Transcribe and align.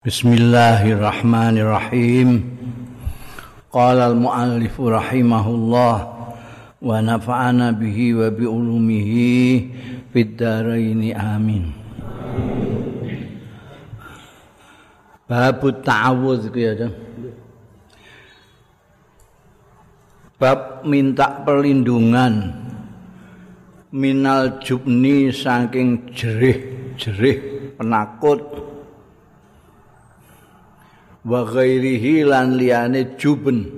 Bismillahirrahmanirrahim. 0.00 2.40
Qala 3.68 4.08
al-muallif 4.08 4.80
rahimahullah 4.80 5.96
wa 6.80 7.04
nafa'ana 7.04 7.76
bihi 7.76 8.16
wa 8.16 8.32
bi 8.32 8.48
ulumihi 8.48 9.28
fid 10.08 10.40
dharain 10.40 11.04
amin. 11.12 11.68
Bab 15.28 15.60
ta'awudz 15.60 16.48
ya. 16.56 16.88
Bab 20.40 20.88
minta 20.88 21.44
perlindungan 21.44 22.56
minal 23.92 24.64
jubni 24.64 25.28
saking 25.28 26.08
jerih-jerih 26.16 27.68
penakut 27.76 28.59
wa 31.24 31.44
ghairihi 31.44 32.24
lan 32.24 32.56
liyane 32.56 33.16
juben. 33.20 33.68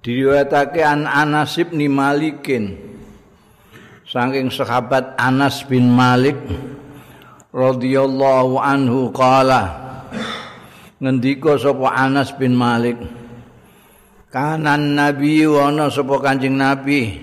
Diriwayatake 0.00 0.80
an 0.80 1.04
Anas 1.04 1.60
bin 1.60 1.84
Malikin. 1.92 2.88
Saking 4.10 4.50
sahabat 4.50 5.14
Anas 5.20 5.62
bin 5.70 5.86
Malik 5.86 6.34
radhiyallahu 7.54 8.58
anhu 8.58 9.14
qala 9.14 9.70
ngendika 10.98 11.54
sapa 11.54 11.94
Anas 11.94 12.34
bin 12.34 12.58
Malik? 12.58 12.98
Kanan 14.34 14.98
nabi 14.98 15.46
wa 15.46 15.70
ana 15.70 15.90
sapa 15.94 16.18
kanjeng 16.18 16.58
nabi 16.58 17.22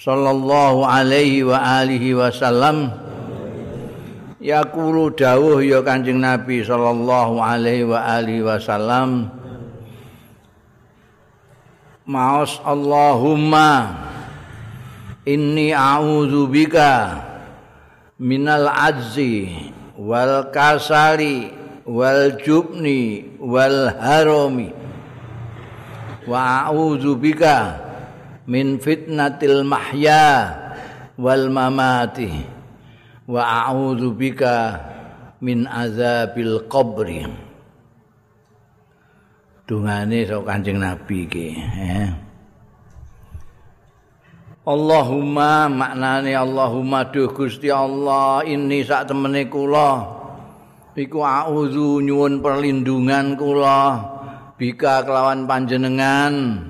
sallallahu 0.00 0.86
alaihi 0.86 1.44
wa 1.44 1.60
alihi 1.60 2.16
wasallam 2.16 3.07
yaqulu 4.38 5.14
dawuh 5.14 5.58
ya 5.62 5.82
Kanjeng 5.82 6.22
Nabi 6.22 6.62
sallallahu 6.62 7.42
alaihi 7.42 7.86
wa 7.86 7.98
alihi 8.02 8.42
wasallam 8.46 9.34
Maos 12.08 12.56
Allahumma 12.64 14.00
inni 15.28 15.76
a'udzu 15.76 16.48
bika 16.48 17.20
minal 18.16 18.64
ajzi 18.64 19.68
wal 20.00 20.48
kasali 20.48 21.52
wal 21.84 22.32
jubni 22.40 23.28
wal 23.36 23.92
harami 23.92 24.72
wa 26.24 26.64
a'udzu 26.64 27.12
bika 27.20 27.76
min 28.48 28.80
fitnatil 28.80 29.60
mahya 29.68 30.48
wal 31.20 31.52
mamati 31.52 32.57
wa 33.28 33.68
a'udzu 33.68 34.16
bika 34.16 34.56
min 35.44 35.68
azabil 35.68 36.64
qabri. 36.64 37.28
Dungane 39.68 40.24
sok 40.24 40.48
Kanjeng 40.48 40.80
Nabi 40.80 41.28
iki 41.28 41.48
eh. 41.60 42.08
Allahumma 44.64 45.68
maknane 45.68 46.32
Allahumma 46.32 47.04
duh 47.12 47.28
Gusti 47.36 47.68
Allah 47.68 48.40
ini 48.48 48.80
sak 48.80 49.12
temene 49.12 49.44
kula. 49.48 50.16
Iku 50.98 51.20
a'udzu 51.20 52.00
nyuwun 52.00 52.40
perlindungan 52.40 53.36
kula. 53.36 53.80
Bika 54.56 55.04
kelawan 55.04 55.44
panjenengan. 55.44 56.64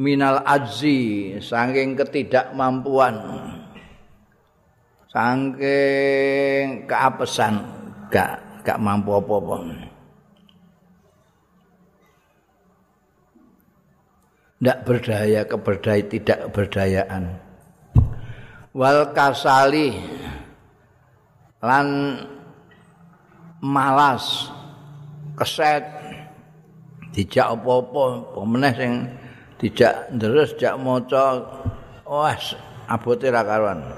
Minal 0.00 0.42
ajzi 0.46 1.36
saking 1.42 1.96
ketidakmampuan 1.96 3.14
saking 5.18 6.86
keapesan 6.86 7.58
gak 8.06 8.62
gak 8.62 8.78
mampu 8.78 9.18
apa-apa. 9.18 9.66
Ndak 14.62 14.78
berdaya 14.86 15.42
keberdaya 15.42 16.02
tidak 16.06 16.38
keberdayaan. 16.46 17.34
Wal 18.78 19.10
kasali 19.10 19.98
lan 21.66 21.86
malas 23.58 24.54
keset 25.34 25.82
dijak 27.10 27.58
apa-apa. 27.58 28.38
Pemeneh 28.38 28.72
sing 28.78 28.92
dijak 29.58 30.14
ndres 30.14 30.54
jak 30.62 30.78
maca 30.78 31.42
wes 32.06 32.54
abote 32.86 33.26
ra 33.34 33.42
karuan 33.42 33.97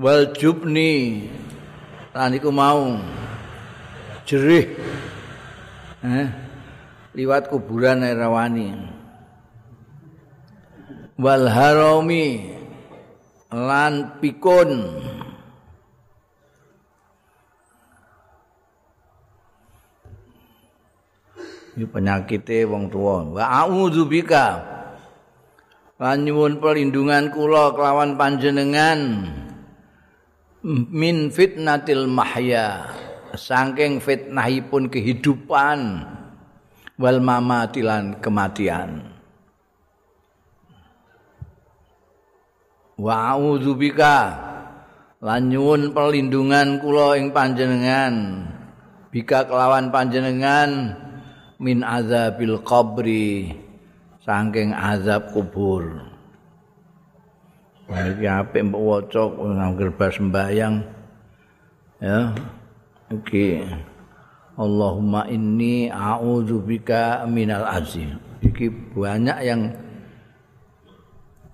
wal 0.00 0.32
jubni 0.32 1.28
lan 2.16 2.32
iku 2.32 2.48
mau 2.48 2.96
jerih 4.24 4.72
eh 6.00 6.28
liwat 7.12 7.52
kuburan 7.52 8.00
rawani 8.00 8.72
wal 11.20 11.44
harami 11.44 12.56
lan 13.52 14.16
pikun 14.24 14.72
Ini 21.70 21.86
penyakitnya 21.86 22.66
wong 22.66 22.92
tua. 22.92 23.24
Wa 23.30 23.64
a'udzubika. 23.64 24.58
Lan 25.96 26.26
nyuwun 26.28 26.58
perlindungan 26.60 27.32
kula 27.32 27.72
kelawan 27.72 28.20
panjenengan. 28.20 29.24
Min 30.64 31.32
fitnatil 31.32 32.04
mahya 32.04 32.92
saking 33.32 34.02
fitnahipun 34.02 34.92
kehidupan 34.92 36.04
wal 37.00 37.18
mamatilan 37.22 38.20
kematian. 38.20 39.08
Wa 43.00 43.32
a'udzubika 43.32 44.16
lan 45.24 45.48
nyuwun 45.48 45.96
perlindungan 45.96 46.84
kula 46.84 47.16
ing 47.16 47.32
panjenengan 47.32 48.44
bika 49.08 49.48
kelawan 49.48 49.88
panjenengan 49.88 51.00
min 51.56 51.80
azabil 51.80 52.60
qabri 52.60 53.56
saking 54.20 54.76
azab 54.76 55.32
kubur 55.32 56.09
iki 57.90 58.26
apik 58.26 58.62
mbok 58.70 58.82
waca 58.82 59.22
ngangger 59.34 59.90
bas 59.94 60.14
sembayang 60.14 60.74
ya 61.98 62.30
iki 63.10 63.66
Allahumma 64.60 65.24
inni 65.32 65.88
a'udzu 65.88 66.60
bika 66.60 67.24
minal 67.24 67.64
azim. 67.64 68.20
Iki 68.44 68.92
banyak 68.92 69.38
yang 69.40 69.72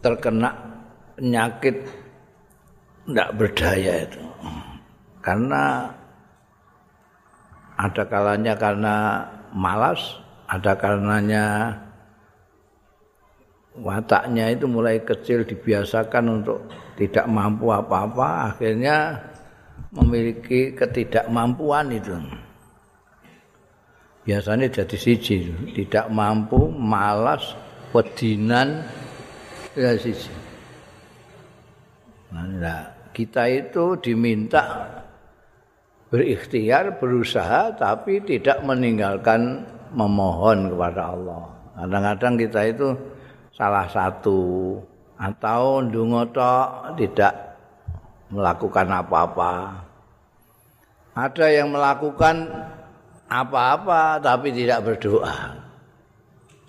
terkena 0.02 0.50
penyakit 1.14 1.86
tidak 3.06 3.30
berdaya 3.38 3.92
itu. 4.10 4.22
Karena 5.22 5.86
ada 7.78 8.02
kalanya 8.10 8.58
karena 8.58 8.94
malas 9.54 10.18
ada 10.50 10.74
karenanya 10.74 11.78
wataknya 13.80 14.52
itu 14.52 14.64
mulai 14.68 15.04
kecil 15.04 15.44
dibiasakan 15.44 16.42
untuk 16.42 16.58
tidak 16.96 17.28
mampu 17.28 17.68
apa-apa 17.68 18.52
akhirnya 18.52 19.20
memiliki 19.92 20.72
ketidakmampuan 20.72 21.92
itu. 21.92 22.16
Biasanya 24.26 24.66
jadi 24.72 24.96
siji 24.98 25.54
tidak 25.76 26.10
mampu 26.10 26.66
malas 26.72 27.54
pedinan 27.94 28.82
ya 29.78 29.94
siji. 29.94 30.34
Nah, 32.34 32.90
kita 33.14 33.46
itu 33.46 33.94
diminta 34.02 34.82
berikhtiar 36.10 36.98
berusaha 36.98 37.70
tapi 37.78 38.18
tidak 38.26 38.66
meninggalkan 38.66 39.62
memohon 39.94 40.74
kepada 40.74 41.14
Allah. 41.14 41.42
Kadang-kadang 41.76 42.34
kita 42.40 42.60
itu 42.66 42.88
salah 43.56 43.88
satu 43.88 44.76
atau 45.16 45.80
ndonga 45.80 46.28
tidak 47.00 47.56
melakukan 48.28 48.86
apa-apa. 48.92 49.52
Ada 51.16 51.46
yang 51.48 51.72
melakukan 51.72 52.44
apa-apa 53.26 54.20
tapi 54.20 54.52
tidak 54.52 54.84
berdoa. 54.84 55.56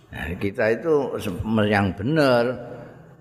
Nah, 0.07 0.31
kita 0.39 0.71
itu 0.71 1.19
yang 1.67 1.91
benar 1.91 2.55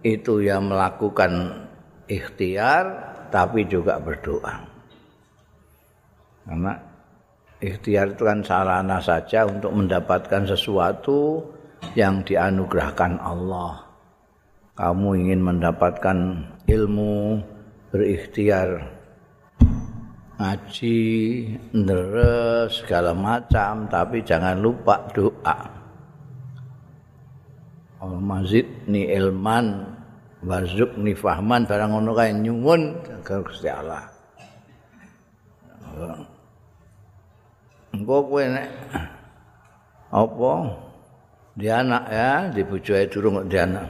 itu 0.07 0.39
yang 0.39 0.71
melakukan 0.71 1.67
ikhtiar 2.07 2.85
tapi 3.35 3.67
juga 3.67 3.99
berdoa. 3.99 4.63
Karena 6.47 6.79
ikhtiar 7.59 8.15
itu 8.15 8.23
kan 8.23 8.47
sarana 8.47 9.03
saja 9.03 9.43
untuk 9.51 9.75
mendapatkan 9.75 10.47
sesuatu 10.47 11.43
yang 11.97 12.25
dianugerahkan 12.25 13.21
Allah. 13.21 13.85
Kamu 14.77 15.17
ingin 15.17 15.41
mendapatkan 15.41 16.19
ilmu, 16.69 17.41
berikhtiar 17.89 18.85
ngaji, 20.37 21.01
ngeres, 21.73 22.85
segala 22.85 23.17
macam, 23.17 23.89
tapi 23.89 24.21
jangan 24.21 24.61
lupa 24.61 25.01
doa. 25.17 25.59
Allah 27.97 28.21
mazid 28.21 28.69
ni 28.85 29.09
ilman 29.09 29.97
warzuk 30.45 31.01
ni 31.01 31.17
fahman 31.17 31.65
barang 31.65 31.97
ngono 31.97 32.13
kae 32.13 32.37
nyuwun 32.37 33.01
karo 33.25 33.41
Gusti 33.49 33.73
Allah. 33.73 34.05
Engko 37.97 38.17
kowe 38.29 38.45
nek 38.45 38.69
apa 40.13 40.53
di 41.57 41.73
anak 41.73 42.05
ya, 42.13 42.53
di 42.53 42.61
bojoe 42.61 43.09
durung 43.09 43.41
kok 43.41 43.49
di 43.49 43.57
anak. 43.57 43.89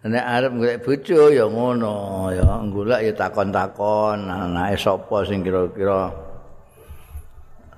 Nek 0.00 0.24
arep 0.24 0.52
golek 0.56 0.80
bojo 0.80 1.28
ya 1.28 1.44
ngono. 1.44 2.28
Ya 2.32 2.44
golek 2.72 3.00
ya 3.04 3.12
takon-takon. 3.12 4.32
Anake 4.32 4.80
sapa 4.80 5.28
sing 5.28 5.44
kira-kira 5.44 6.08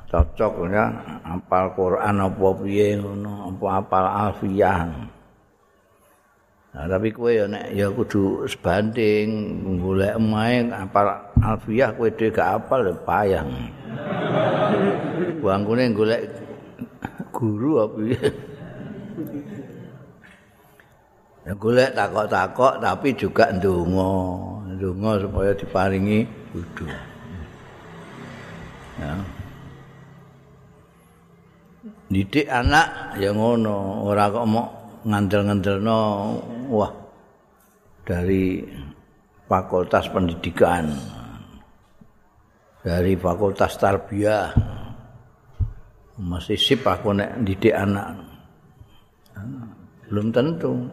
cocok 0.06 0.71
ya? 0.71 0.87
Apal 1.27 1.75
Quran 1.75 2.23
apa 2.23 2.49
piye 2.62 2.94
ngono? 2.99 3.50
Apa 3.50 3.67
apal 3.83 4.05
alfiyah 4.06 5.11
Nah, 6.73 6.89
tapi 6.89 7.12
kowe 7.12 7.29
ya 7.29 7.44
nek 7.44 7.69
ya 7.77 7.93
kudu 7.93 8.49
sebanding 8.49 9.29
golek 9.77 10.17
emae 10.17 10.73
apal 10.73 11.05
alfiyah 11.43 11.91
kowe 11.99 12.09
dhewe 12.09 12.31
gak 12.31 12.49
apal 12.62 12.87
ya 12.87 12.94
payah. 13.03 13.44
Bangkune 15.43 15.91
golek 15.91 16.31
guru 17.35 17.83
apa? 17.83 17.99
Ya 21.43 21.53
golek 21.59 21.91
takok-takok 21.99 22.79
tapi 22.79 23.09
juga 23.19 23.50
ndonga, 23.50 24.15
ndonga 24.79 25.11
supaya 25.27 25.50
diparingi 25.59 26.23
wudu. 26.55 26.87
Ya. 29.03 29.12
Didik 32.12 32.47
anak 32.47 33.19
ya 33.19 33.33
ngono, 33.35 34.06
ora 34.06 34.31
kok 34.31 34.47
mau 34.47 34.69
ngandel-ngandelno 35.03 36.00
wah 36.71 36.93
dari 38.06 38.62
fakultas 39.50 40.06
pendidikan 40.12 40.94
dari 42.82 43.14
fakultas 43.14 43.79
tarbiyah 43.79 44.50
masih 46.19 46.58
sip 46.58 46.82
aku 46.87 47.14
nek 47.14 47.40
didik 47.46 47.75
anak 47.75 48.19
belum 50.12 50.29
tentu 50.29 50.90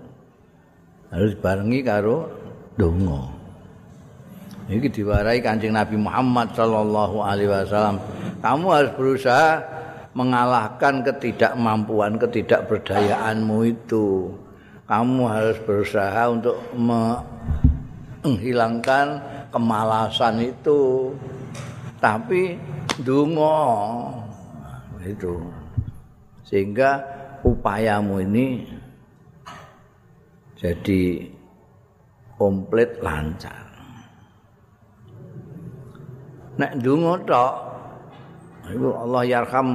harus 1.10 1.34
barengi 1.42 1.82
karo 1.82 2.30
donga. 2.78 3.36
Iki 4.70 5.02
diwarai 5.02 5.42
Kanjeng 5.42 5.74
Nabi 5.74 5.98
Muhammad 5.98 6.54
sallallahu 6.54 7.26
alaihi 7.26 7.50
wasallam. 7.50 7.98
Kamu 8.40 8.70
harus 8.70 8.94
berusaha 8.94 9.66
mengalahkan 10.14 11.02
ketidakmampuan, 11.02 12.22
ketidakberdayaanmu 12.22 13.58
itu. 13.66 14.30
Kamu 14.86 15.26
harus 15.26 15.58
berusaha 15.66 16.30
untuk 16.30 16.62
menghilangkan 18.22 19.26
kemalasan 19.50 20.54
itu. 20.54 21.12
Tapi 22.00 22.56
donga 23.04 23.60
itu. 25.04 25.36
Sehingga 26.48 27.04
upayamu 27.46 28.24
ini 28.24 28.66
jadi 30.60 31.30
komplit 32.40 33.00
lancar. 33.04 33.68
Nek 36.60 36.76
ndonga 36.80 37.14
tok 37.24 37.54
iku 38.68 38.90
Allah 38.96 39.24
yarham 39.24 39.70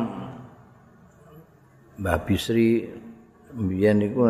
Mbah 1.96 2.18
Bisri 2.26 2.84
mbiyen 3.54 4.04
iku 4.04 4.28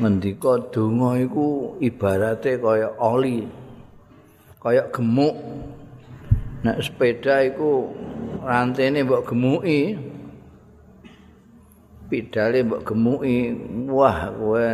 ngendika 0.00 0.72
donga 0.72 1.20
iku 1.20 1.76
ibarate 1.82 2.56
kaya 2.56 2.88
oli 3.02 3.44
kaya 4.62 4.88
gemuk 4.88 5.36
nek 6.66 6.82
sepeda 6.82 7.46
iku 7.46 7.94
rantene 8.42 9.06
mbok 9.06 9.22
gemuki. 9.30 9.94
Pidale 12.10 12.58
mbok 12.66 12.82
gemuki 12.82 13.54
wah 13.86 14.30
kowe 14.34 14.66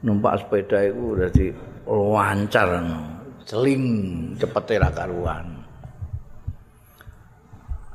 numpak 0.00 0.40
sepeda 0.40 0.88
iku 0.88 1.06
dadi 1.20 1.46
lancar 1.86 2.68
celing 3.44 3.84
cepete 4.40 4.80
ra 4.80 4.88
karuan. 4.88 5.46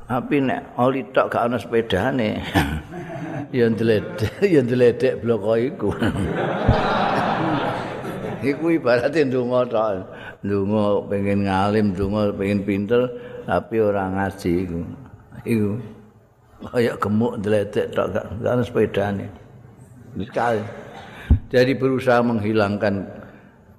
Tapi 0.08 0.40
nek 0.40 0.78
oli 0.80 1.04
tok 1.12 1.28
gak 1.28 1.44
ana 1.50 1.60
sepedane 1.60 2.30
ya 3.58 3.68
ndledek 3.68 4.40
ya 4.40 4.64
ndledek 4.64 5.20
bloko 5.20 5.52
iku 5.56 5.92
iku 8.42 8.64
ibarate 8.74 9.24
ndonga 9.24 9.60
tok 9.68 10.06
ndonga 10.44 10.84
pengen 11.10 11.46
ngalim 11.46 11.86
ndonga 11.94 12.34
pengen 12.34 12.60
pinter 12.62 13.02
tapi 13.48 13.76
ora 13.80 14.08
ngaji 14.12 14.52
iku 14.66 14.80
iku 15.46 15.70
kaya 16.68 16.92
gemuk 16.98 17.38
ndledek 17.38 17.86
tok 17.94 18.06
gak 18.14 18.26
ana 18.42 18.62
sepedane 18.62 19.26
sekali 20.18 20.62
jadi 21.48 21.72
berusaha 21.80 22.20
menghilangkan 22.20 23.08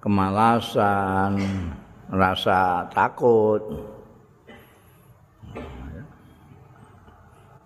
kemalasan, 0.02 1.38
rasa 2.10 2.90
takut. 2.90 3.62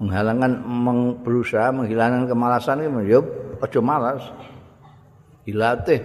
Menghilangkan 0.03 0.51
meng, 0.59 1.23
berusaha 1.23 1.71
menghilangkan 1.71 2.27
kemalasan 2.27 2.83
itu 2.83 2.99
ya 3.07 3.19
aja 3.63 3.79
malas. 3.79 4.23
Dilatih. 5.47 6.03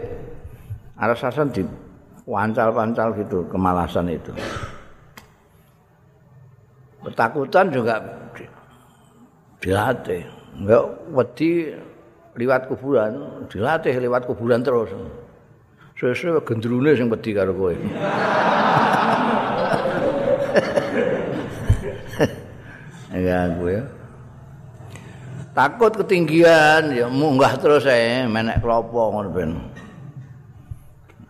Arasasan 0.98 1.54
di 1.54 1.62
pancal-pancal 2.26 3.14
gitu 3.14 3.46
kemalasan 3.46 4.10
itu. 4.10 4.34
Ketakutan 7.06 7.70
juga 7.70 8.02
dilatih. 9.62 10.26
Enggak 10.58 10.82
wedi 11.14 11.70
liwat 12.34 12.66
kuburan, 12.66 13.46
dilatih 13.46 13.94
liwat 14.02 14.26
kuburan 14.26 14.60
terus. 14.66 14.90
Sesuai 15.94 16.42
gendrune 16.42 16.94
sing 16.94 17.06
wedi 17.06 17.30
karo 17.34 17.54
kowe. 17.54 17.74
Ya 23.18 23.50
gue. 23.50 23.82
Takut 25.50 25.90
ketinggian 25.90 26.94
ya 26.94 27.10
munggah 27.10 27.58
terus 27.58 27.82
ae 27.82 28.30
menek 28.30 28.62
klopo 28.62 29.10
ngono 29.10 29.30
ben. 29.34 29.58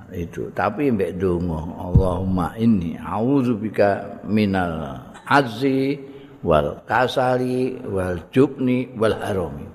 Itu. 0.08 0.48
Tapi 0.56 0.88
mbek 0.88 1.20
donga 1.20 1.68
Allahumma 1.76 2.56
inni 2.56 2.96
a'udzubika 2.96 4.24
minal 4.24 4.96
azzi 5.28 6.00
wal 6.40 6.80
kasali 6.88 7.76
wal 7.84 8.16
jubni 8.32 8.88
wal 8.96 9.12
harami. 9.20 9.68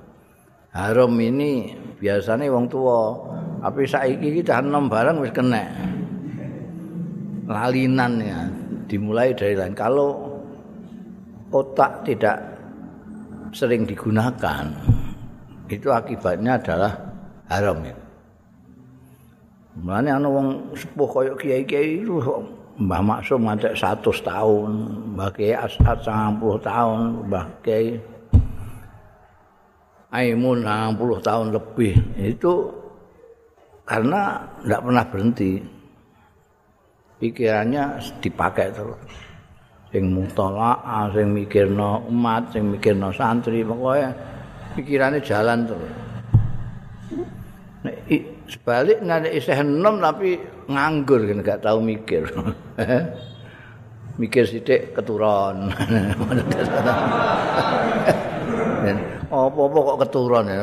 haram 0.73 1.13
ini 1.21 1.69
biasanya 2.01 2.49
wong 2.49 2.65
tua 2.65 3.13
tapi 3.61 3.85
saiki 3.85 4.41
kita 4.41 4.57
enam 4.57 4.89
barang 4.89 5.21
wis 5.21 5.29
kena. 5.29 5.63
Lalinan 7.45 8.13
ya 8.17 8.39
dimulai 8.89 9.37
dari 9.37 9.53
lain. 9.53 9.77
Kalau 9.77 10.33
otak 11.53 12.01
tidak 12.09 12.41
sering 13.53 13.85
digunakan 13.85 14.65
itu 15.69 15.93
akibatnya 15.93 16.57
adalah 16.57 16.91
haram 17.53 17.85
ya 17.85 18.02
Mulane 19.73 20.09
ana 20.13 20.29
wong 20.29 20.77
sepuh 20.77 21.09
kaya 21.09 21.33
kiai-kiai 21.33 22.05
itu 22.05 22.21
Mbah 22.73 23.01
Maksum 23.05 23.45
ngantek 23.45 23.77
100 23.77 24.01
tahun, 24.01 24.71
Mbah 25.13 25.29
Kiai 25.33 25.53
Asad 25.53 25.97
90 26.01 26.41
tahun, 26.61 27.29
Mbah 27.29 27.45
Kiai 27.61 28.01
Aimun 30.13 30.61
60 30.61 31.21
tahun 31.25 31.47
lebih. 31.53 31.93
Itu 32.17 32.69
karena 33.85 34.45
tidak 34.61 34.81
pernah 34.85 35.05
berhenti. 35.09 35.51
Pikirannya 37.17 37.97
dipakai 38.21 38.69
terus. 38.73 39.01
Sing 39.89 40.09
mutolaah 40.09 41.13
sing 41.13 41.29
mikirno 41.29 42.05
umat 42.09 42.49
sing 42.49 42.73
mikirno 42.73 43.13
santri 43.13 43.61
pokoknya 43.61 44.09
pikirannya 44.77 45.21
jalan 45.21 45.59
terus. 45.65 45.93
Nek 47.85 47.97
sebalik 48.53 49.01
nek 49.01 49.33
isih 49.33 49.65
enom 49.65 49.97
tapi 49.97 50.37
nganggur 50.69 51.25
kan 51.25 51.41
gak 51.41 51.61
tahu 51.65 51.81
mikir 51.81 52.29
mikir 54.21 54.45
sithik 54.45 54.93
keturun 54.93 55.73
apa-apa 59.33 59.77
kok 59.81 59.99
keturun 60.05 60.45
ya. 60.45 60.61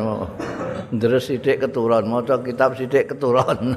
Ndres 0.91 1.31
sithik 1.31 1.63
keturun, 1.63 2.07
maca 2.07 2.39
kitab 2.43 2.75
sithik 2.79 3.15
keturun. 3.15 3.75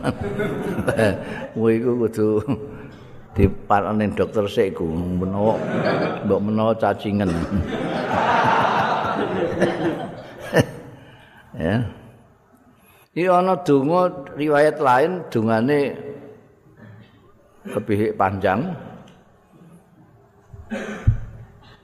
Kuwi 1.53 1.73
iku 1.81 1.91
kudu 2.05 2.27
diparane 3.33 4.13
dokter 4.13 4.45
sik 4.45 4.77
ku 4.77 4.85
menawa 4.93 5.57
mbok 6.25 6.41
menawa 6.41 6.73
cacingen. 6.77 7.29
ya. 11.57 11.81
Iki 13.13 13.29
ana 13.29 13.61
donga 13.61 14.09
riwayat 14.33 14.81
lain 14.81 15.21
dungane 15.29 15.93
lebih 17.61 18.17
panjang. 18.17 18.73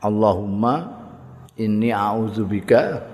Allahumma 0.02 0.90
inni 1.54 1.94
a'udzubika 1.94 3.06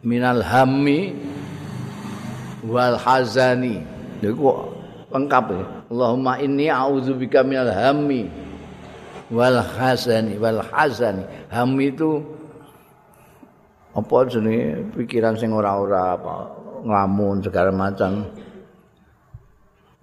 minal 0.00 0.40
hammi 0.40 1.12
wal 2.64 2.96
hazani. 2.96 3.84
Iku 4.24 4.48
lengkap 5.12 5.44
ya. 5.52 5.64
Allahumma 5.92 6.40
inni 6.40 6.72
a'udzubika 6.72 7.44
minal 7.44 7.68
hammi 7.68 8.32
wal 9.28 9.60
hazani 9.60 10.40
wal 10.40 10.64
hazani. 10.72 11.28
Hammi 11.52 11.92
itu 11.92 12.35
apa 13.96 14.16
jenenge 14.28 14.92
pikiran 14.92 15.40
sing 15.40 15.56
ora-ora 15.56 16.12
apa 16.20 16.34
nglamun 16.84 17.40
segala 17.40 17.72
macam. 17.72 18.28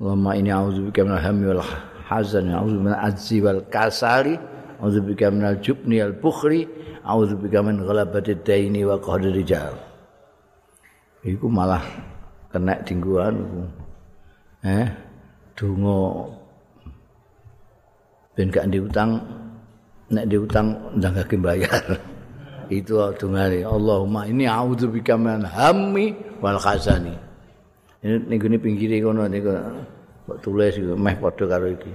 Allahumma 0.02 0.34
inni 0.34 0.50
a'udzubika 0.50 1.06
minal 1.06 1.22
hammi 1.22 1.46
wal 1.54 1.64
hazani 2.10 2.52
a'udzu 2.58 2.78
min 2.82 2.94
azzi 2.98 3.38
wal 3.40 3.62
kasali 3.70 4.36
a'udzubika 4.82 5.30
minal 5.30 5.62
jubni 5.62 6.02
al 6.02 6.18
bukhri 6.18 6.66
a'udzubika 7.06 7.62
min 7.62 7.86
ghalabati 7.86 8.42
daini 8.42 8.82
wa 8.82 8.98
qahri 8.98 9.30
rijal. 9.30 9.78
Iku 11.24 11.48
malah 11.48 11.86
kena 12.50 12.82
dingguan 12.84 13.38
eh 14.66 14.90
donga. 15.54 16.34
Ben 18.34 18.50
gak 18.50 18.66
diutang 18.74 19.22
nek 20.10 20.26
diutang 20.26 20.74
ndang 20.98 21.14
gak 21.14 21.38
bayar 21.38 21.86
itu 22.72 23.00
dungane 23.20 23.64
Allahumma 23.64 24.28
ini 24.28 24.48
a'udzubika 24.48 25.16
min 25.20 25.44
hammi 25.44 26.16
wal 26.40 26.60
khazani. 26.60 27.16
Ini 28.04 28.28
ning 28.28 28.60
pinggire 28.60 29.00
kono 29.00 29.28
niku 29.28 29.52
kok 30.24 30.38
tulis 30.44 30.76
meh 30.80 31.16
padha 31.20 31.46
karo 31.48 31.68
iki. 31.72 31.92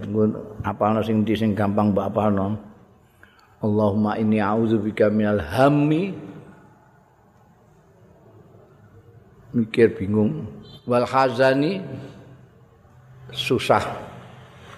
Apalno 0.64 1.00
sing 1.04 1.24
ndi 1.24 1.34
sing 1.36 1.52
gampang 1.52 1.92
mbok 1.92 2.06
apalno 2.08 2.46
Allahumma 3.58 4.14
inni 4.16 4.38
a'udzubika 4.38 5.10
minal 5.10 5.42
hammi. 5.42 6.14
Mikir 9.52 9.96
bingung. 9.96 10.46
Wal 10.86 11.08
khazani 11.08 11.82
susah. 13.34 13.84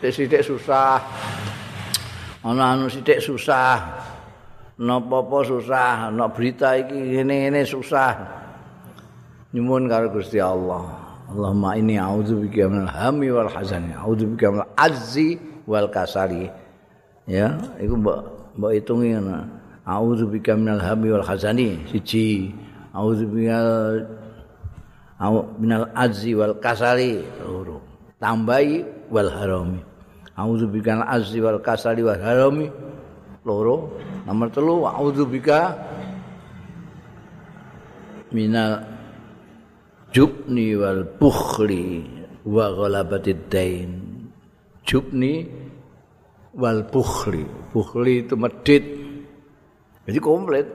Sithik 0.01 0.41
susah. 0.41 1.05
Ana 2.41 2.73
anu 2.73 2.89
sithik 2.89 3.21
susah 3.21 4.00
napa-apa 4.81 5.45
susah, 5.45 6.09
ana 6.09 6.33
berita 6.33 6.73
iki 6.81 6.97
ngene-ngene 6.97 7.69
susah. 7.69 8.17
Nyuwun 9.53 9.93
karo 9.93 10.09
Gusti 10.09 10.41
Allah. 10.41 10.89
Allahumma 11.31 11.79
inni 11.79 12.01
a'udzubika 12.01 12.67
minal 12.67 12.91
hammi 12.91 13.31
wal 13.31 13.53
hazani, 13.53 13.95
a'udzubika 13.95 14.51
minal 14.51 14.71
azzi 14.75 15.39
wal 15.69 15.87
kasali. 15.93 16.51
Ya, 17.29 17.55
iku 17.79 17.95
mbok 18.01 18.19
mbok 18.59 18.71
hitungi 18.75 19.15
ngono. 19.15 19.47
A'udzubika 19.87 20.57
minal 20.59 20.83
hammi 20.83 21.13
wal 21.13 21.23
hazani 21.23 21.87
siji. 21.93 22.51
A'udzubika 22.97 23.59
minal 25.61 25.87
azzi 25.95 26.35
wal 26.35 26.59
kasali 26.59 27.23
loro. 27.47 27.79
Tambahi 28.19 28.83
wal 29.13 29.31
harami. 29.31 29.79
A'udzubika 30.35 30.99
minal 30.99 31.11
azzi 31.15 31.39
wal 31.39 31.63
kasali 31.63 32.03
wal 32.03 32.19
harami 32.19 32.67
loro. 33.45 33.97
Nomor 34.27 34.49
telu 34.53 34.85
a'udzubika 34.85 35.61
minal 38.31 38.85
jubni 40.15 40.77
wal 40.79 41.03
bukhli 41.19 42.07
wa 42.47 42.67
ghalabatid 42.73 43.51
dain. 43.51 43.91
Jubni 44.85 45.47
wal 46.55 46.87
bukhli. 46.89 47.45
Bukhli 47.71 48.27
itu 48.27 48.35
medit. 48.35 48.85
Jadi 50.07 50.19
komplit. 50.19 50.67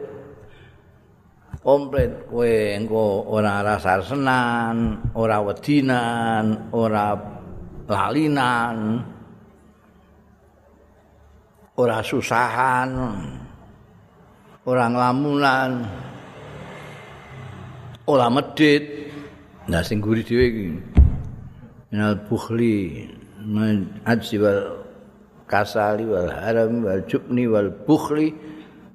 Komplit 1.65 2.29
kowe 2.29 2.53
engko 2.77 3.25
ora 3.25 3.65
rasa 3.65 3.97
senan, 4.05 5.01
ora 5.17 5.41
wedinan, 5.41 6.69
ora 6.69 7.17
lalinan. 7.89 9.01
Ora 11.75 11.99
susahan 11.99 12.89
ora 14.63 14.85
nglamunan 14.87 15.71
ora 18.07 18.27
medit. 18.31 18.83
Nah 19.65 19.81
sing 19.81 19.97
guri 19.97 20.21
dhewe 20.21 20.45
iki 20.45 20.65
minal 21.89 22.21
bukhli 22.29 23.05
ajsi 24.05 24.37
wal 24.37 24.85
kasali 25.49 26.05
wal 26.05 26.29
haram 26.29 26.85
wal 26.85 27.01
jubni 27.09 27.49
wal 27.49 27.73
bukhli 27.73 28.31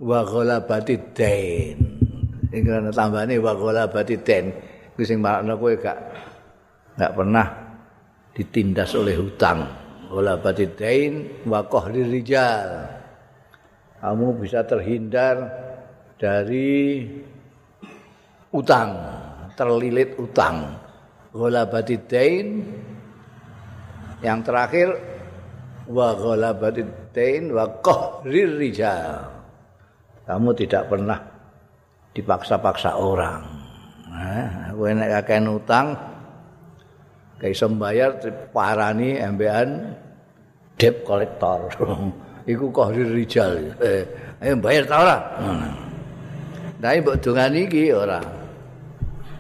wa 0.01 0.23
ghalabati 0.25 0.95
dain. 1.13 1.77
Iki 2.51 2.69
ana 2.71 2.91
tambane 2.95 3.37
wa 3.43 3.53
ghalabati 3.55 4.15
dain. 4.23 4.55
Kuwi 4.95 5.05
sing 5.07 5.19
makna 5.19 5.59
kowe 5.59 5.75
gak 5.75 5.99
gak 6.99 7.13
pernah 7.19 7.47
ditindas 8.31 8.95
oleh 8.95 9.19
hutang 9.19 9.80
wala 10.11 10.37
batidain 10.43 11.47
wa 11.47 11.62
qahri 11.64 12.02
rijal. 12.02 12.90
Kamu 14.02 14.37
bisa 14.43 14.67
terhindar 14.67 15.37
dari 16.19 17.07
utang 18.50 18.90
terlilit 19.61 20.17
utang. 20.17 20.81
Wala 21.37 21.69
batidain 21.69 22.64
yang 24.25 24.40
terakhir 24.40 24.88
wa 25.85 26.17
ghala 26.17 26.57
batidain 26.57 27.52
wa 27.52 27.69
qahri 27.85 28.49
rijal. 28.57 29.29
Kamu 30.25 30.50
tidak 30.57 30.88
pernah 30.88 31.21
dipaksa-paksa 32.17 32.97
orang. 32.97 33.43
Nah 34.11 34.75
kowe 34.75 34.90
nek 34.90 35.23
kakek 35.23 35.45
utang 35.47 35.87
kayak 37.41 37.57
sembayar 37.57 38.11
parani 38.53 39.17
embean 39.17 39.97
debt 40.77 41.03
collector. 41.03 41.73
Iku 42.53 42.69
kohrir 42.73 43.09
rijal. 43.09 43.73
Eh 43.81 44.05
ayo 44.45 44.57
bayar 44.61 44.85
ta 44.85 44.97
ora? 45.01 45.19
Tapi 46.81 46.97
mbok 47.05 47.17
dongani 47.21 47.69
iki 47.69 47.93
ora. 47.93 48.21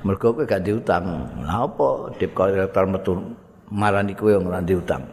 Mergo 0.00 0.32
kowe 0.32 0.48
gak 0.48 0.64
diutang 0.64 1.04
lha 1.44 1.68
apa 1.68 1.88
debt 2.16 2.32
collector 2.32 2.84
metu 2.88 3.12
marani 3.68 4.16
kowe 4.16 4.32
ora 4.32 4.64
diutang 4.64 5.04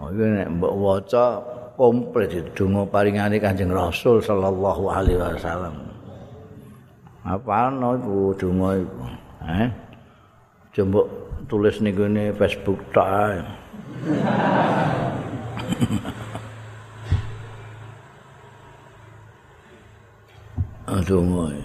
Oh, 0.00 0.08
nek 0.08 0.48
mbok 0.48 0.72
waca 0.80 1.24
komplit 1.76 2.32
donga 2.56 2.88
paringane 2.88 3.36
Kanjeng 3.36 3.68
Rasul 3.68 4.24
sallallahu 4.24 4.88
alaihi 4.88 5.20
wasallam. 5.20 5.76
Apa 7.20 7.68
no 7.68 8.00
iku 8.00 8.32
donga 8.40 8.80
iku? 8.80 9.04
Eh? 9.44 9.68
Coba 10.70 11.02
tulis 11.50 11.82
nih 11.82 11.90
gue 11.90 12.30
Facebook 12.38 12.78
tak. 12.94 13.42
Aduh 20.90 21.22
moy. 21.26 21.58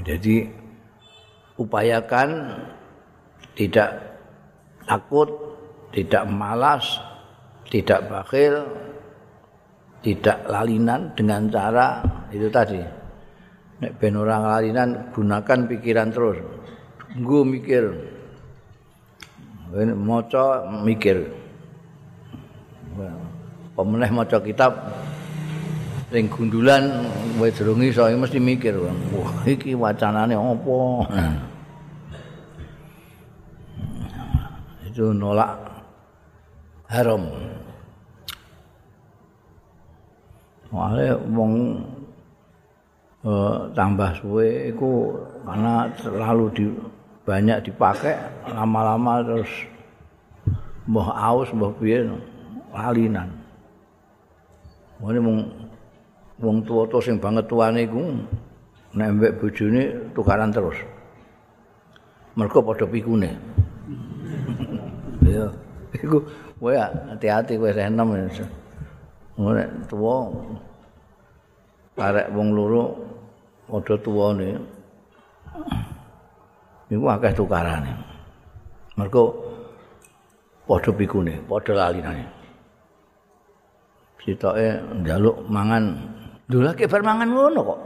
Jadi 0.00 0.48
upayakan 1.60 2.60
tidak 3.56 4.20
takut, 4.88 5.28
tidak 5.92 6.24
malas, 6.28 7.00
tidak 7.68 8.04
bakhil, 8.08 8.64
tidak 10.00 10.40
lalinan 10.48 11.12
dengan 11.16 11.48
cara 11.52 12.00
itu 12.32 12.48
tadi. 12.48 12.99
Nek 13.80 13.96
ben 13.96 14.14
ora 14.16 14.36
lalinan 14.56 15.10
gunakan 15.10 15.58
pikiran 15.64 16.12
terus. 16.12 16.38
Nggo 17.16 17.42
mikir. 17.48 17.84
Maca 19.96 20.68
mikir. 20.84 21.32
Pemeneh 23.74 24.10
maca 24.12 24.38
kitab 24.44 24.72
ring 26.10 26.26
gundulan 26.26 27.06
wis 27.38 27.54
durung 27.56 27.80
iso 27.80 28.04
mesti 28.04 28.36
mikir. 28.42 28.76
Wah 29.14 29.46
iki 29.46 29.72
wacanane 29.78 30.34
apa? 30.36 30.78
Itu 34.90 35.14
nolak 35.14 35.54
haram. 36.90 37.30
Wale 40.70 41.14
wong 41.30 41.52
uh, 43.24 43.68
tambah 43.76 44.10
suwe 44.20 44.72
iku 44.72 45.16
karena 45.44 45.88
terlalu 46.00 46.44
di, 46.56 46.64
banyak 47.24 47.58
dipakai 47.68 48.16
lama-lama 48.48 49.22
terus 49.24 49.50
mbah 50.88 51.08
aus 51.14 51.48
mbah 51.52 51.72
piye 51.78 52.08
lalinan. 52.72 53.28
Wale 55.00 55.18
mung 55.20 55.48
wong 56.40 56.60
tuwa-tuwa 56.64 57.00
sing 57.00 57.16
banget 57.16 57.48
tuane 57.48 57.88
iku 57.88 58.00
nek 58.96 59.08
mbek 59.16 59.32
bojone 59.40 59.82
tukaran 60.12 60.52
terus. 60.52 60.76
Mergo 62.36 62.60
padha 62.64 62.86
pikune. 62.88 63.30
Ya, 65.24 65.46
iku 65.94 66.26
kowe 66.58 66.74
hati-hati 66.74 67.56
kowe 67.56 67.70
enom. 67.70 68.16
Nek 68.16 69.68
tuwa 69.88 70.28
arek 72.00 72.32
wong 72.32 72.48
loro 72.56 72.84
padha 73.68 73.94
tuwane. 74.00 74.48
Iku 76.90 77.06
akeh 77.06 77.32
tukarane. 77.36 77.92
Mergo 78.98 79.22
padha 80.66 80.90
pikune, 80.90 81.38
padha 81.46 81.72
lalinane. 81.76 82.24
Sitoke 84.20 84.66
njaluk 85.00 85.46
mangan. 85.46 85.84
Lho 86.50 86.58
lagi 86.66 86.84
bar 86.90 87.02
mangan 87.06 87.28
ngono 87.30 87.60
kok. 87.62 87.80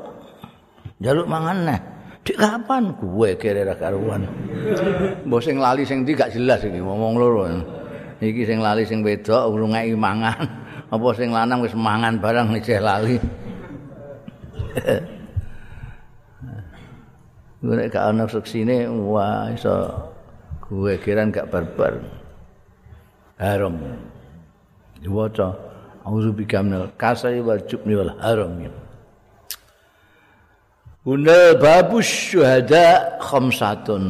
Njaluk 1.03 1.27
mangan 1.29 1.59
neh. 1.69 1.81
Dik 2.25 2.41
kapan 2.41 2.97
gue 2.97 3.37
kira 3.37 3.69
ra 3.69 3.77
karuan. 3.77 4.25
Mbok 5.29 5.41
sing 5.45 5.61
lali 5.61 5.85
sing 5.85 6.09
ndi 6.09 6.17
gak 6.17 6.33
jelas 6.33 6.65
iki 6.65 6.81
ngomong 6.81 7.21
loro. 7.21 7.45
Iki 8.25 8.49
sing 8.49 8.65
lali 8.65 8.89
sing 8.89 9.05
wedok 9.05 9.53
urung 9.53 9.77
ngeki 9.77 9.93
mangan. 9.93 10.41
Apa 10.89 11.07
sing 11.13 11.29
lanang 11.29 11.61
wis 11.61 11.77
mangan 11.77 12.17
barang 12.17 12.49
nek 12.49 12.65
lali. 12.81 13.21
Gue 17.65 17.75
nek 17.81 17.89
gak 17.97 18.13
ana 18.13 18.29
suksine 18.29 18.85
wah 18.93 19.49
iso 19.49 19.89
gue 20.69 21.01
kira 21.01 21.25
gak 21.33 21.49
barbar. 21.49 21.97
Haram. 23.41 23.81
Diwaca 25.01 25.57
auzubillahi 26.05 26.65
minal 26.65 26.93
kasari 27.01 27.41
wal 27.41 27.65
jubni 27.65 27.97
wal 27.97 28.13
haram. 28.21 28.69
Hunal 31.05 31.57
babus 31.61 32.09
syuhada 32.09 33.17
khamsatun. 33.21 34.05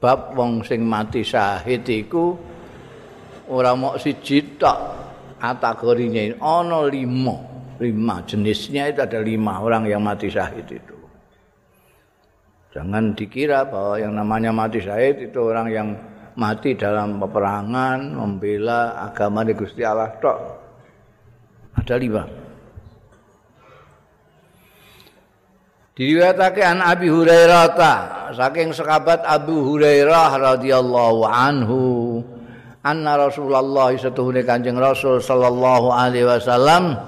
Bab 0.00 0.36
wong 0.36 0.60
sing 0.64 0.84
mati 0.84 1.24
syahid 1.24 1.88
iku 1.88 2.36
ora 3.48 3.72
mok 3.72 3.96
siji 3.96 4.60
tok 4.60 4.76
kategorine 5.40 6.36
ana 6.40 6.84
lima. 6.88 7.53
Lima 7.82 8.22
jenisnya 8.22 8.90
itu 8.90 9.02
ada 9.02 9.18
lima 9.18 9.58
orang 9.58 9.90
yang 9.90 10.02
mati 10.02 10.30
syahid 10.30 10.66
itu. 10.70 10.96
Jangan 12.74 13.14
dikira 13.14 13.66
bahwa 13.66 13.98
yang 13.98 14.14
namanya 14.14 14.50
mati 14.50 14.82
syahid 14.82 15.30
itu 15.30 15.38
orang 15.38 15.68
yang 15.70 15.88
mati 16.34 16.74
dalam 16.74 17.22
peperangan 17.22 18.14
membela 18.14 18.98
agama 19.10 19.46
di 19.46 19.54
Gusti 19.54 19.86
Allah 19.86 20.10
tok. 20.18 20.38
Ada 21.78 21.94
lima. 21.98 22.22
Diriwayatake 25.94 26.58
an 26.58 26.82
Abi 26.82 27.06
Hurairah 27.06 27.66
ta, 27.78 27.94
saking 28.34 28.74
sahabat 28.74 29.22
Abu 29.22 29.62
Hurairah 29.62 30.58
radhiyallahu 30.58 31.22
anhu 31.22 31.82
anna 32.82 33.14
Rasulullah 33.14 33.94
setuhune 33.94 34.42
Kanjeng 34.42 34.74
Rasul 34.74 35.22
sallallahu 35.22 35.94
alaihi 35.94 36.26
wasallam 36.26 36.98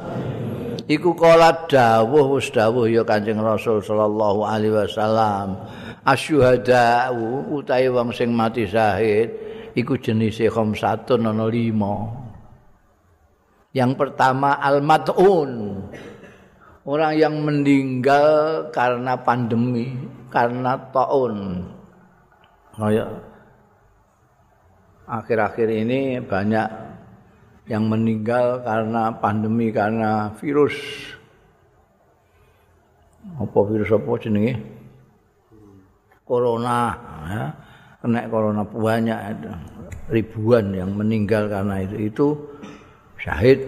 iku 0.86 1.14
kala 1.18 1.66
dawuh 1.66 2.38
wis 2.38 2.50
dawuh 2.50 2.86
ya 2.86 3.02
Kanjeng 3.02 3.42
Rasul 3.42 3.82
sallallahu 3.82 4.46
alaihi 4.46 4.74
wasallam 4.74 5.60
asyuhada 6.06 7.10
utahe 7.50 7.90
wong 7.90 8.14
sing 8.14 8.30
mati 8.30 8.66
syahid 8.66 9.34
iku 9.74 9.98
jenise 9.98 10.46
khamsatun 10.46 11.26
ana 11.26 11.46
lima 11.50 12.10
yang 13.76 13.92
pertama 13.98 14.56
al-mat'un 14.62 15.84
orang 16.86 17.12
yang 17.18 17.34
meninggal 17.42 18.70
karena 18.70 19.18
pandemi, 19.18 19.90
karena 20.30 20.78
taun. 20.94 21.66
Oh 22.78 22.90
ya. 22.90 23.04
Akhir-akhir 25.06 25.68
ini 25.70 26.18
banyak 26.22 26.66
yang 27.66 27.90
meninggal 27.90 28.62
karena 28.62 29.10
pandemi, 29.18 29.74
karena 29.74 30.30
virus. 30.38 30.74
Apa 33.42 33.58
virus 33.66 33.90
apa 33.90 34.10
jenenge? 34.22 34.54
Corona, 36.22 36.94
ya. 37.26 37.44
Kena 38.02 38.30
corona 38.30 38.62
banyak 38.62 39.18
ribuan 40.10 40.70
yang 40.70 40.94
meninggal 40.94 41.50
karena 41.50 41.82
itu. 41.82 41.96
Itu 42.06 42.26
syahid 43.18 43.66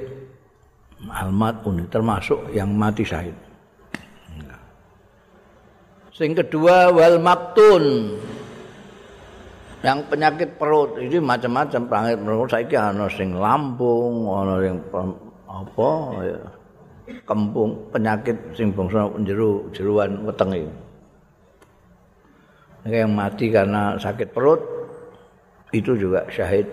almat 1.06 1.62
uni 1.66 1.86
termasuk 1.90 2.50
yang 2.54 2.70
mati 2.74 3.02
syahid. 3.02 3.34
Sing 6.14 6.34
kedua 6.34 6.90
wal 6.90 7.22
maktun. 7.22 8.18
Yang 9.78 9.98
penyakit 10.10 10.50
perut 10.58 10.98
ini 10.98 11.22
macam-macam 11.22 11.80
penyakit 11.86 12.18
perut 12.18 12.48
saiki 12.50 12.74
ana 12.74 13.06
sing 13.06 13.30
lambung, 13.38 14.26
ana 14.26 14.58
sing 14.58 14.76
apa 15.46 15.90
ya 16.26 16.40
kembung 17.24 17.88
penyakit 17.94 18.36
sing 18.58 18.74
bangsa 18.74 19.06
jero 19.22 19.70
jeruan 19.70 20.26
wetenge. 20.26 20.66
Yang 22.82 23.12
mati 23.14 23.46
karena 23.54 23.94
sakit 23.94 24.34
perut 24.34 24.58
itu 25.70 25.94
juga 25.94 26.26
syahid. 26.26 26.66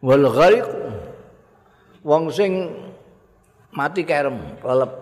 Wal 0.00 0.24
ghariq 0.24 0.66
wong 2.00 2.32
sing 2.32 2.72
mati 3.76 4.08
kerem 4.08 4.56
kelep 4.64 4.92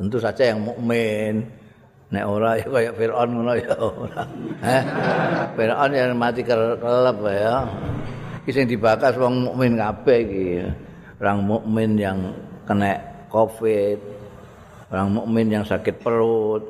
tentu 0.00 0.16
saja 0.16 0.56
yang 0.56 0.64
mukmin 0.64 1.44
nek 2.06 2.24
ora 2.24 2.54
ya 2.54 2.66
kaya 2.70 2.90
Firaun 2.94 3.30
ngono 3.34 3.52
ya. 3.58 3.74
Ora 3.74 4.22
eh 4.78 4.82
Firaun 5.58 5.90
yang 5.90 6.14
mati 6.14 6.42
kelep 6.46 7.18
ya. 7.26 7.66
Iki 8.46 8.50
sing 8.54 8.66
dibakas 8.70 9.18
wong 9.18 9.50
mukmin 9.50 9.74
kabeh 9.74 10.18
iki. 10.22 10.46
Orang 11.18 11.48
mukmin 11.48 11.98
yang 11.98 12.18
kena 12.68 12.94
covid 13.32 13.98
orang 14.86 15.08
mukmin 15.18 15.46
yang 15.50 15.64
sakit 15.66 15.98
perut 15.98 16.62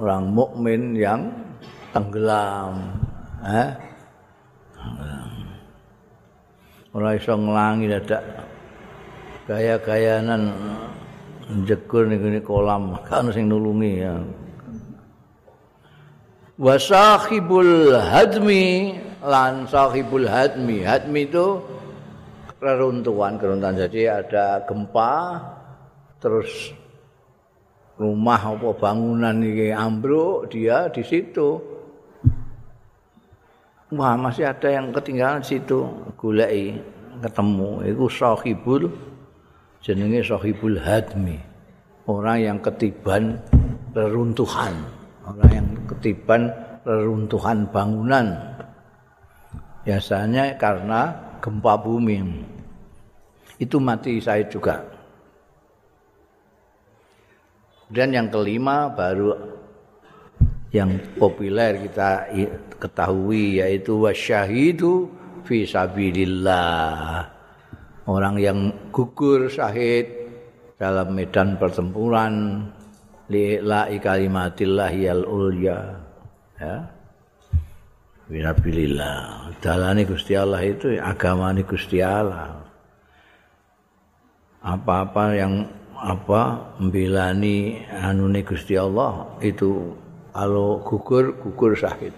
orang 0.00 0.26
mukmin 0.26 0.96
yang 0.98 1.30
tenggelam. 1.94 2.98
Eh? 3.46 3.70
Ora 6.90 7.14
iso 7.14 7.38
nglangi 7.38 7.86
dadak 7.86 8.22
gaya-gayanan 9.46 10.50
jegur 11.62 12.10
ning 12.10 12.42
kolam. 12.42 12.98
Kan 13.06 13.30
sing 13.30 13.46
nulungi 13.46 14.02
ya 14.02 14.18
wa 16.60 16.76
sahibul 16.76 17.96
hadmi 17.96 19.00
lan 19.24 19.64
sahibul 19.64 20.28
hadmi 20.28 20.84
hadmi 20.84 21.24
itu 21.24 21.56
reruntuhan 22.60 23.40
keruntuhan 23.40 23.80
jadi 23.88 24.20
ada 24.20 24.60
gempa 24.68 25.40
terus 26.20 26.76
rumah 27.96 28.36
apa 28.36 28.76
bangunan 28.76 29.40
ini 29.40 29.72
ambruk 29.72 30.52
dia 30.52 30.92
di 30.92 31.00
situ 31.00 31.80
Wah, 33.90 34.14
masih 34.14 34.46
ada 34.46 34.70
yang 34.70 34.94
ketinggalan 34.94 35.42
situ. 35.42 35.82
Gulai 36.14 36.78
ketemu. 37.18 37.82
Itu 37.90 38.06
sahibul 38.06 38.86
jenenge 39.82 40.22
sahibul 40.22 40.78
hadmi. 40.78 41.34
Orang 42.06 42.38
yang 42.38 42.58
ketiban 42.62 43.42
reruntuhan. 43.90 44.78
Orang 45.26 45.50
yang 45.50 45.59
ketiban 45.90 46.48
reruntuhan 46.86 47.66
bangunan. 47.68 48.56
Biasanya 49.82 50.54
karena 50.60 51.10
gempa 51.42 51.74
bumi. 51.80 52.20
Itu 53.60 53.80
mati 53.80 54.20
saya 54.22 54.44
juga. 54.48 54.80
Dan 57.90 58.14
yang 58.14 58.30
kelima 58.30 58.86
baru 58.94 59.34
yang 60.70 61.02
populer 61.18 61.90
kita 61.90 62.30
ketahui 62.78 63.58
yaitu 63.58 63.98
wasyahidu 63.98 65.10
fi 65.42 65.66
sabilillah. 65.66 67.26
Orang 68.06 68.38
yang 68.38 68.90
gugur 68.94 69.50
syahid 69.50 70.06
dalam 70.78 71.12
medan 71.12 71.58
pertempuran 71.58 72.64
li 73.30 73.62
la 73.62 73.86
kalimatillah 73.86 74.90
yal 74.90 75.22
ulya. 75.24 75.78
Ya. 76.58 76.76
Fisabilillah. 78.26 79.50
Dalane 79.62 80.02
Gusti 80.06 80.34
Allah 80.34 80.62
itu 80.62 80.98
agama 80.98 81.54
Gusti 81.62 82.02
Allah. 82.02 82.58
apa-apa 84.60 85.24
yang 85.40 85.64
apa 85.96 86.76
membilani 86.76 87.80
anune 87.88 88.44
Gusti 88.44 88.76
Allah 88.76 89.24
itu 89.40 89.96
kalau 90.36 90.84
gugur 90.84 91.32
gugur 91.40 91.72
syahid 91.72 92.12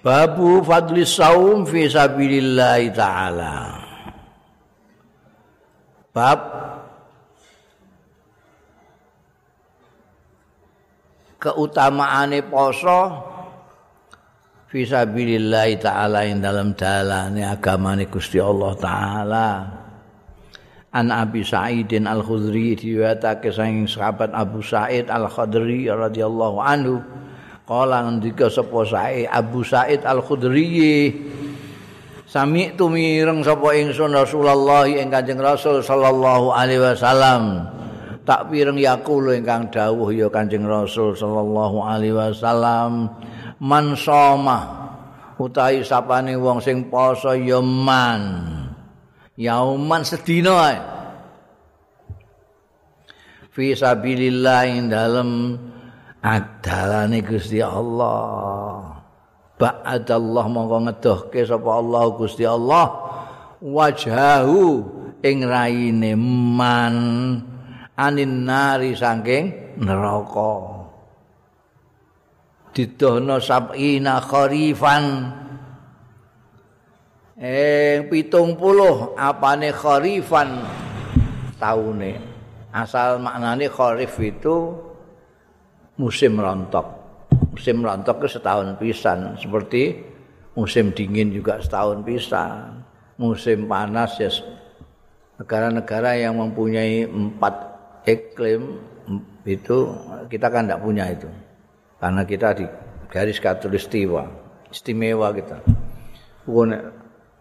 Babu 0.00 0.64
fadli 0.64 1.04
saum 1.04 1.68
fi 1.68 1.84
sabilillah 1.84 2.80
taala. 2.96 3.79
Bab 6.10 6.40
keutamaane 11.40 12.44
poso 12.50 13.00
fi 14.66 14.82
sabilillah 14.82 15.70
taala 15.78 16.26
ing 16.26 16.42
dalam 16.42 16.74
dalane 16.74 17.46
agamane 17.46 18.10
Gusti 18.10 18.42
Allah 18.42 18.72
taala. 18.74 19.48
An 20.90 21.14
Abi 21.14 21.46
Sa'idin 21.46 22.10
Al-Khudri 22.10 22.74
diriwayatake 22.74 23.54
saking 23.54 23.86
sahabat 23.86 24.34
Abu 24.34 24.58
Sa'id 24.58 25.06
Al-Khudri 25.06 25.86
radhiyallahu 25.86 26.58
anhu 26.58 26.98
Kala 27.70 28.02
ngendika 28.02 28.50
sapa 28.50 28.82
sae 28.82 29.30
Abu 29.30 29.62
Said 29.62 30.02
Al-Khudri 30.02 31.14
Sami 32.30 32.70
tumireng 32.78 33.42
sapa 33.42 33.74
ingsun 33.74 34.14
Rasulullah 34.14 34.86
ing 34.86 35.10
Kanjeng 35.10 35.42
Rasul 35.42 35.82
sallallahu 35.82 36.54
alaihi 36.54 36.78
wasallam. 36.78 37.66
Tak 38.22 38.54
pireng 38.54 38.78
yaqulu 38.78 39.34
ingkang 39.34 39.66
dawuh 39.74 40.14
ya 40.14 40.30
Kanjeng 40.30 40.62
Rasul 40.62 41.18
sallallahu 41.18 41.82
alaihi 41.82 42.14
wasallam 42.14 43.10
man 43.58 43.98
soma 43.98 44.80
utahi 45.42 45.82
sapane 45.82 46.38
wong 46.38 46.62
sing 46.62 46.86
poso 46.86 47.34
ya 47.34 47.58
man 47.58 48.46
yauman 49.34 50.06
sedina 50.06 50.76
fi 53.50 53.74
sabilillah 53.74 54.60
ing 54.70 54.92
dalem 54.92 55.58
adalane 56.20 57.24
Gusti 57.24 57.58
Allah 57.64 58.59
ba'adallah 59.60 60.44
mongko 60.48 60.78
ngedohke 60.88 61.44
sapa 61.44 61.68
Allah 61.68 62.04
Gusti 62.16 62.48
Allah. 62.48 62.86
Wajahu 63.60 64.60
ing 65.20 65.44
raine 65.44 66.16
man 66.56 66.96
anin 67.92 68.48
nari 68.48 68.96
saking 68.96 69.76
neraka. 69.76 70.80
Didohno 72.72 73.36
sabina 73.36 74.24
kharifan. 74.24 75.04
Ing 77.36 78.08
pitung 78.08 78.56
puluh 78.56 79.12
apane 79.20 79.76
kharifan? 79.76 80.64
Taune. 81.60 82.12
Asal 82.72 83.20
maknane 83.20 83.68
kharif 83.68 84.16
itu 84.22 84.72
musim 86.00 86.40
rontok. 86.40 86.99
Musim 87.50 87.82
rontok 87.82 88.22
itu 88.22 88.38
setahun 88.38 88.78
pisan, 88.78 89.34
seperti 89.34 89.98
musim 90.54 90.94
dingin 90.94 91.34
juga 91.34 91.58
setahun 91.58 92.06
pisan. 92.06 92.86
Musim 93.20 93.68
panas 93.68 94.16
ya 94.16 94.30
negara-negara 95.40 96.20
yang 96.20 96.36
mempunyai 96.36 97.08
empat 97.08 97.54
iklim 98.04 98.76
itu 99.44 99.92
kita 100.28 100.46
kan 100.52 100.68
tidak 100.68 100.80
punya 100.84 101.04
itu. 101.08 101.28
Karena 102.00 102.22
kita 102.24 102.56
di 102.56 102.64
garis 103.12 103.40
katulistiwa, 103.40 104.24
istimewa 104.72 105.32
kita. 105.32 105.60
Bukan 106.44 106.76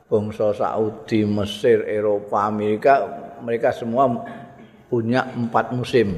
bangsa 0.09 0.51
Saudi, 0.57 1.23
Mesir, 1.23 1.85
Eropa, 1.85 2.49
Amerika, 2.49 3.07
mereka 3.39 3.71
semua 3.71 4.09
punya 4.89 5.23
empat 5.37 5.71
musim. 5.71 6.17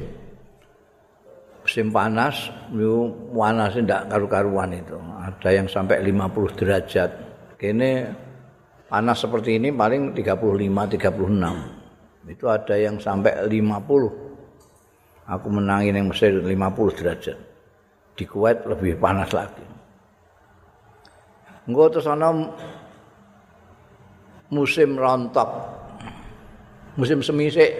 Musim 1.62 1.94
panas 1.94 2.50
itu 2.74 3.06
panas 3.30 3.78
tidak 3.78 4.10
karu-karuan 4.10 4.74
itu. 4.74 4.98
Ada 4.98 5.62
yang 5.62 5.66
sampai 5.70 6.02
50 6.02 6.58
derajat. 6.58 7.10
Ini 7.62 7.90
panas 8.90 9.22
seperti 9.22 9.62
ini 9.62 9.70
paling 9.70 10.10
35 10.18 10.98
36 10.98 11.82
itu 12.26 12.46
ada 12.46 12.74
yang 12.78 12.98
sampai 12.98 13.46
50 13.46 15.30
aku 15.30 15.46
menangin 15.46 15.94
yang 15.94 16.06
Mesir 16.10 16.42
50 16.42 16.98
derajat. 16.98 17.38
Di 18.12 18.24
Kuwait 18.26 18.66
lebih 18.66 18.98
panas 18.98 19.30
lagi. 19.30 19.64
Enggak 21.70 21.94
terus 21.94 22.10
sana 22.10 22.34
musim 24.50 24.98
rontok. 24.98 25.50
Musim 26.98 27.24
semi 27.24 27.48
sih 27.48 27.72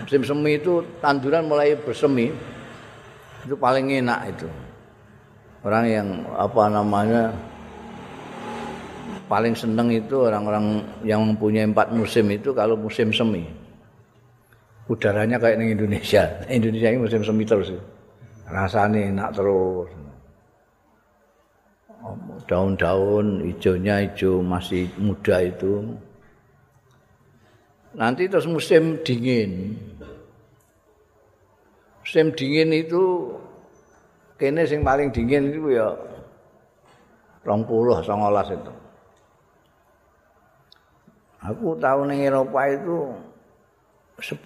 musim 0.00 0.24
semi 0.24 0.56
itu 0.56 0.80
tanduran 1.04 1.44
mulai 1.44 1.76
bersemi 1.76 2.32
itu 3.44 3.56
paling 3.56 3.86
enak 3.88 4.36
itu. 4.36 4.48
Orang 5.60 5.84
yang 5.88 6.08
apa 6.32 6.62
namanya 6.72 7.22
paling 9.28 9.54
seneng 9.54 9.92
itu 9.92 10.26
orang-orang 10.26 10.82
yang 11.04 11.20
mempunyai 11.22 11.68
empat 11.68 11.92
musim 11.92 12.26
itu 12.32 12.56
kalau 12.56 12.74
musim 12.74 13.12
semi. 13.12 13.44
Udaranya 14.90 15.38
kayak 15.38 15.60
di 15.60 15.76
Indonesia. 15.76 16.24
Indonesia 16.58 16.88
ini 16.90 16.98
musim 16.98 17.22
semi 17.22 17.44
terus 17.44 17.70
rasanya 18.50 19.00
enak 19.12 19.30
terus. 19.36 19.90
Daun-daun 22.48 23.44
hijaunya 23.44 24.08
hijau 24.08 24.42
masih 24.42 24.88
muda 24.98 25.44
itu. 25.44 25.94
Nanti 27.94 28.26
terus 28.26 28.48
musim 28.48 28.98
dingin 29.04 29.76
musim 32.10 32.34
dingin 32.34 32.74
itu 32.74 33.30
kene 34.34 34.66
sing 34.66 34.82
paling 34.82 35.14
dingin 35.14 35.46
itu 35.54 35.78
ya 35.78 35.94
20 37.46 37.70
19 37.70 38.02
itu. 38.50 38.72
Aku 41.38 41.78
tahu 41.78 42.10
ning 42.10 42.26
Eropa 42.26 42.66
itu 42.66 43.14
10 44.18 44.42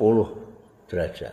derajat. 0.93 1.33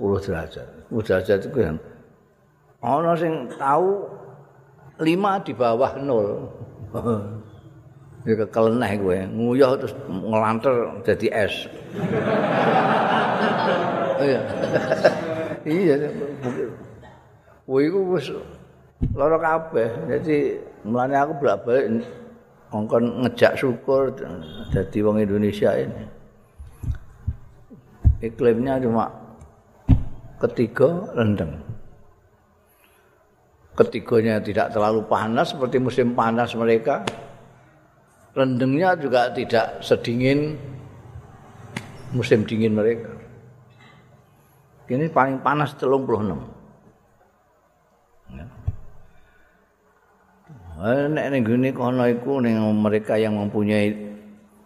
10 0.00 0.24
derajat. 0.24 0.68
10 0.88 1.04
derajat 1.04 1.38
itu 1.44 1.52
kan 1.52 1.76
ana 2.80 3.12
sing 3.20 3.52
tahu 3.60 4.08
5 4.96 5.44
di 5.44 5.52
bawah 5.52 5.92
0. 5.92 6.08
Ya 8.26 8.34
kekeleneh 8.34 8.98
kowe, 8.98 9.14
nguyuh 9.30 9.78
terus 9.78 9.94
ngelanter 10.04 11.00
jadi 11.06 11.48
es. 11.48 11.54
Iya. 14.18 14.40
Iya. 15.62 15.94
Kowe 17.68 17.80
iku 17.84 17.98
wis 18.16 18.32
lara 19.14 19.38
kabeh. 19.38 19.88
Jadi 20.10 20.58
mulane 20.82 21.14
aku 21.14 21.32
bolak-balik 21.38 22.02
ngongkon 22.72 23.24
ngejak 23.24 23.56
syukur 23.56 24.12
jadi 24.72 24.98
wong 25.04 25.20
Indonesia 25.22 25.72
ini. 25.76 26.04
Iklimnya 28.18 28.82
cuma 28.82 29.06
ketiga 30.42 31.06
rendeng. 31.14 31.62
Ketiganya 33.78 34.42
tidak 34.42 34.74
terlalu 34.74 35.06
panas 35.06 35.54
seperti 35.54 35.78
musim 35.78 36.18
panas 36.18 36.50
mereka. 36.58 37.06
Rendengnya 38.34 38.98
juga 38.98 39.30
tidak 39.30 39.78
sedingin 39.86 40.58
musim 42.10 42.42
dingin 42.42 42.74
mereka. 42.74 43.17
Ini 44.88 45.12
paling 45.12 45.44
panas 45.44 45.76
telung 45.76 46.08
puluh 46.08 46.24
enam. 46.24 46.40
Nek 51.12 51.26
ning 51.34 51.42
gini 51.44 51.68
kono 51.76 52.08
iku 52.08 52.40
ning 52.40 52.56
mereka 52.80 53.20
yang 53.20 53.36
mempunyai 53.36 53.92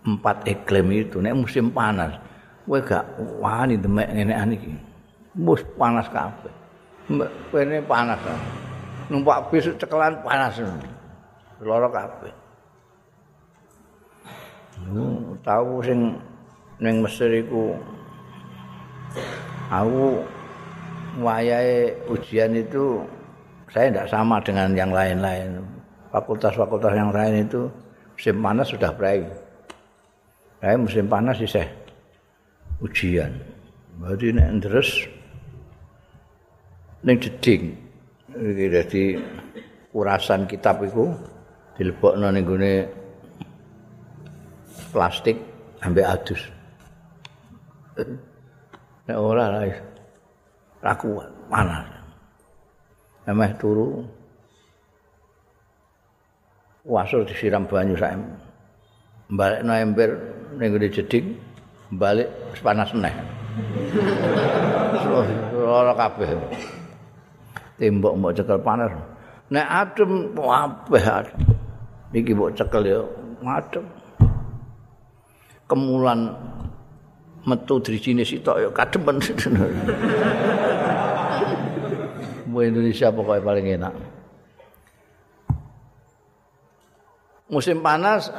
empat 0.07 0.47
iklim 0.47 0.93
itu 0.93 1.19
nek 1.19 1.35
musim 1.35 1.73
panas 1.73 2.19
kowe 2.63 2.79
gak 2.79 3.03
wani 3.43 3.75
demek 3.75 4.13
ngene 4.15 4.55
iki. 4.55 4.71
Mus 5.35 5.65
panas 5.75 6.07
kabeh. 6.07 6.55
Kene 7.51 7.83
panas. 7.83 8.23
Numpak 9.11 9.51
bis 9.51 9.67
cekelan 9.75 10.23
panas. 10.23 10.61
Loro. 11.59 11.91
Nu 14.87 15.35
tahu 15.43 15.83
sing 15.83 16.15
ning 16.79 17.03
Mesir 17.03 17.31
iku 17.35 17.75
aku 19.73 20.21
wayahe 21.25 21.97
ujian 22.13 22.53
itu 22.53 23.01
saya 23.73 23.89
tidak 23.89 24.07
sama 24.13 24.37
dengan 24.45 24.77
yang 24.77 24.93
lain-lain. 24.93 25.65
Fakultas-fakultas 26.13 26.93
yang 26.93 27.09
lain 27.09 27.49
itu 27.49 27.73
musim 28.13 28.37
panas 28.45 28.69
sudah 28.69 28.93
berakhir. 28.93 29.33
Saya 30.61 30.77
musim 30.77 31.09
panas 31.09 31.41
sih 31.41 31.67
ujian. 32.85 33.33
Berarti 33.97 34.29
nek 34.37 34.49
terus 34.61 34.89
ning 37.01 37.17
jeding. 37.17 37.73
Iki 38.33 38.67
dadi 38.69 39.05
urasan 39.97 40.45
kitab 40.45 40.85
iku 40.85 41.09
dilebokno 41.81 42.29
ning 42.29 42.45
gone 42.45 42.73
plastik 44.93 45.41
ambek 45.81 46.07
adus. 46.13 46.43
Nek 49.09 49.19
ora 49.19 49.51
ra 49.51 49.63
ra 50.83 50.93
kuat, 50.95 51.31
panas. 51.51 51.87
Emeh 53.27 53.51
turu. 53.59 54.07
Wasur 56.83 57.23
disiram 57.23 57.67
banyu 57.71 57.95
sak 57.95 58.19
Balekno 59.33 59.73
ember 59.73 60.11
ning 60.59 60.75
gone 60.75 60.89
jeding, 60.91 61.39
balik 61.95 62.29
panas 62.61 62.91
meneh. 62.93 63.15
Ora 65.57 65.95
kabeh. 65.97 66.37
Tembok 67.81 68.15
mbok 68.19 68.33
cekel 68.37 68.61
panas. 68.61 68.93
Nek 69.49 69.67
adem 69.67 70.37
kabeh 70.37 71.05
adem. 71.07 71.41
Iki 72.13 72.33
mbok 72.37 72.53
cekel 72.55 72.83
ya 72.85 73.01
adem. 73.47 73.87
Kemulan 75.65 76.37
metu 77.47 77.83
drijine 77.83 78.23
sitok 78.23 78.57
ya 78.63 78.69
kademen. 78.71 79.17
Mu 82.53 82.59
Indonesia 82.63 83.09
pokoknya 83.09 83.43
paling 83.43 83.67
enak. 83.81 83.95
Musim 87.53 87.85
panas 87.85 88.33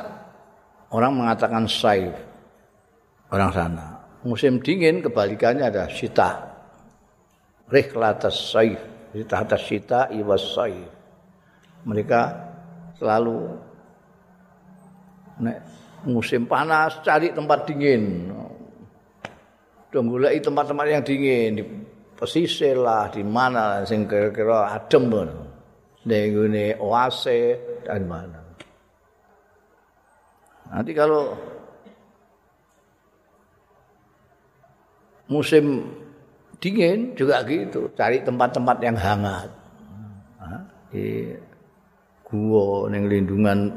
orang 0.89 1.13
mengatakan 1.13 1.69
saif 1.69 2.13
orang 3.33 3.51
sana. 3.53 3.87
Musim 4.23 4.61
dingin 4.61 5.03
kebalikannya 5.03 5.67
ada 5.67 5.89
sita. 5.89 6.53
Rihlatas 7.67 8.53
saif. 8.53 8.79
Rihlatas 9.11 9.61
sita 9.65 10.07
iwas 10.13 10.55
saif. 10.55 10.89
Mereka 11.83 12.21
selalu 12.95 13.51
nek 15.43 15.57
musim 16.07 16.45
panas 16.45 17.01
cari 17.03 17.33
tempat 17.33 17.67
dingin. 17.67 18.31
Donggulai 19.93 20.41
tempat-tempat 20.41 20.86
yang 20.89 21.06
dingin 21.06 21.62
di 21.62 21.63
pesisir 22.17 22.82
lah 22.82 23.13
di 23.13 23.21
mana 23.21 23.86
sing 23.86 24.10
kira-kira 24.10 24.73
adem 24.73 25.06
pun. 25.06 25.29
Ning 26.10 26.34
oase 26.82 27.62
dan 27.86 28.10
mana. 28.10 28.41
Nanti 30.73 30.91
kalau 30.97 31.38
musim 35.29 35.86
dingin 36.58 37.13
juga 37.13 37.45
gitu, 37.45 37.86
cari 37.93 38.25
tempat-tempat 38.25 38.77
yang 38.82 38.97
hangat. 38.97 39.49
Di 40.89 41.38
gua 42.25 42.89
ning 42.89 43.06
lindungan 43.06 43.69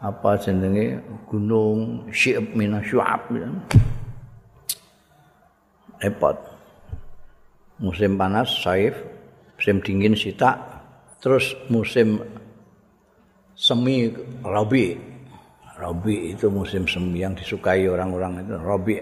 apa 0.00 0.40
jenenge 0.40 0.96
gunung 1.28 2.08
Syib 2.08 2.56
min 2.56 2.80
Syu'ab 2.80 3.28
ya. 3.36 3.48
Repot. 6.02 6.34
Musim 7.78 8.18
panas 8.18 8.50
saif, 8.62 8.98
musim 9.54 9.78
dingin 9.80 10.18
sita, 10.18 10.58
terus 11.22 11.54
musim 11.70 12.18
semi 13.54 14.10
rabi. 14.42 14.98
Rabi 15.78 16.34
itu 16.34 16.50
musim 16.50 16.86
semi 16.90 17.22
yang 17.22 17.38
disukai 17.38 17.86
orang-orang 17.86 18.42
itu 18.42 18.54
rabi. 18.58 18.96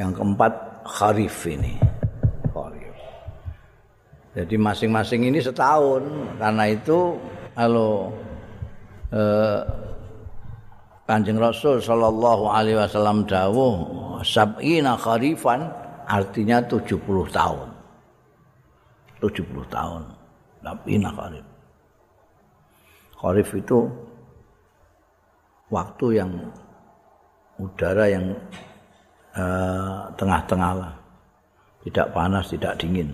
Yang 0.00 0.10
keempat 0.16 0.52
kharif 0.88 1.36
ini. 1.44 1.76
Jadi 4.32 4.56
masing-masing 4.56 5.28
ini 5.28 5.38
setahun. 5.44 6.02
Karena 6.40 6.64
itu 6.72 7.20
kalau 7.52 8.08
eh, 9.12 9.60
Kanjeng 11.02 11.38
Rasul 11.38 11.82
sallallahu 11.82 12.46
alaihi 12.46 12.78
wasallam 12.78 13.26
dawuh 13.26 13.74
sab'ina 14.22 14.94
kharifan 14.94 15.66
artinya 16.06 16.62
70 16.62 17.02
tahun. 17.30 17.68
70 19.18 19.66
tahun. 19.66 20.02
Sab'ina 20.62 21.10
kharif. 21.10 21.46
Kharif 23.18 23.48
itu 23.54 23.78
waktu 25.74 26.06
yang 26.22 26.30
udara 27.58 28.06
yang 28.06 28.26
eh, 29.34 29.98
tengah-tengah 30.14 30.72
lah. 30.78 30.94
Tidak 31.82 32.14
panas, 32.14 32.46
tidak 32.46 32.78
dingin. 32.78 33.10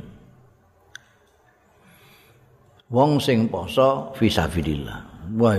wong 2.88 3.20
sing 3.20 3.48
poso 3.48 4.12
fisabilillah. 4.16 5.00
Wah, 5.36 5.56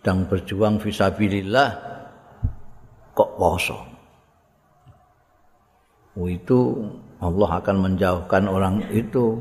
sedang 0.00 0.24
berjuang 0.24 0.80
fisabilillah 0.80 1.70
kok 3.12 3.30
poso. 3.36 3.76
Oh, 6.16 6.24
itu 6.24 6.88
Allah 7.20 7.60
akan 7.60 7.76
menjauhkan 7.84 8.48
orang 8.48 8.80
itu 8.88 9.36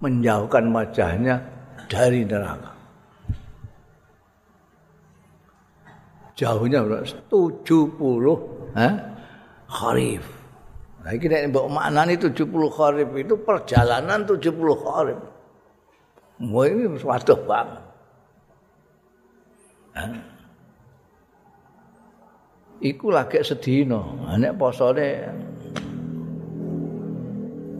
menjauhkan 0.00 0.64
wajahnya 0.72 1.44
dari 1.92 2.24
neraka. 2.24 2.72
Jauhnya 6.40 6.80
berapa? 6.80 7.04
70 7.28 8.80
eh? 8.80 8.94
kharif. 9.68 10.24
Nah, 11.04 11.12
ini 11.12 11.52
mbok 11.52 11.68
maknani 11.68 12.16
70 12.16 12.48
kharif 12.48 13.08
itu 13.12 13.36
perjalanan 13.44 14.24
70 14.24 14.40
kharif. 14.88 15.20
Wah 16.48 16.64
ini 16.64 16.96
suatu 16.96 17.36
banget. 17.44 17.89
Iku 22.80 23.12
lagi 23.12 23.44
sedino, 23.44 24.16
nek 24.40 24.56
posone 24.56 25.08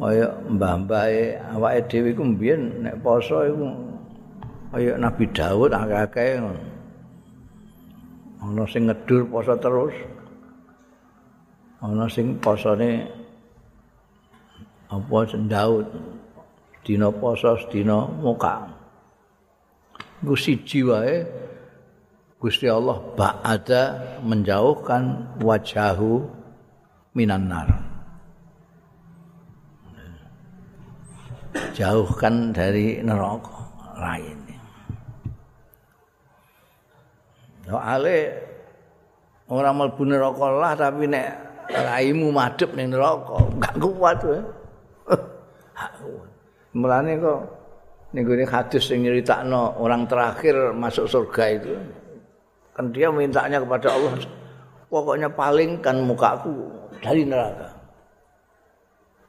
kaya 0.00 0.32
mbah-mbah 0.48 1.12
awake 1.52 1.84
dhewe 1.92 2.16
iku 2.16 2.24
mbiyen 2.24 2.80
nek 2.80 3.04
poso 3.04 3.44
iku 3.44 3.68
kaya 4.72 4.96
Nabi 4.96 5.28
Daud 5.28 5.76
akeh-akeh 5.76 6.40
ana 8.40 8.64
sing 8.64 8.88
ngedur 8.88 9.28
poso 9.28 9.52
terus. 9.60 9.92
Ana 11.84 12.08
sing 12.08 12.40
posone 12.40 13.04
apa 14.88 15.18
sing 15.28 15.52
Daud 15.52 15.84
dina 16.80 17.12
poso 17.12 17.60
dina 17.68 18.08
muka. 18.08 18.72
Iku 20.24 20.32
siji 20.32 20.80
wae 20.80 21.28
Gusti 22.40 22.64
Allah 22.72 22.96
ba'ada 23.20 24.16
menjauhkan 24.24 25.36
wajahu 25.44 26.24
minan 27.12 27.52
nar 27.52 27.90
jauhkan 31.74 32.54
dari 32.54 33.00
neraka 33.00 33.58
lain. 33.98 34.38
Soale 37.64 38.18
orang 39.46 39.74
mlebu 39.78 40.02
neraka 40.06 40.46
lah 40.50 40.72
tapi 40.74 41.06
nek 41.06 41.28
raimu 41.70 42.34
madhep 42.34 42.74
ning 42.74 42.90
neraka 42.90 43.36
enggak 43.46 43.74
kuat 43.78 44.18
kowe. 44.20 44.40
Mulane 46.74 47.12
kok 47.18 47.40
ning 48.14 48.22
gone 48.26 48.44
hadis 48.46 48.82
sing 48.90 49.06
nyeritakno 49.06 49.78
orang 49.78 50.06
terakhir 50.06 50.74
masuk 50.74 51.06
surga 51.06 51.44
itu 51.54 51.74
kan 52.74 52.88
dia 52.94 53.10
mintanya 53.10 53.58
kepada 53.60 53.92
Allah 53.92 54.14
pokoknya 54.90 55.30
palingkan 55.30 56.02
mukaku 56.02 56.70
dari 56.98 57.22
neraka. 57.24 57.70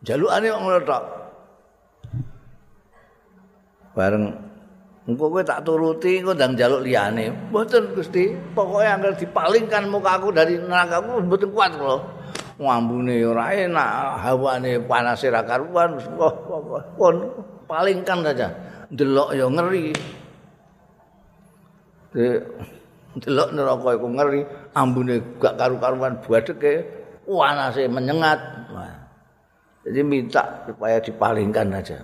Jalukane 0.02 0.50
wong 0.50 0.66
tok. 0.82 1.04
Bareng 3.94 4.34
engko 5.06 5.26
kowe 5.30 5.42
tak 5.46 5.62
turuti 5.62 6.20
engko 6.20 6.34
ndang 6.34 6.58
jaluk 6.58 6.82
liyane. 6.82 7.30
Mboten 7.54 7.94
Gusti, 7.94 8.34
pokoke 8.58 8.88
anggar 8.90 9.14
dipalingkan 9.14 9.86
mukaku 9.88 10.34
dari 10.34 10.58
neraka 10.58 11.06
ku 11.06 11.22
mboten 11.22 11.50
kuat 11.54 11.72
kula. 11.78 11.98
ngambune 12.62 13.26
ora 13.26 13.58
enak, 13.58 14.22
hawane 14.22 14.78
panas 14.86 15.26
ora 15.26 15.42
karuan, 15.42 15.98
pun 16.94 17.16
palingkan 17.66 18.22
saja. 18.22 18.54
Delok 18.94 19.34
ya 19.34 19.50
ngeri. 19.50 19.90
Delok 23.20 23.50
neraka 23.52 23.90
iku 24.00 24.08
ngeri, 24.08 24.42
ambune 24.72 25.20
gak 25.36 25.60
karu-karuan 25.60 26.24
buadeke, 26.24 26.88
panase 27.28 27.84
menyengat. 27.92 28.40
Jadi 29.82 30.00
minta 30.06 30.64
supaya 30.64 31.02
dipalingkan 31.02 31.74
aja. 31.74 32.00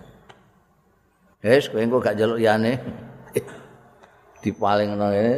Wes 1.45 1.69
kowe 1.69 1.79
engko 1.79 2.01
gak 2.01 2.17
jaluk 2.17 2.41
yane. 2.41 2.81
Dipalingno 4.41 5.07
ngene. 5.13 5.35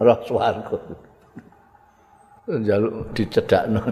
Roh 0.00 0.20
swarga. 0.24 0.76
njaluk 2.46 3.10
dicedakno. 3.14 3.82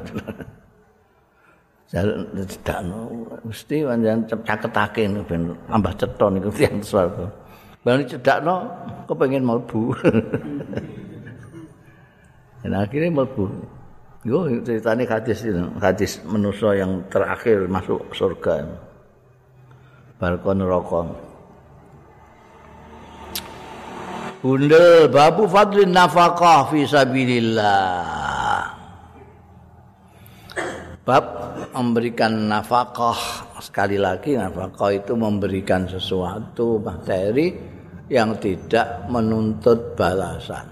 cedakno 1.94 2.98
mesti 3.46 3.86
pancen 3.86 4.18
caketake 4.26 5.04
ben 5.28 5.42
tambah 5.70 5.92
cetha 5.94 6.26
niku 6.30 6.50
tiyang 6.50 6.78
swarga. 6.82 7.26
Bali 7.84 8.08
cedakno 8.08 8.64
kepengin 9.04 9.44
mlebu. 9.44 9.92
Dan 12.64 12.72
akhirnya 12.82 13.12
mlebu. 13.12 13.44
Yo 14.24 14.48
ceritane 14.64 15.04
hadis 15.04 15.44
itu, 15.44 15.60
hadis 15.84 16.16
manusia 16.24 16.80
yang 16.80 17.04
terakhir 17.12 17.68
masuk 17.68 18.08
surga. 18.16 18.64
Balkon 20.16 20.64
neraka. 20.64 21.12
Bundel 24.40 25.12
babu 25.12 25.44
fadlin 25.44 25.92
nafaqah 25.92 26.72
fi 26.72 26.88
sabilillah. 26.88 28.72
Bab 31.04 31.24
memberikan 31.76 32.48
nafkah 32.48 33.44
sekali 33.60 34.00
lagi 34.00 34.40
nafkah 34.40 34.88
itu 34.88 35.12
memberikan 35.12 35.84
sesuatu 35.84 36.80
materi 36.80 37.73
yang 38.12 38.36
tidak 38.40 39.06
menuntut 39.08 39.96
balasan. 39.96 40.66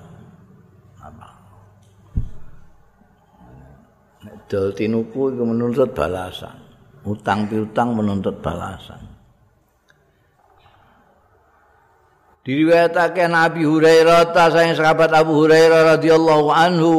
Dol 4.52 4.76
tinuku 4.76 5.32
itu 5.32 5.42
menuntut 5.48 5.96
balasan. 5.96 6.60
Utang 7.08 7.48
piutang 7.48 7.96
menuntut 7.96 8.36
balasan. 8.44 9.12
diriwayatake 12.42 13.30
Nabi 13.30 13.62
Hurairah 13.62 14.34
ta 14.34 14.50
saking 14.50 14.74
sahabat 14.74 15.14
Abu 15.14 15.46
Hurairah 15.46 15.96
radhiyallahu 15.96 16.48
anhu 16.50 16.94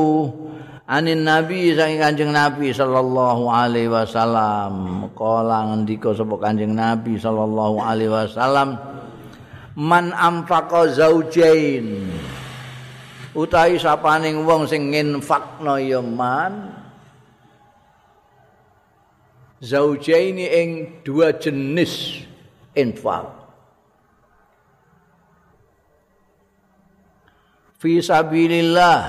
anin 0.87 1.27
Nabi 1.27 1.75
saking 1.75 1.99
Kanjeng 1.99 2.31
Nabi 2.31 2.71
sallallahu 2.71 3.51
alaihi 3.51 3.91
wasallam 3.91 5.07
kala 5.11 5.67
ngendika 5.71 6.15
sapa 6.15 6.39
Kanjeng 6.39 6.71
Nabi 6.71 7.19
sallallahu 7.19 7.75
alaihi 7.83 8.11
wasallam 8.11 8.79
man 9.77 10.13
amfaqa 10.13 10.93
zaujain. 10.93 12.09
Utahi 13.33 13.81
sapaning 13.81 14.45
wong 14.45 14.69
sing 14.69 14.93
nginfakno 14.93 15.81
ya 15.81 16.01
man. 16.05 16.69
Zaujaini 19.63 20.45
ing 20.45 20.69
dua 21.01 21.33
jenis 21.33 22.21
infak. 22.77 23.25
Fi 27.79 27.99
sabilillah 27.99 28.99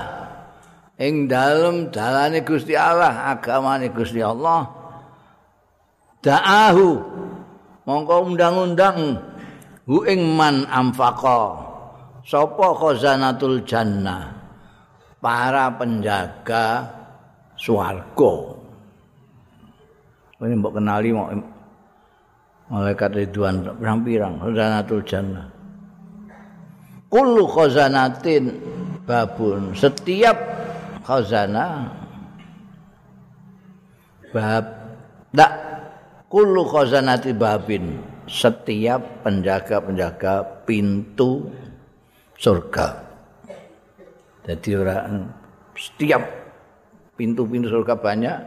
ing 0.99 1.27
dalem 1.27 1.91
dalane 1.91 2.41
Gusti 2.41 2.73
Allah 2.73 3.35
agamane 3.35 3.91
Gusti 3.91 4.23
Allah. 4.23 4.67
Da'ahu 6.23 6.89
mongko 7.85 8.15
undang-undang 8.25 9.21
hu 9.85 10.05
ing 10.09 10.35
man 10.35 10.65
amfaqa 10.69 11.61
sapa 12.25 12.67
khazanatul 12.77 13.61
jannah? 13.65 14.33
Para 15.21 15.73
penjaga 15.73 16.85
swarga. 17.57 18.33
Ini 20.37 20.53
mbok 20.61 20.77
kenali 20.77 21.09
mau 21.09 21.33
malaikat 22.69 23.25
ridwan 23.25 23.73
pirang-pirang 23.81 24.37
khazanatul 24.37 25.01
jannah. 25.01 25.49
Kullu 27.09 27.49
khazanatin 27.49 28.53
babun. 29.09 29.73
Setiap 29.73 30.37
khazanah 31.01 31.89
bab 34.29 34.65
tak 35.31 35.53
kullu 36.27 36.67
khazanati 36.67 37.31
babin 37.31 38.03
setiap 38.25 39.21
penjaga-penjaga 39.25 40.65
pintu 40.65 41.49
surga. 42.37 43.05
Jadi 44.45 44.69
orang 44.77 45.29
setiap 45.73 46.21
pintu-pintu 47.17 47.69
surga 47.69 47.93
banyak 47.97 48.37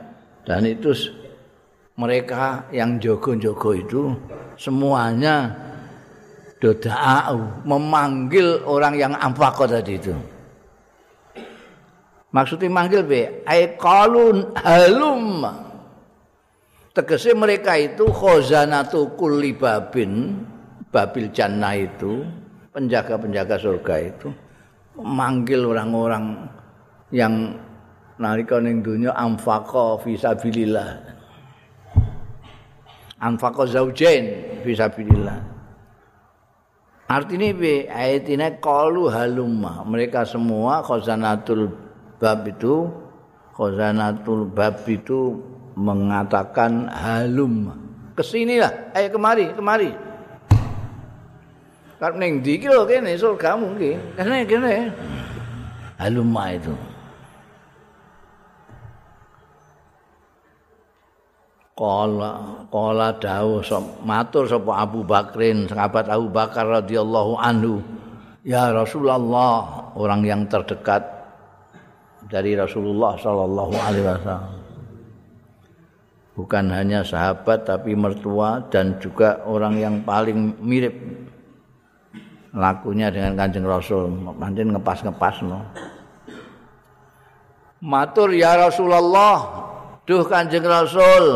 dan 0.46 0.62
itu 0.66 0.94
mereka 1.98 2.70
yang 2.70 3.02
jogo-jogo 3.02 3.70
itu 3.74 4.02
semuanya 4.54 5.50
doda'u 6.62 7.66
memanggil 7.66 8.62
orang 8.66 8.94
yang 8.94 9.12
amfaqo 9.18 9.66
tadi 9.66 9.98
itu. 9.98 10.14
Maksudnya 12.28 12.68
manggil 12.68 13.02
be 13.02 13.42
ay 13.48 13.74
qalun 13.80 14.52
halum 14.54 15.42
tegese 16.98 17.30
mereka 17.30 17.78
itu 17.78 18.10
khazanatu 18.10 19.14
kulli 19.14 19.54
babin 19.54 20.42
babil 20.90 21.30
jannah 21.30 21.78
itu 21.78 22.26
penjaga-penjaga 22.74 23.54
surga 23.54 23.94
itu 24.02 24.34
memanggil 24.98 25.62
orang-orang 25.62 26.50
yang 27.14 27.54
nalika 28.18 28.58
ning 28.58 28.82
dunya 28.82 29.14
amfaqa 29.14 30.02
fi 30.02 30.18
sabilillah. 30.18 30.90
Anfaqa 33.22 33.62
zaujain 33.70 34.58
fi 34.66 34.72
sabilillah. 34.74 35.38
Artinya 37.08 37.46
bi 37.54 37.86
ayatina 37.86 38.58
qalu 38.58 39.06
halumma. 39.06 39.86
Mereka 39.86 40.26
semua 40.26 40.82
khazanatul 40.82 41.70
bab 42.18 42.42
itu 42.42 42.90
khazanatul 43.54 44.50
bab 44.50 44.82
itu 44.90 45.38
mengatakan 45.78 46.90
halum. 46.90 47.70
Ke 48.18 48.26
sinilah, 48.26 48.90
ayo 48.98 49.14
kemari, 49.14 49.46
kemari. 49.54 49.94
Karena 51.98 52.30
yang 52.30 52.38
dikir 52.42 52.70
loh 52.70 52.86
kene 52.86 53.14
surga 53.18 53.58
mungkin. 53.58 53.98
Karena 54.14 54.42
kene 54.46 54.74
halumma 55.98 56.54
itu. 56.54 56.74
Kala 61.78 62.66
kala 62.74 63.14
dawuh 63.22 63.62
matur 64.02 64.50
sapa 64.50 64.82
Abu 64.82 65.06
Bakrin 65.06 65.70
sahabat 65.70 66.10
Abu 66.10 66.26
Bakar 66.26 66.66
radhiyallahu 66.66 67.38
anhu 67.38 67.78
ya 68.42 68.74
Rasulullah 68.74 69.94
orang 69.94 70.26
yang 70.26 70.42
terdekat 70.50 71.06
dari 72.26 72.58
Rasulullah 72.58 73.14
sallallahu 73.14 73.74
alaihi 73.78 74.06
wasallam 74.10 74.57
bukan 76.38 76.70
hanya 76.70 77.02
sahabat 77.02 77.66
tapi 77.66 77.98
mertua 77.98 78.62
dan 78.70 78.94
juga 79.02 79.42
orang 79.42 79.74
yang 79.74 79.94
paling 80.06 80.54
mirip. 80.62 80.94
Lakunya 82.54 83.10
dengan 83.10 83.34
Kanjeng 83.34 83.66
Rasul. 83.66 84.06
Pancen 84.38 84.70
ngepas-ngepas 84.70 85.42
no. 85.42 85.60
Matur 87.82 88.30
ya 88.30 88.54
Rasulullah. 88.54 89.66
Duh 90.06 90.22
Kanjeng 90.24 90.64
Rasul. 90.64 91.26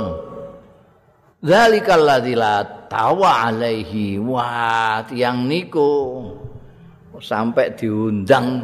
Zalikal 1.42 2.06
ladzi 2.06 2.38
la 2.38 2.62
tawa 2.86 3.50
alaihi. 3.50 4.16
Wa 4.22 5.02
tiang 5.04 5.50
niku 5.50 5.90
sampai 7.18 7.74
diundang. 7.74 8.62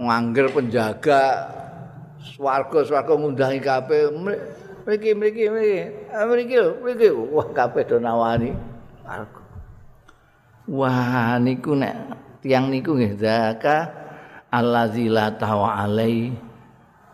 Ngangger 0.00 0.48
penjaga. 0.50 1.22
Swarga-swarga 2.22 3.18
ngundangi 3.18 3.58
kabeh 3.58 4.14
mriki 4.86 5.10
mriki 5.14 5.44
mriki 5.48 5.80
ah, 6.10 6.24
mriki 6.26 6.56
mriki 6.82 7.08
wah 7.10 7.48
kabeh 7.54 7.82
do 7.86 7.96
nawani 7.98 8.50
wah 10.70 11.38
niku 11.38 11.78
nek 11.78 11.94
tiang 12.42 12.70
niku 12.70 12.98
nggih 12.98 13.14
zaka 13.18 13.90
allazi 14.50 15.06
la 15.06 15.30
tawa 15.34 15.82
alaihi 15.82 16.34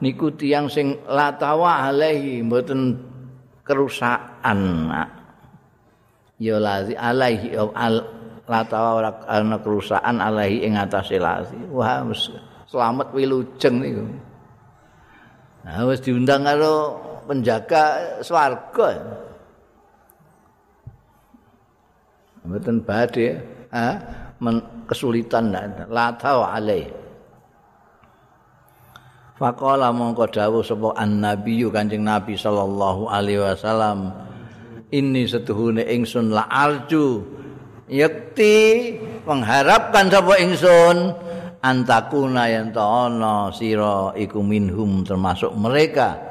niku 0.01 0.33
tiang 0.35 0.71
sing 0.71 0.97
la 1.09 1.35
tawa 1.37 1.89
alaihi 1.89 2.45
mboten 2.45 2.97
kerusakan 3.67 4.89
ya 6.39 6.57
lazi 6.57 6.95
alaihi 6.95 7.53
al 7.59 8.19
la 8.49 8.65
ora 8.65 9.13
ana 9.29 9.61
kerusakan 9.61 10.25
alaihi 10.25 10.65
ing 10.65 10.81
atase 10.81 11.21
lazi. 11.21 11.61
Wah 11.69 12.01
selamat 12.65 13.13
wilujeng 13.13 13.77
niku. 13.85 14.05
Nah 15.69 15.85
wis 15.85 16.01
diundang 16.01 16.49
karo 16.49 16.97
penjaga 17.29 18.17
swarga. 18.25 18.89
Mboten 22.49 22.81
badhe 22.81 23.37
ha? 23.69 23.89
Kesulitan 24.89 25.53
la 25.93 26.17
tahu 26.17 26.41
alaihi 26.41 26.89
Faqala 29.39 29.95
mongko 29.95 30.27
dawuh 30.35 30.67
sapa 30.67 30.99
annabiyyu 30.99 31.71
Kanjeng 31.71 32.03
Nabi 32.03 32.35
sallallahu 32.35 33.07
alaihi 33.07 33.39
wasallam 33.39 34.11
ini 34.91 35.31
setuhune 35.31 35.87
ingsun 35.87 36.35
la 36.35 36.43
arju 36.51 37.23
yakti 37.87 38.99
mengharapkan 39.23 40.11
sapa 40.11 40.43
ingsun 40.43 41.15
antakuna 41.63 42.51
yen 42.51 42.75
ana 42.75 43.55
sira 43.55 44.11
iku 44.19 44.43
minhum 44.43 45.07
termasuk 45.07 45.55
mereka 45.55 46.28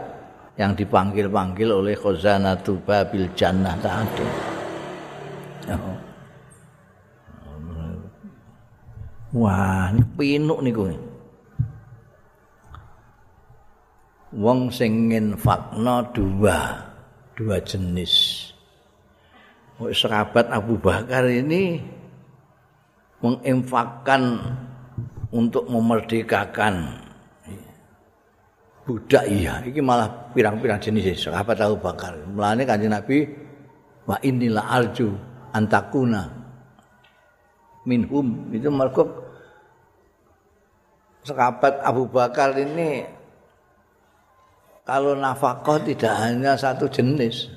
yang 0.57 0.73
dipanggil-panggil 0.73 1.69
oleh 1.69 1.93
khazanatu 1.93 2.81
babil 2.81 3.29
jannah 3.37 3.77
tadi. 3.77 4.25
Oh. 5.69 5.97
Wah, 9.37 9.93
ini 9.93 10.01
pinuk 10.17 10.59
niku. 10.65 10.89
Wong 14.33 14.73
sing 14.73 15.13
nginfakno 15.13 16.09
dua, 16.11 16.57
dua 17.37 17.57
jenis. 17.61 18.49
Sahabat 19.77 20.49
Abu 20.49 20.81
Bakar 20.81 21.29
ini 21.29 21.77
menginfakkan 23.21 24.41
untuk 25.29 25.69
memerdekakan 25.69 27.06
budak 28.87 29.27
iya. 29.27 29.59
Iki 29.59 29.83
malah 29.83 30.31
pirang-pirang 30.31 30.79
jenis 30.79 31.27
sahabat 31.27 31.59
Abu 31.59 31.75
Bakar. 31.83 32.15
Mulane 32.31 32.63
kanjeng 32.63 32.95
Nabi 32.95 33.27
wa 34.07 34.15
inilah 34.23 34.63
arju 34.71 35.11
antakuna 35.51 36.23
minhum. 37.83 38.47
Itu 38.55 38.71
mergo 38.71 39.27
sahabat 41.27 41.83
Abu 41.83 42.07
Bakar 42.07 42.55
ini 42.55 43.03
kalau 44.87 45.19
nafkah 45.19 45.83
tidak 45.83 46.15
hanya 46.23 46.55
satu 46.55 46.87
jenis. 46.87 47.51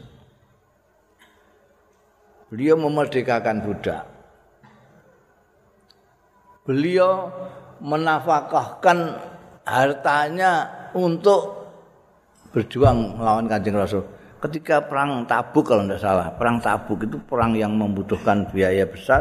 Beliau 2.51 2.74
memerdekakan 2.74 3.62
budak. 3.62 4.03
Beliau 6.66 7.31
menafkahkan 7.78 9.22
hartanya 9.62 10.80
untuk 10.95 11.61
berjuang 12.51 13.18
melawan 13.18 13.47
Kanjeng 13.47 13.78
Rasul. 13.78 14.05
Ketika 14.41 14.80
perang 14.80 15.28
Tabuk 15.28 15.68
kalau 15.68 15.84
tidak 15.84 16.01
salah, 16.01 16.32
perang 16.32 16.59
Tabuk 16.64 17.05
itu 17.05 17.20
perang 17.28 17.53
yang 17.53 17.76
membutuhkan 17.76 18.49
biaya 18.49 18.88
besar 18.88 19.20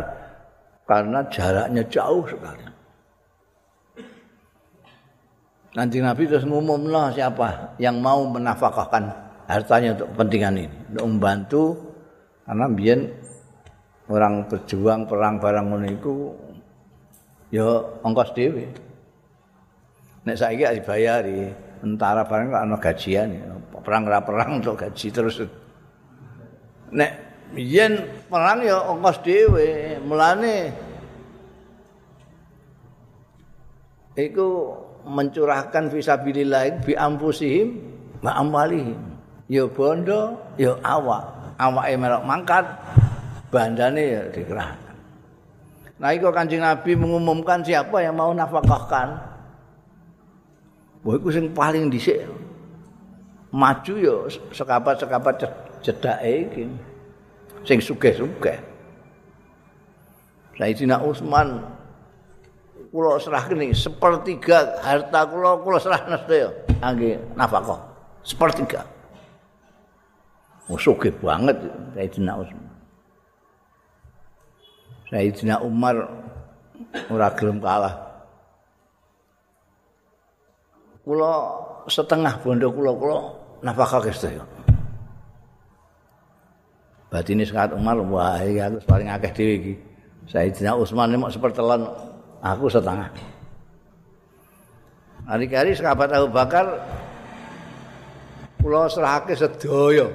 karena 0.88 1.28
jaraknya 1.28 1.84
jauh 1.92 2.24
sekali. 2.26 2.66
Nanti 5.76 6.02
Nabi 6.02 6.26
terus 6.26 6.50
ngumumlah 6.50 7.14
siapa 7.14 7.78
yang 7.78 8.02
mau 8.02 8.26
menafkahkan 8.26 9.04
hartanya 9.46 9.94
untuk 9.94 10.08
kepentingan 10.18 10.56
ini, 10.66 10.78
untuk 10.96 11.06
membantu 11.06 11.64
karena 12.50 12.66
biar 12.66 13.00
orang 14.10 14.34
berjuang 14.50 15.06
perang 15.06 15.38
barang 15.38 15.66
itu 15.86 16.34
ya 17.54 17.68
ongkos 18.02 18.34
dewi. 18.34 18.89
Nek 20.26 20.36
saiki 20.36 20.64
gak 20.66 20.78
dibayari 20.82 21.52
tentara 21.80 22.28
barang 22.28 22.48
kok 22.52 22.64
ana 22.64 22.78
gajian 22.78 23.30
perang 23.80 24.04
ora 24.06 24.20
perang 24.20 24.60
untuk 24.60 24.76
gaji 24.76 25.08
terus. 25.10 25.42
Nek 26.92 27.12
yen 27.56 28.26
perang 28.28 28.60
ya 28.62 28.78
ongkos 28.92 29.24
dhewe 29.24 29.98
mulane 30.04 30.70
iku 34.20 34.76
mencurahkan 35.08 35.88
fisabilillah 35.90 36.84
bi 36.84 36.94
ampusihim 36.94 37.80
wa 38.20 38.36
amwalihim. 38.36 39.00
Ya 39.50 39.66
bondo 39.66 40.38
ya 40.60 40.78
awak. 40.86 41.58
Awake 41.60 42.00
melok 42.00 42.24
mangkat 42.24 42.66
bandane 43.52 44.04
ya 44.16 44.22
dikerahkan. 44.32 44.96
Nah, 46.00 46.16
itu 46.16 46.32
kanjeng 46.32 46.64
Nabi 46.64 46.96
mengumumkan 46.96 47.60
siapa 47.60 48.00
yang 48.00 48.16
mau 48.16 48.32
nafkahkan. 48.32 49.29
Wah 51.00 51.16
iku 51.16 51.32
sing 51.32 51.56
paling 51.56 51.88
dhisik 51.88 52.28
maju 53.50 53.94
ya 53.98 54.16
sekapat-sekapat 54.52 55.48
cedake 55.80 56.34
iki. 56.52 56.64
Sing 57.64 57.80
sugih-sugih. 57.80 58.60
Sayyidina 60.60 61.00
Utsman 61.00 61.64
kula 62.92 63.16
serahke 63.22 63.56
sepertiga 63.72 64.80
harta 64.84 65.24
kula 65.24 65.60
kula 65.64 65.80
serahne 65.80 66.20
sedaya 66.24 66.52
kangge 66.84 67.16
nafkah. 67.36 67.80
Sepertiga. 68.28 68.84
Sugih 70.76 71.16
banget 71.24 71.58
Sayyidina 71.96 72.36
Utsman. 72.36 72.68
Sayyidina 75.10 75.64
Umar 75.64 75.96
ora 77.10 77.28
gelem 77.34 77.58
kalah. 77.64 78.09
Kula 81.04 81.34
setengah 81.88 82.34
bondo 82.44 82.68
kula 82.70 82.92
kula 82.96 83.18
nafkah 83.64 84.04
sedaya. 84.12 84.44
Batine 87.10 87.42
sangat 87.42 87.74
Umar 87.74 87.98
wah 88.06 88.38
iki 88.46 88.62
aku 88.62 88.78
paling 88.86 89.10
akeh 89.10 89.32
dhewe 89.34 89.54
iki. 89.58 89.74
Sayyidina 90.30 90.78
Utsman 90.78 91.10
nek 91.10 91.34
sepertelan 91.34 91.90
aku 92.38 92.70
setengah. 92.70 93.10
Hari-hari 95.26 95.74
sahabat 95.74 96.14
Abu 96.14 96.30
Bakar 96.30 96.70
kula 98.62 98.86
serahake 98.86 99.34
sedaya. 99.34 100.06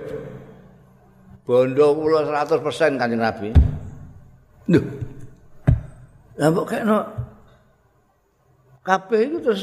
Bondo 1.43 1.87
kula 1.99 2.24
100% 2.30 2.97
Kanjeng 2.97 3.20
Nabi. 3.20 3.51
Duh. 4.70 4.87
Lah 6.39 6.51
kok 6.51 6.66
kene 6.66 6.99
kabeh 8.85 9.20
itu 9.26 9.39
terus 9.41 9.62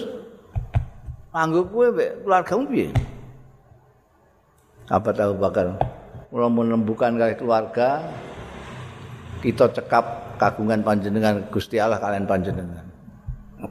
Anggo 1.32 1.64
kowe 1.64 1.88
mek 1.96 2.28
keluargamu 2.28 2.64
piye? 2.68 2.88
Apa 4.92 5.16
tahu 5.16 5.40
bakar 5.40 5.80
kula 6.28 6.52
menembukan 6.52 7.16
kali 7.16 7.36
keluarga 7.40 8.04
kita 9.40 9.72
cekap 9.72 10.36
kagungan 10.36 10.84
panjenengan 10.84 11.40
Gusti 11.48 11.80
Allah 11.80 12.04
kalian 12.04 12.28
panjenengan. 12.28 12.86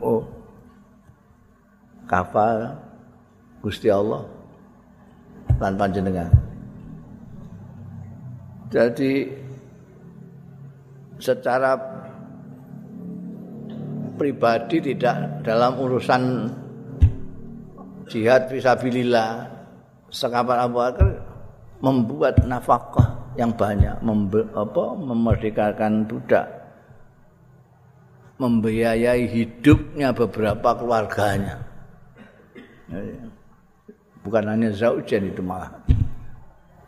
Oh. 0.01 0.25
Kafal 2.09 2.81
Gusti 3.61 3.93
Allah 3.93 4.25
lan 5.61 5.77
panjenengan. 5.77 6.33
Jadi 8.73 9.29
secara 11.21 11.77
pribadi 14.17 14.81
tidak 14.81 15.45
dalam 15.45 15.77
urusan 15.77 16.23
jihad 18.11 18.51
fisabilillah 18.51 19.47
sekapan 20.11 20.67
Abu 20.67 20.83
Bakar 20.83 21.11
membuat 21.79 22.43
nafkah 22.45 23.17
yang 23.39 23.55
banyak 23.55 24.03
apa 24.53 24.85
memerdekakan 24.99 26.05
budak 26.11 26.61
membiayai 28.41 29.29
hidupnya 29.31 30.11
beberapa 30.11 30.75
keluarganya. 30.75 31.61
Bukan 34.21 34.45
hanya 34.49 34.69
zaujan 34.75 35.31
itu 35.31 35.41
malah. 35.41 35.71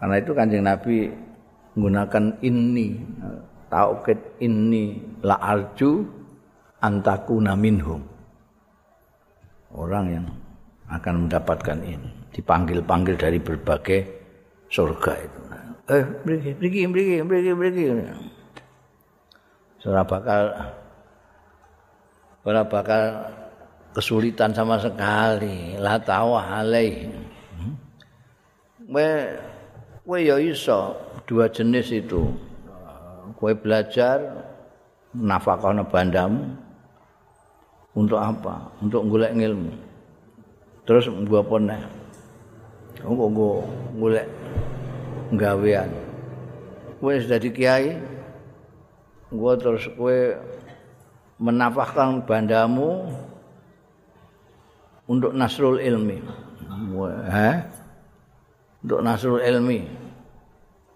Karena 0.01 0.17
itu 0.19 0.33
kanjeng 0.35 0.65
Nabi 0.67 1.13
menggunakan 1.77 2.43
ini 2.43 2.99
taukid 3.71 4.19
ini 4.43 4.99
la 5.23 5.39
arju 5.41 6.03
antakuna 6.83 7.55
minhum. 7.55 8.03
Orang 9.73 10.05
yang 10.13 10.27
akan 10.93 11.27
mendapatkan 11.27 11.79
ini. 11.81 12.11
Dipanggil-panggil 12.33 13.17
dari 13.17 13.39
berbagai 13.41 14.01
surga 14.69 15.13
itu. 15.21 15.41
Eh 15.93 16.05
beri 16.25 16.53
beri 16.57 16.81
beri 16.89 17.05
beri 17.25 17.51
beri 17.53 17.85
surah 19.83 20.07
bakal 20.07 20.43
ora 22.47 22.63
bakal 22.63 23.03
kesulitan 23.93 24.55
sama 24.55 24.79
sekali. 24.79 25.77
La 25.77 25.99
tawa 25.99 26.63
alai. 26.63 27.11
We 28.89 29.09
we 30.07 30.29
ya 30.29 30.37
iso. 30.39 30.97
Dua 31.27 31.51
jenis 31.51 31.91
itu. 31.93 32.33
Kue 33.37 33.53
belajar 33.59 34.23
nafkah 35.13 35.75
bandamu. 35.87 36.57
Untuk 37.93 38.17
apa? 38.17 38.73
Untuk 38.81 39.05
golek 39.05 39.37
ilmu 39.37 39.92
terus 40.83 41.07
gua 41.27 41.41
apa 41.43 41.57
nih 41.59 41.83
gua 43.07 43.27
gua 43.31 43.55
mulai 43.95 44.27
gawean 45.33 45.91
gue 47.03 47.13
sudah 47.19 47.39
di 47.43 47.51
kiai 47.51 47.99
gue 49.33 49.53
terus 49.59 49.91
gue 49.97 50.39
menafahkan 51.43 52.23
bandamu 52.23 53.11
untuk 55.11 55.35
nasrul 55.35 55.83
ilmi. 55.83 56.23
Eh? 57.27 57.57
untuk 58.87 59.01
nasrul 59.03 59.43
ilmi. 59.43 59.83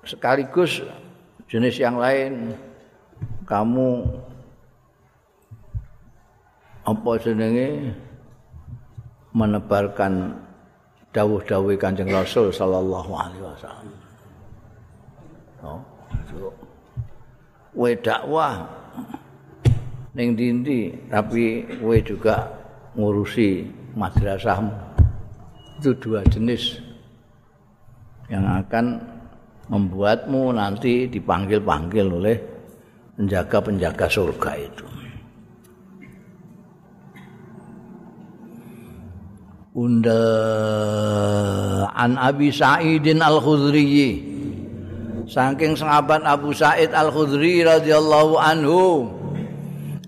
Sekaligus 0.07 0.83
jenis 1.51 1.83
yang 1.83 1.99
lain 1.99 2.55
kamu 3.47 4.07
apa 6.87 7.11
jenenge 7.19 7.91
menebarkan 9.37 10.33
dawuh-dawuh 11.13 11.77
Kanjeng 11.77 12.09
Rasul 12.09 12.49
sallallahu 12.49 13.13
alaihi 13.13 13.45
wasallam. 13.45 13.89
Oh, 15.61 15.81
kowe 17.77 17.93
dakwah 18.01 18.65
ning 20.17 20.33
dindi 20.33 20.89
tapi 21.13 21.69
kowe 21.77 21.97
juga 22.01 22.49
ngurusi 22.97 23.69
madrasahmu. 23.93 24.73
Itu 25.77 25.93
dua 26.01 26.25
jenis 26.25 26.81
yang 28.33 28.49
akan 28.49 28.97
membuatmu 29.69 30.57
nanti 30.57 31.05
dipanggil-panggil 31.13 32.07
oleh 32.09 32.37
penjaga-penjaga 33.21 34.09
surga 34.09 34.51
itu. 34.57 34.96
Unda 39.77 40.25
an 41.93 42.17
Abi 42.17 42.49
Sa'idin 42.49 43.21
Al-Khudri. 43.21 44.25
Saking 45.29 45.77
sahabat 45.77 46.25
Abu 46.25 46.57
Sa'id 46.57 46.97
Al-Khudri 46.97 47.61
radhiyallahu 47.61 48.41
anhu 48.41 49.05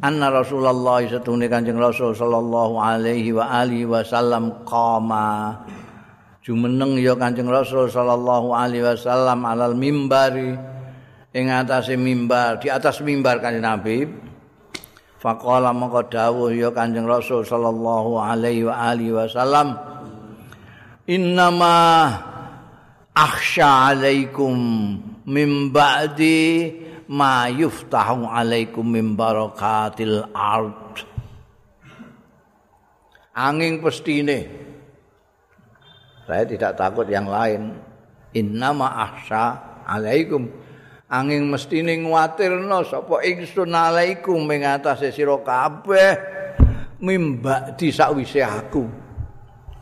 anna 0.00 0.32
Rasulullah 0.32 1.04
satune 1.04 1.52
Kanjeng 1.52 1.76
Rasul 1.76 2.16
sallallahu 2.16 2.80
alaihi 2.80 3.36
wa 3.36 3.44
alihi 3.44 3.84
wasallam 3.84 4.64
qama. 4.64 5.60
Jumeneng 6.40 6.96
ya 6.96 7.12
Kanjeng 7.12 7.52
Rasul 7.52 7.92
sallallahu 7.92 8.56
alaihi 8.56 8.88
wasallam 8.88 9.44
alal 9.44 9.76
mimbari. 9.76 10.56
Ing 11.36 11.52
atase 11.52 11.92
mimbar 12.00 12.56
di 12.56 12.72
atas 12.72 13.04
mimbar 13.04 13.44
Kanjeng 13.44 13.68
Nabi 13.68 14.27
Faqala 15.18 15.74
maka 15.74 16.06
dawuh 16.06 16.54
ya 16.54 16.70
Kanjeng 16.70 17.10
Rasul 17.10 17.42
sallallahu 17.42 18.22
alaihi 18.22 18.70
wa 18.70 18.74
alihi 18.94 19.18
wasallam 19.18 19.74
Innama 21.10 21.74
akhsha 23.16 23.90
alaikum 23.90 24.54
min 25.26 25.72
ba'di 25.74 26.70
ma 27.08 27.48
yuftahu 27.48 28.28
alaikum 28.28 28.84
min 28.84 29.16
barakatil 29.16 30.28
ard. 30.36 31.00
Angin 33.32 33.80
pestine 33.80 34.52
Saya 36.28 36.44
tidak 36.44 36.76
takut 36.76 37.08
yang 37.08 37.24
lain. 37.24 37.72
Innama 38.36 38.92
akhsha 39.08 39.56
alaikum 39.88 40.52
angin 41.08 41.48
mestine 41.48 41.96
nguatirno 41.96 42.84
sapa 42.84 43.24
ingsun 43.24 43.72
alaikum 43.72 44.44
ing 44.52 44.68
atase 44.68 45.08
sira 45.08 45.40
kabeh 45.40 46.12
mimba 47.00 47.72
di 47.72 47.88
sakwise 47.88 48.44
aku. 48.44 48.84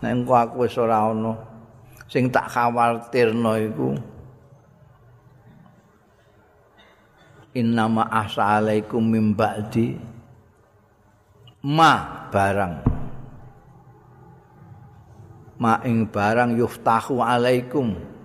Nek 0.06 0.22
aku 0.22 0.62
wis 0.62 0.78
ora 0.78 1.10
ana 1.10 1.34
sing 2.06 2.30
tak 2.30 2.46
khawatirno 2.46 3.52
iku. 3.58 3.90
Innama 7.56 8.06
asa 8.12 8.62
alaikum 8.62 9.02
mimba 9.02 9.58
di 9.66 9.96
ma 11.66 12.28
barang. 12.30 12.74
Ma 15.56 15.80
ing 15.88 16.04
barang 16.04 16.52
yuftahu 16.60 17.24
alaikum 17.24 18.15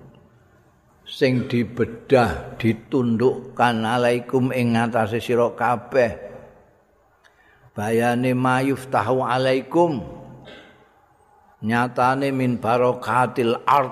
sing 1.11 1.51
dibedah 1.51 2.55
ditundukkan 2.55 3.75
alaikum 3.83 4.55
ing 4.55 4.79
ngatasé 4.79 5.19
sira 5.19 5.51
kabeh. 5.51 6.15
Bayane 7.75 8.31
mayuf 8.31 8.87
tahu 8.87 9.19
alaikum. 9.19 9.99
Nyatane 11.61 12.31
min 12.31 12.57
barokatil 12.57 13.59
ard. 13.67 13.91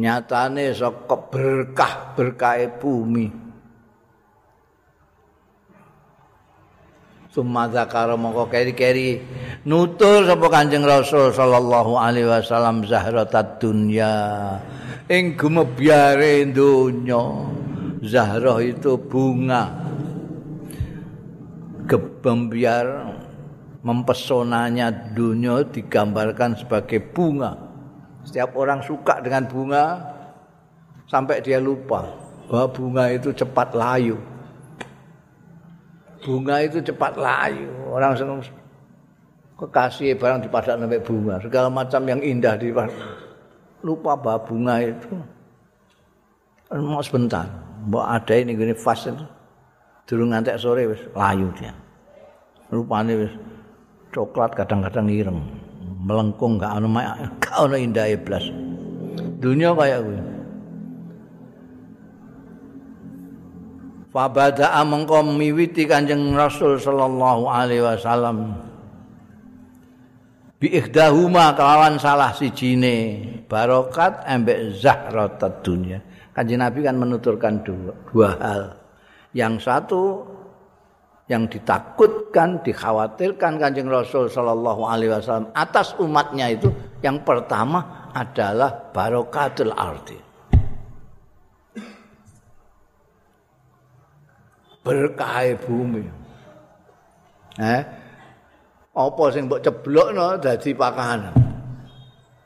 Nyatane 0.00 0.72
saka 0.72 1.16
berkah 1.30 2.16
berkahe 2.16 2.66
bumi. 2.80 3.28
Summa 7.30 7.66
zakara 7.70 8.16
mongko 8.16 8.46
keri-keri. 8.50 9.20
Nutur 9.66 10.26
sapa 10.26 10.46
Kanjeng 10.48 10.86
Rasul 10.86 11.34
sallallahu 11.34 11.98
alaihi 11.98 12.30
wasallam 12.30 12.86
zahratad 12.86 13.58
dunya 13.58 14.14
ing 15.08 15.36
gumebyare 15.36 16.48
donya 16.48 17.52
Zahrah 18.04 18.60
itu 18.60 19.00
bunga. 19.00 19.72
Gebembiar 21.88 23.16
mempesonanya 23.80 24.92
dunia 25.12 25.64
digambarkan 25.64 26.56
sebagai 26.56 27.00
bunga. 27.00 27.56
Setiap 28.24 28.56
orang 28.56 28.84
suka 28.84 29.24
dengan 29.24 29.48
bunga 29.48 29.84
sampai 31.08 31.40
dia 31.40 31.60
lupa 31.60 32.04
bahwa 32.48 32.66
bunga 32.72 33.04
itu 33.12 33.32
cepat 33.32 33.72
layu. 33.72 34.20
Bunga 36.24 36.60
itu 36.60 36.84
cepat 36.84 37.16
layu. 37.16 37.68
Orang 37.88 38.16
senang 38.16 38.40
kekasih 39.56 40.16
barang 40.16 40.44
dipadak 40.44 40.76
sampai 40.76 41.00
bunga 41.00 41.40
segala 41.40 41.68
macam 41.72 42.04
yang 42.04 42.20
indah 42.20 42.56
di 42.60 42.68
lupa 43.84 44.16
bahwa 44.16 44.40
bunga 44.48 44.74
itu. 44.80 45.12
Mau 46.74 47.04
sebentar 47.04 47.46
mau 47.84 48.02
ada 48.02 48.32
ini 48.32 48.56
gini 48.56 48.72
fast 48.72 49.12
itu. 49.12 49.24
Durung 50.08 50.32
ngantek 50.32 50.56
sore 50.56 50.88
wis 50.88 51.00
layu 51.12 51.52
dia. 51.56 51.76
Rupane 52.72 53.12
wis 53.14 53.32
coklat 54.10 54.56
kadang-kadang 54.56 55.12
ireng. 55.12 55.40
Melengkung 56.04 56.60
gak 56.60 56.80
ono 56.80 56.88
gak 57.44 57.56
ono 57.60 57.76
indah 57.76 58.08
blas. 58.20 58.44
Dunia 59.40 59.76
kayak 59.76 60.00
gue 60.00 60.20
Fabada 64.14 64.70
mengko 64.86 65.26
miwiti 65.26 65.90
Kanjeng 65.90 66.38
Rasul 66.38 66.78
sallallahu 66.78 67.50
alaihi 67.50 67.82
wasallam 67.82 68.54
bi 70.64 70.72
ikhdahuma 70.80 71.52
kelawan 71.52 72.00
salah 72.00 72.32
sijine. 72.32 73.20
Barokat 73.44 74.24
ambek 74.24 74.80
zahratat 74.80 75.60
dunya 75.60 76.00
kanjeng 76.32 76.64
nabi 76.64 76.80
kan 76.80 76.96
menuturkan 76.96 77.60
dua, 77.60 77.92
dua 78.08 78.30
hal. 78.40 78.62
Yang 79.36 79.68
satu 79.68 80.02
yang 81.28 81.44
ditakutkan 81.52 82.64
dikhawatirkan 82.64 83.60
kanjeng 83.60 83.92
rasul 83.92 84.32
sallallahu 84.32 84.88
alaihi 84.88 85.12
wasallam 85.12 85.52
atas 85.52 85.92
umatnya 86.00 86.48
itu 86.48 86.72
yang 87.04 87.20
pertama 87.20 88.08
adalah 88.16 88.88
barokatul 88.88 89.72
arti 89.76 90.16
berkah 94.84 95.44
bumi. 95.64 96.04
Eh 97.56 98.03
apa 98.94 99.24
sing 99.34 99.50
mbok 99.50 99.62
ceblokno 99.62 100.38
dadi 100.38 100.70
pakanan. 100.70 101.34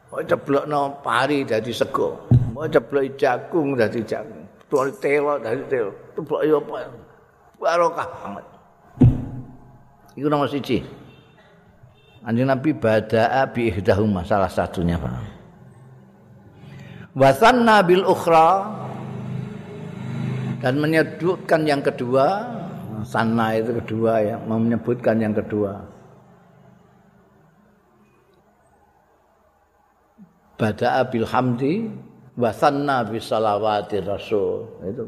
Mbok 0.08 0.22
ceblokno 0.24 0.80
pari 1.04 1.44
dadi 1.44 1.72
sego. 1.76 2.24
Mbok 2.56 2.66
cebloki 2.72 3.08
jagung 3.20 3.76
dadi 3.76 4.00
jagung. 4.08 4.48
Tuwali 4.72 4.92
telo 4.96 5.36
dadi 5.36 5.62
telo. 5.68 5.92
Ceblok 6.16 6.40
yo 6.48 6.56
apa? 6.64 6.88
Barokah 7.60 8.08
banget. 8.24 8.46
Iku 10.16 10.26
nomor 10.32 10.48
siji. 10.48 10.80
Anjing 12.24 12.50
Nabi 12.50 12.74
bada'a 12.74 13.46
bi 13.54 13.70
ihdahuma 13.70 14.26
salah 14.26 14.50
satunya 14.50 14.98
Pak. 14.98 15.38
Wasanna 17.14 17.80
bil 17.86 18.02
ukhra 18.02 18.66
dan 20.58 20.82
menyebutkan 20.82 21.62
yang 21.62 21.82
kedua 21.82 22.42
sanna 23.06 23.54
itu 23.54 23.78
kedua 23.78 24.22
yang 24.22 24.42
menyebutkan 24.50 25.22
yang 25.22 25.34
kedua 25.34 25.97
bada'a 30.58 31.06
bil 31.08 31.24
hamdi 31.24 31.86
wa 32.34 32.50
sanna 32.50 33.06
rasul. 33.06 34.66
Itu 34.84 35.04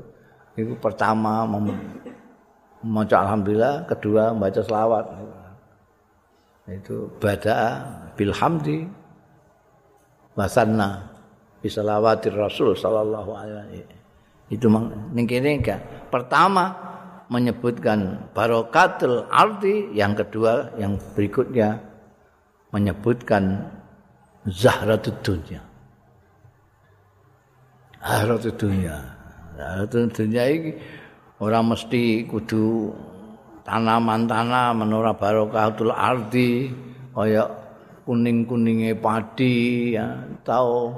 itu 0.54 0.72
pertama 0.78 1.44
membaca 1.44 3.16
alhamdulillah 3.26 3.84
kedua 3.90 4.32
membaca 4.32 4.62
selawat. 4.62 5.04
Itu 6.70 7.10
bada'a 7.18 7.70
bil 8.14 8.32
hamdi 8.32 8.86
wa 10.38 10.46
sanna 10.46 11.10
bis 11.60 11.76
salawati 11.76 12.30
rasul 12.32 12.72
sallallahu 12.72 13.30
alaihi. 13.34 13.84
Itu 14.50 14.66
ning 14.70 15.26
pertama 16.10 16.74
menyebutkan 17.30 18.30
barokatul 18.34 19.30
arti 19.30 19.94
yang 19.94 20.18
kedua 20.18 20.74
yang 20.74 20.98
berikutnya 21.14 21.78
menyebutkan 22.74 23.70
zahratud 24.48 25.16
dunya. 25.20 25.60
Zahratud 28.00 28.56
dunya. 28.56 28.96
Zahratud 29.56 30.08
dunya 30.16 30.44
iki 30.48 30.70
ora 31.40 31.60
mesti 31.60 32.24
kudu 32.28 32.92
tanaman-tanaman 33.64 34.88
ora 34.92 35.12
barokatul 35.12 35.92
ardi 35.92 36.72
kaya 37.12 37.44
kuning-kuningnya 38.08 38.96
padi 38.96 39.94
ya, 39.94 40.24
atau 40.40 40.96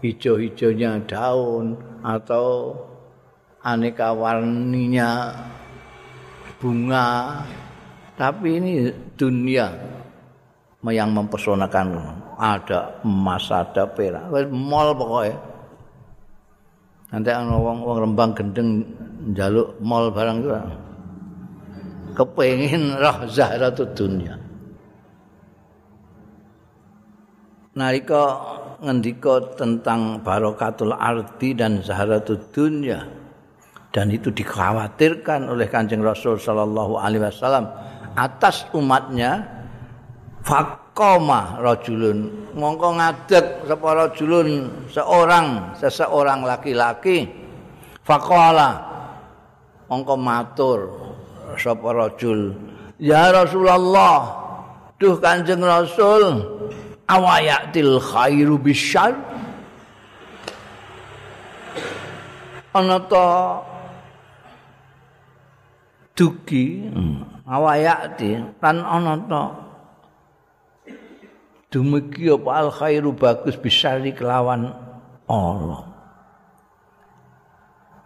hijau-hijaunya 0.00 1.02
daun 1.04 1.76
atau 2.00 2.76
aneka 3.60 4.12
warninya 4.16 5.34
bunga 6.60 7.40
tapi 8.14 8.62
ini 8.62 8.72
dunia 9.18 9.68
yang 10.84 11.10
mempesonakan 11.16 11.86
ada 12.38 13.00
emas 13.02 13.48
ada 13.50 13.86
perak. 13.86 14.30
Mall 14.50 14.94
pokoknya 14.94 15.54
nanti 17.14 17.30
ana 17.30 17.54
wong 17.54 17.86
wong 17.86 17.98
rembang 18.02 18.34
gendeng 18.34 18.82
njaluk 19.30 19.78
mall 19.78 20.10
barang 20.10 20.42
itu 20.42 20.50
kepengin 22.18 22.98
roh 22.98 23.18
zahratud 23.30 23.94
dunia 23.94 24.34
nalika 27.78 28.22
ngendika 28.82 29.54
tentang 29.54 30.26
barokatul 30.26 30.90
arti 30.90 31.54
dan 31.54 31.78
zahratud 31.86 32.50
dunia 32.50 33.06
dan 33.94 34.10
itu 34.10 34.34
dikhawatirkan 34.34 35.46
oleh 35.46 35.70
Kanjeng 35.70 36.02
Rasul 36.02 36.42
sallallahu 36.42 36.98
alaihi 36.98 37.30
wasallam 37.30 37.70
atas 38.18 38.66
umatnya 38.74 39.46
faqama 40.44 41.58
rajulun. 41.58 42.52
Mongko 42.54 43.00
ngadeg 43.00 43.66
sapa 43.66 43.88
rajulun 43.96 44.48
seorang 44.92 45.74
seseorang 45.80 46.44
laki-laki. 46.44 47.26
Faqala 48.04 48.84
mongko 49.88 50.14
matur 50.20 50.80
sapa 51.56 51.88
rajul. 51.90 52.52
Ya 53.00 53.32
Rasulullah 53.34 54.44
duh 55.00 55.18
Kanjeng 55.18 55.64
Rasul 55.64 56.46
awayatil 57.10 58.00
khairu 58.00 58.56
bisyar 58.56 59.12
ana 62.74 62.98
ta 63.06 63.26
dugi 66.14 66.90
hmm. 66.90 67.46
awayati 67.46 68.40
kan 68.58 68.82
ana 68.82 69.14
ta 69.28 69.42
dumugi 71.74 72.30
apa 72.30 72.50
al 72.54 72.70
khairu 72.70 73.10
bagus 73.10 73.58
bisyari 73.58 74.14
kelawan 74.14 74.70
Allah. 75.26 75.90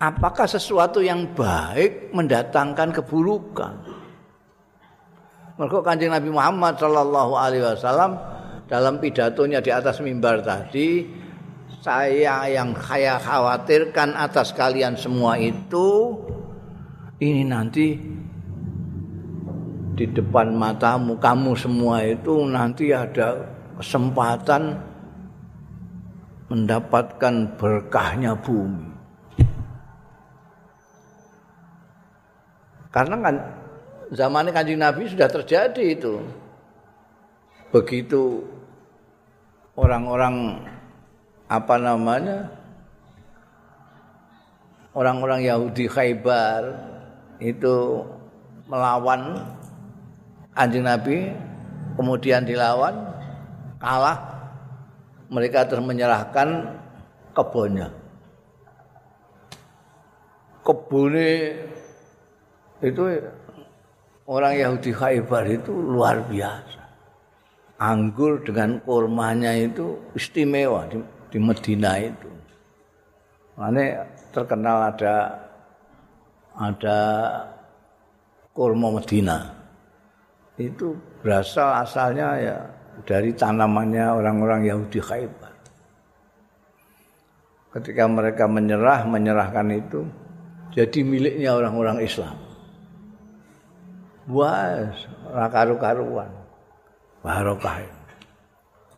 Apakah 0.00 0.48
sesuatu 0.48 1.04
yang 1.04 1.36
baik 1.36 2.16
mendatangkan 2.16 2.96
keburukan? 2.96 3.76
Mereka 5.58 5.84
kanjeng 5.84 6.14
Nabi 6.14 6.30
Muhammad 6.32 6.78
Sallallahu 6.80 7.34
Alaihi 7.34 7.66
Wasallam 7.66 8.16
dalam 8.70 9.02
pidatonya 9.02 9.58
di 9.60 9.74
atas 9.74 9.98
mimbar 10.00 10.40
tadi 10.40 11.02
saya 11.82 12.46
yang 12.46 12.72
saya 12.78 13.18
khawatirkan 13.18 14.14
atas 14.14 14.54
kalian 14.54 14.94
semua 14.94 15.34
itu 15.34 16.14
ini 17.18 17.42
nanti 17.42 17.98
di 19.98 20.06
depan 20.14 20.54
matamu 20.54 21.18
kamu 21.18 21.58
semua 21.58 22.06
itu 22.06 22.46
nanti 22.46 22.94
ada 22.94 23.57
kesempatan 23.78 24.74
mendapatkan 26.50 27.34
berkahnya 27.54 28.34
bumi. 28.34 28.90
Karena 32.90 33.16
kan 33.20 33.36
zamannya 34.10 34.50
kanjeng 34.50 34.80
Nabi 34.80 35.06
sudah 35.06 35.28
terjadi 35.30 35.84
itu. 35.94 36.18
Begitu 37.68 38.42
orang-orang 39.76 40.64
apa 41.46 41.76
namanya 41.76 42.48
orang-orang 44.96 45.44
Yahudi 45.44 45.84
Khaybar 45.86 46.74
itu 47.38 48.02
melawan 48.66 49.46
anjing 50.56 50.82
Nabi 50.82 51.30
kemudian 51.94 52.42
dilawan 52.42 53.07
kalah 53.78 54.18
mereka 55.30 55.66
terus 55.66 55.84
menyerahkan 55.86 56.78
kebunnya 57.32 57.88
kebunnya 60.62 61.30
itu 62.78 63.02
orang 64.28 64.54
Yahudi 64.54 64.92
Khaybar 64.94 65.44
itu 65.50 65.72
luar 65.74 66.22
biasa 66.26 66.78
anggur 67.78 68.42
dengan 68.42 68.82
kurmanya 68.82 69.54
itu 69.54 69.94
istimewa 70.18 70.90
di, 70.90 70.98
di 71.30 71.38
Medina 71.38 71.94
itu. 72.02 72.28
Mana 73.54 74.06
terkenal 74.34 74.94
ada 74.94 75.14
ada 76.58 76.98
kurma 78.50 78.98
Medina. 78.98 79.54
Itu 80.58 80.98
berasal 81.22 81.86
asalnya 81.86 82.28
ya 82.38 82.58
dari 83.04 83.34
tanamannya 83.34 84.06
orang-orang 84.14 84.66
Yahudi 84.66 84.98
Khaybar. 84.98 85.54
Ketika 87.68 88.08
mereka 88.08 88.48
menyerah, 88.48 89.04
menyerahkan 89.04 89.68
itu 89.70 90.08
jadi 90.72 91.00
miliknya 91.04 91.54
orang-orang 91.54 92.00
Islam. 92.02 92.36
Wah, 94.28 94.92
karu-karuan. 95.52 96.30
barokah. 97.18 97.82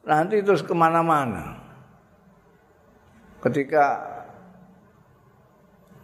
Nanti 0.05 0.44
terus 0.44 0.61
ke 0.61 0.74
mana-mana. 0.76 1.57
Ketika 3.40 4.05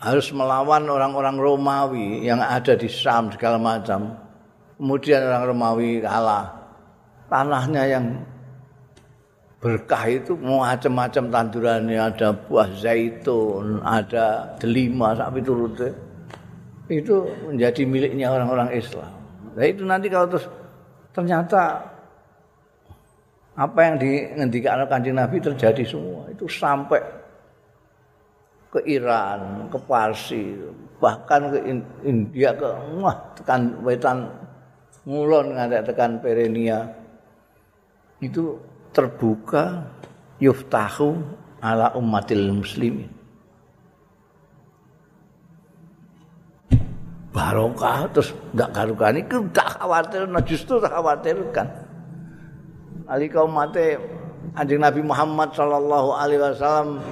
harus 0.01 0.29
melawan 0.33 0.85
orang-orang 0.89 1.37
Romawi 1.41 2.25
yang 2.25 2.41
ada 2.41 2.77
di 2.77 2.89
Sam 2.89 3.33
segala 3.33 3.57
macam. 3.57 4.17
Kemudian 4.77 5.25
orang 5.25 5.45
Romawi 5.49 6.05
kalah. 6.05 6.56
Tanahnya 7.27 7.83
yang 7.91 8.07
berkah 9.59 10.07
itu 10.07 10.39
macam-macam 10.39 11.25
tandurannya 11.27 11.99
ada 11.99 12.31
buah 12.31 12.71
zaitun, 12.79 13.83
ada 13.83 14.55
delima 14.63 15.17
sapi 15.19 15.43
turute. 15.43 15.91
Itu 16.87 17.27
menjadi 17.51 17.83
miliknya 17.83 18.31
orang-orang 18.31 18.71
Islam. 18.79 19.11
Nah 19.59 19.65
itu 19.67 19.83
nanti 19.83 20.07
kalau 20.07 20.31
terus 20.31 20.47
ternyata 21.11 21.83
apa 23.57 23.79
yang 23.81 23.97
dingendikan 23.97 24.85
kanjeng 24.87 25.17
Nabi 25.17 25.41
terjadi 25.41 25.83
semua 25.83 26.29
itu 26.29 26.45
sampai 26.47 27.01
ke 28.71 28.85
Iran, 28.85 29.67
ke 29.73 29.79
Parsi, 29.89 30.53
bahkan 31.01 31.49
ke 31.49 31.59
India 32.05 32.53
ke 32.53 32.69
wah 33.01 33.17
tekan 33.33 33.81
wetan 33.81 34.29
ngulon 35.09 35.57
ngantek 35.57 35.89
tekan 35.89 36.21
Perenia 36.21 36.85
itu 38.21 38.57
terbuka 38.93 39.85
yuftahu 40.41 41.21
ala 41.61 41.93
ummatil 41.97 42.53
muslimin 42.53 43.13
barokah 47.33 48.09
terus 48.13 48.33
enggak 48.57 48.71
karukan 48.73 49.17
itu 49.21 49.37
tak 49.53 49.77
khawatir 49.77 50.25
nah 50.25 50.41
justru 50.41 50.81
tak 50.81 50.93
khawatirkan 50.97 51.69
alika 53.07 53.45
umate 53.45 54.01
Anjing 54.57 54.81
Nabi 54.81 55.05
Muhammad 55.05 55.53
sallallahu 55.53 56.17
alaihi 56.17 56.41
wasallam 56.41 57.03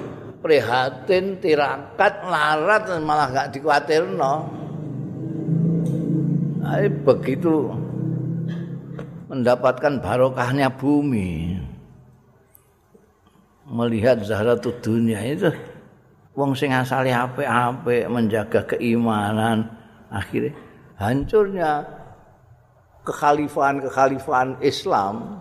prihatin 0.41 1.37
tirakat 1.45 2.25
larat 2.25 2.89
malah 3.05 3.29
gak 3.29 3.49
dikuatirno. 3.53 4.35
Ai 6.65 6.89
begitu 6.89 7.69
mendapatkan 9.35 9.99
barokahnya 9.99 10.71
bumi. 10.71 11.59
Melihat 13.65 14.21
zahratud 14.23 14.77
dunia 14.85 15.25
itu 15.25 15.49
wong 16.37 16.53
sing 16.53 16.75
asale 16.75 17.15
apik-apik 17.15 18.11
menjaga 18.11 18.61
keimanan 18.77 19.65
akhirnya 20.13 20.53
hancurnya 20.99 21.71
kekhalifahan-kekhalifahan 23.07 24.59
Islam 24.61 25.41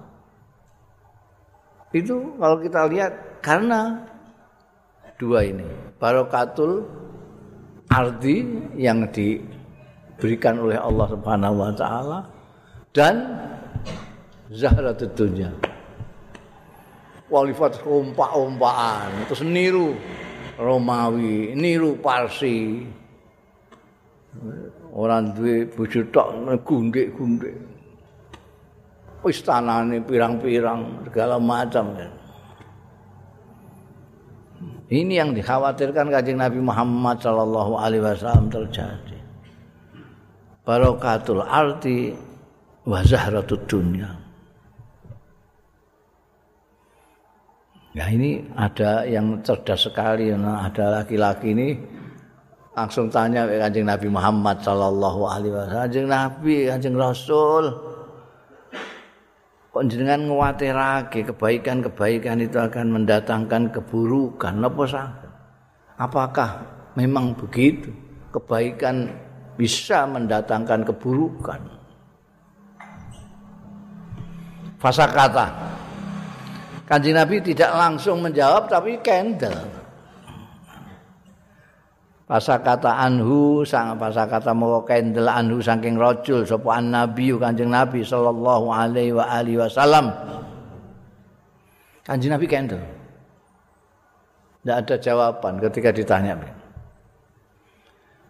Itu 1.93 2.33
kalau 2.41 2.57
kita 2.57 2.89
lihat 2.89 3.13
karena 3.45 4.01
dua 5.21 5.45
ini, 5.45 5.69
barokatul 6.01 6.81
ardi 7.85 8.49
yang 8.73 9.05
diberikan 9.13 10.57
oleh 10.57 10.73
Allah 10.73 11.05
Subhanahu 11.13 11.53
wa 11.61 11.69
taala 11.77 12.19
dan 12.97 13.45
zahratud 14.51 15.13
dunya. 15.15 15.51
Walifat 17.31 17.81
umpak-umpakan, 17.87 19.25
terus 19.31 19.41
niru 19.47 19.95
Romawi, 20.59 21.55
niru 21.55 21.97
Parsi. 21.97 22.83
Orang 24.93 25.33
duwe 25.33 25.65
bojo 25.69 26.01
tok 26.13 26.29
gundik-gundik. 26.61 27.73
istanane 29.23 30.03
pirang-pirang 30.03 31.07
segala 31.07 31.39
macam. 31.39 31.95
Ini 34.93 35.13
yang 35.15 35.31
dikhawatirkan 35.33 36.11
kanjeng 36.11 36.37
Nabi 36.37 36.59
Muhammad 36.59 37.17
Shallallahu 37.23 37.73
Alaihi 37.79 38.03
Wasallam 38.03 38.51
terjadi. 38.51 39.17
Barokatul 40.61 41.41
arti 41.41 42.13
wazahratud 42.85 43.63
dunia. 43.65 44.22
Ya 47.93 48.09
ini 48.09 48.41
ada 48.57 49.05
yang 49.05 49.45
cerdas 49.45 49.85
sekali, 49.85 50.33
nah, 50.33 50.65
ada 50.65 51.01
laki-laki 51.01 51.53
ini 51.53 51.77
langsung 52.73 53.05
tanya 53.13 53.45
ke 53.45 53.61
kanjeng 53.61 53.85
Nabi 53.85 54.09
Muhammad 54.09 54.65
Shallallahu 54.65 55.21
Alaihi 55.29 55.53
Wasallam, 55.53 55.81
kanjeng 55.85 56.07
Nabi, 56.09 56.57
kanjeng 56.73 56.97
Rasul, 56.97 57.69
kok 59.69 59.83
jenengan 59.85 60.25
nguwatirake 60.25 61.21
kebaikan-kebaikan 61.29 62.41
itu 62.41 62.57
akan 62.57 62.97
mendatangkan 62.97 63.69
keburukan, 63.69 64.53
apa 64.57 64.83
sah? 64.89 65.09
Apakah 66.01 66.49
memang 66.97 67.37
begitu? 67.37 67.93
Kebaikan 68.33 69.13
bisa 69.53 70.09
mendatangkan 70.09 70.81
keburukan. 70.81 71.61
Fasa 74.81 75.05
kata, 75.05 75.47
Kanjeng 76.83 77.15
Nabi 77.15 77.39
tidak 77.39 77.71
langsung 77.71 78.19
menjawab 78.19 78.67
tapi 78.67 78.99
kendel. 78.99 79.55
Pasa 82.23 82.57
kata 82.59 82.97
anhu 83.03 83.67
sang 83.67 83.99
pasa 83.99 84.23
kata 84.25 84.55
mau 84.55 84.81
kendel 84.87 85.27
anhu 85.27 85.59
saking 85.59 85.99
rojul 85.99 86.47
sapa 86.47 86.79
nabi 86.79 87.35
kanjeng 87.35 87.67
nabi 87.67 87.99
sallallahu 87.99 88.71
alaihi 88.71 89.11
wa 89.11 89.27
alihi 89.27 89.59
wasallam. 89.59 90.09
Kanjeng 92.01 92.33
nabi 92.33 92.47
kendel. 92.47 92.81
Tidak 94.63 94.75
ada 94.81 94.95
jawaban 94.97 95.59
ketika 95.61 95.91
ditanya. 95.91 96.39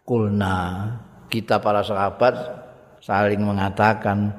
Kulna 0.04 0.90
kita 1.30 1.62
para 1.62 1.86
sahabat 1.86 2.34
saling 3.00 3.46
mengatakan 3.46 4.34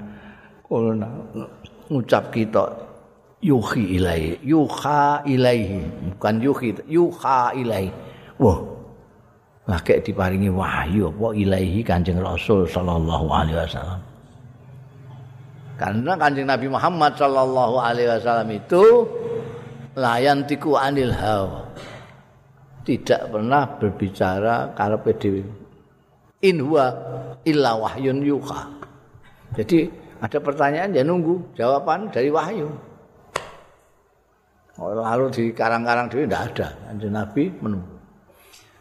kulna 0.66 1.08
ngucap 1.88 2.28
kita 2.34 2.83
yuhi 3.44 4.00
ilaihi. 4.00 4.40
Yuha 4.40 5.20
ilaihi. 5.28 5.84
Bukan 6.16 6.34
yuhi 6.40 6.68
yuha 6.88 7.52
ilaihi. 7.52 7.92
Wah. 8.40 8.58
Kayak 9.64 10.04
diparingi 10.04 10.52
wahyu 10.52 11.08
apa 11.08 11.32
ilaihi 11.32 11.80
kanjeng 11.80 12.20
rasul 12.20 12.68
sallallahu 12.68 13.32
alaihi 13.32 13.56
wasallam? 13.56 14.00
Karena 15.80 16.12
kanjeng 16.20 16.44
nabi 16.44 16.68
Muhammad 16.68 17.16
sallallahu 17.16 17.80
alaihi 17.80 18.12
wasallam 18.12 18.48
itu 18.52 18.84
layan 19.96 20.44
tiku 20.44 20.76
anil 20.76 21.16
hawa. 21.16 21.64
Tidak 22.84 23.32
pernah 23.32 23.64
berbicara 23.80 24.76
karepe 24.76 25.16
dhewe. 25.16 25.42
In 26.44 26.60
huwa 26.60 26.92
illa 27.48 27.72
wahyun 27.80 28.20
yuha. 28.20 28.68
Jadi 29.56 29.88
ada 30.20 30.38
pertanyaan 30.44 30.92
ya 30.92 31.00
nunggu 31.00 31.56
jawaban 31.56 32.12
dari 32.12 32.28
wahyu 32.28 32.68
lalu 34.78 35.26
di 35.30 35.44
karang-karang 35.54 36.10
dhewe 36.10 36.26
ndak 36.26 36.42
ada. 36.54 36.68
Kanjeng 36.90 37.14
Nabi 37.14 37.44
menunggu 37.62 37.94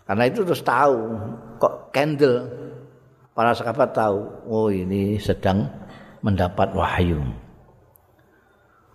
karena 0.03 0.23
itu 0.27 0.43
terus 0.43 0.59
tahu 0.61 1.15
kok 1.63 1.95
candle 1.95 2.43
para 3.31 3.55
sahabat 3.55 3.95
tahu 3.95 4.19
oh 4.51 4.67
ini 4.67 5.15
sedang 5.15 5.63
mendapat 6.19 6.75
wahyu. 6.75 7.23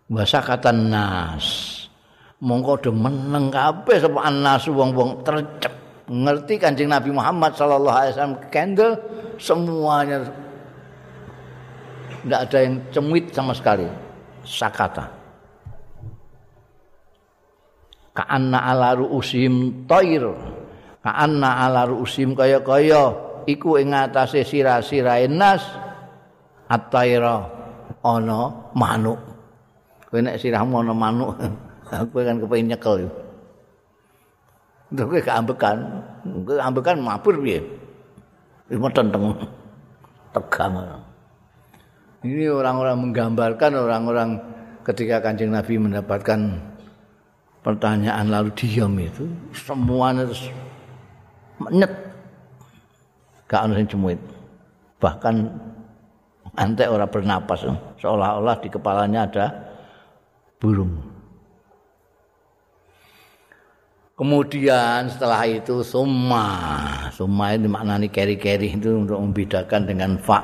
Bahasa 0.09 0.40
kata 0.40 0.72
nas. 0.72 1.76
Mongko 2.38 2.78
do 2.78 2.90
meneng 2.94 3.51
kabeh 3.51 3.99
sapa 3.99 4.30
anas 4.30 4.70
wong-wong 4.70 5.26
tercep. 5.26 5.74
Ngerti 6.07 6.55
kanjeng 6.57 6.86
Nabi 6.88 7.11
Muhammad 7.11 7.59
sallallahu 7.59 7.99
alaihi 7.99 8.12
wasallam 8.14 8.38
candle 8.49 8.94
semuanya. 9.42 10.22
Tidak 12.22 12.40
ada 12.46 12.59
yang 12.62 12.74
cemit 12.94 13.34
sama 13.34 13.53
sekali. 13.53 13.90
Sakata 14.46 15.17
ka'anna 18.18 18.58
ala 18.66 18.98
ru'usim 18.98 19.86
tair 19.86 20.26
ka'anna 21.06 21.70
ala 21.70 21.86
ru'usim 21.86 22.34
kaya-kaya. 22.34 23.14
Iku 23.48 23.80
ing 23.80 23.94
atase 23.94 24.42
sira-sirae 24.44 25.30
nas. 25.30 25.62
At-taira 26.68 27.48
ana 28.04 28.68
manuk. 28.76 29.16
Kowe 30.10 30.20
nek 30.20 30.36
sirahmu 30.36 30.84
ana 30.84 30.92
manuk 30.92 31.32
kowe 32.12 32.22
kan 32.26 32.36
kepengin 32.36 32.76
nyekel 32.76 33.08
yo. 33.08 33.10
Kowe 34.92 35.20
keambekan, 35.20 35.76
kowe 36.44 36.60
ambekan 36.60 37.00
mabur 37.00 37.40
piye? 37.40 37.64
Wis 38.68 38.76
tenteng 38.92 39.32
tegang. 40.36 40.76
Ini 42.20 42.52
orang-orang 42.52 42.96
menggambarkan 43.00 43.72
orang-orang 43.78 44.30
ketika 44.84 45.24
Kanjeng 45.24 45.56
Nabi 45.56 45.80
mendapatkan 45.80 46.40
pertanyaan 47.68 48.32
lalu 48.32 48.48
diam 48.56 48.96
itu 48.96 49.28
semuanya 49.52 50.24
terus 50.24 50.48
menyet. 51.60 51.92
Gak 53.44 53.68
ada 53.68 53.76
yang 53.76 53.84
cemuit 53.84 54.20
bahkan 54.96 55.52
antek 56.56 56.88
orang 56.88 57.12
bernapas. 57.12 57.68
Seolah-olah 58.00 58.56
di 58.64 58.72
kepalanya 58.72 59.28
ada 59.28 59.46
burung. 60.56 60.96
Kemudian 64.16 65.12
setelah 65.12 65.44
itu 65.44 65.84
summa. 65.84 66.48
Summa 67.12 67.52
ini 67.54 67.68
maknanya 67.68 68.08
keri-keri 68.08 68.74
itu 68.74 68.96
untuk 68.96 69.20
membedakan 69.20 69.84
dengan 69.84 70.16
fa. 70.18 70.42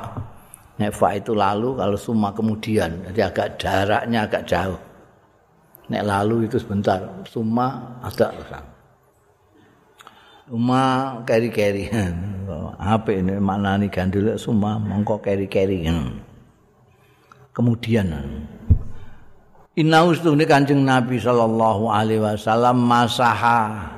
Nek 0.78 0.92
fa 0.92 1.16
itu 1.16 1.34
lalu 1.34 1.74
kalau 1.80 1.96
summa 1.98 2.30
kemudian. 2.36 3.00
Jadi 3.10 3.20
agak 3.24 3.58
jaraknya 3.58 4.28
agak 4.28 4.44
jauh 4.46 4.93
nek 5.88 6.02
lalu 6.04 6.48
itu 6.48 6.56
sebentar. 6.60 7.00
Suma 7.28 7.98
ada 8.00 8.32
suma 10.48 10.82
keri-keri. 11.24 11.88
Apa 12.94 13.10
ini? 13.16 13.40
Mana 13.40 13.80
nih 13.80 13.88
gandul 13.88 14.36
suma 14.36 14.76
mongko 14.76 15.20
keri-keri. 15.20 15.88
Kemudian. 17.54 18.08
Inaus 19.74 20.22
tuh 20.22 20.38
kanjeng 20.46 20.86
Nabi 20.86 21.18
Shallallahu 21.18 21.90
Alaihi 21.90 22.22
Wasallam 22.22 22.78
masaha 22.86 23.90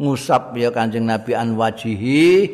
ngusap 0.00 0.56
ya 0.56 0.72
kanjeng 0.72 1.04
Nabi 1.04 1.36
an 1.36 1.60
wajihi 1.60 2.48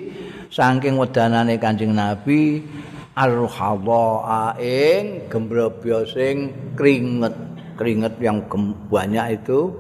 saking 0.50 0.98
wedanane 0.98 1.62
kanjeng 1.62 1.94
Nabi 1.94 2.66
arhadha 3.14 4.58
ing 4.58 5.30
gembrobyo 5.30 6.10
sing 6.10 6.50
keringet 6.74 7.55
keringat 7.76 8.16
yang 8.18 8.40
banyak 8.88 9.40
itu 9.40 9.72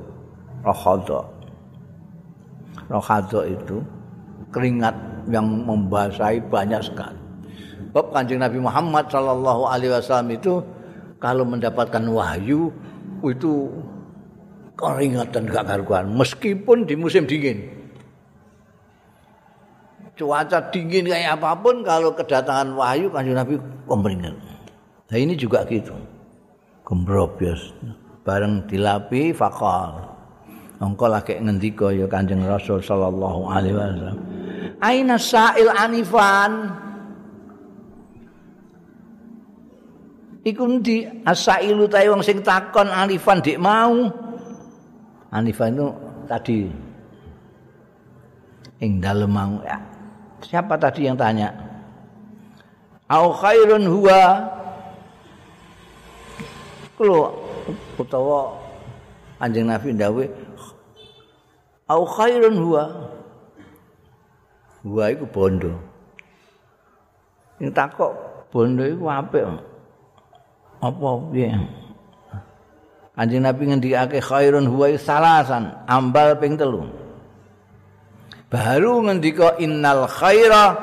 rohado 0.62 1.36
rohado 2.86 3.40
itu 3.48 3.82
keringat 4.54 4.94
yang 5.26 5.46
membasahi 5.46 6.38
banyak 6.46 6.78
sekali. 6.86 7.18
Bab 7.90 8.14
kanjeng 8.14 8.38
Nabi 8.38 8.62
Muhammad 8.62 9.10
Shallallahu 9.10 9.66
Alaihi 9.66 9.90
Wasallam 9.90 10.30
itu 10.36 10.62
kalau 11.18 11.42
mendapatkan 11.42 12.04
wahyu 12.06 12.70
itu 13.26 13.72
keringat 14.78 15.34
dan 15.34 15.48
gak 15.50 15.66
karuan. 15.66 16.14
Meskipun 16.14 16.86
di 16.86 16.94
musim 16.94 17.26
dingin. 17.26 17.74
Cuaca 20.16 20.72
dingin 20.72 21.10
kayak 21.10 21.36
apa 21.36 21.52
pun 21.60 21.84
kalau 21.84 22.14
kedatangan 22.16 22.72
wahyu 22.72 23.12
kanjeng 23.12 23.36
Nabi 23.36 23.60
kemeringat 23.84 24.36
nah 25.06 25.18
ini 25.22 25.38
juga 25.38 25.62
gitu 25.70 25.94
gembrobyos 26.86 27.74
bareng 28.22 28.64
dilapi 28.70 29.34
fakal. 29.34 30.14
Engko 30.76 31.08
lagi 31.08 31.40
ngendika 31.40 31.88
ya 31.90 32.04
Kanjeng 32.04 32.44
Rasul 32.44 32.84
sallallahu 32.84 33.48
alaihi 33.48 33.74
wasallam. 33.74 34.16
Aina 34.84 35.16
sa'il 35.16 35.72
anifan? 35.72 36.68
Iku 40.46 40.62
ndi 40.62 41.24
asailu 41.24 41.88
ta 41.90 42.04
wong 42.06 42.20
sing 42.22 42.44
takon 42.44 42.92
anifan 42.92 43.40
dik 43.40 43.56
mau. 43.56 44.06
Anifan 45.32 45.74
itu 45.74 45.88
tadi. 46.28 46.60
Ing 48.84 49.00
dalem 49.00 49.32
mau. 49.32 49.56
Ya. 49.64 49.80
siapa 50.44 50.76
tadi 50.76 51.08
yang 51.08 51.16
tanya? 51.16 51.50
Au 53.08 53.32
khairun 53.32 53.88
huwa 53.88 54.44
Kalau 56.96 57.36
utawa 58.00 58.56
anjing 59.36 59.68
Nabi 59.68 59.92
ndawe 59.92 60.24
au 61.92 62.02
khairun 62.08 62.56
huwa. 62.56 62.84
Huwa 64.82 65.04
iku 65.12 65.24
bondo. 65.28 65.72
Sing 67.60 67.68
takok 67.72 68.12
bondo 68.48 68.82
iku 68.84 69.04
apik. 69.12 69.44
apa 70.80 71.08
piye 71.32 71.50
Kanjeng 73.16 73.48
Nabi 73.48 73.62
ngendikake 73.72 74.20
khairun 74.20 74.68
huwa 74.68 74.92
salasan 75.00 75.72
ambal 75.88 76.36
ping 76.36 76.60
telu 76.60 76.84
baru 78.52 79.08
ngendika 79.08 79.56
innal 79.56 80.04
khaira 80.04 80.76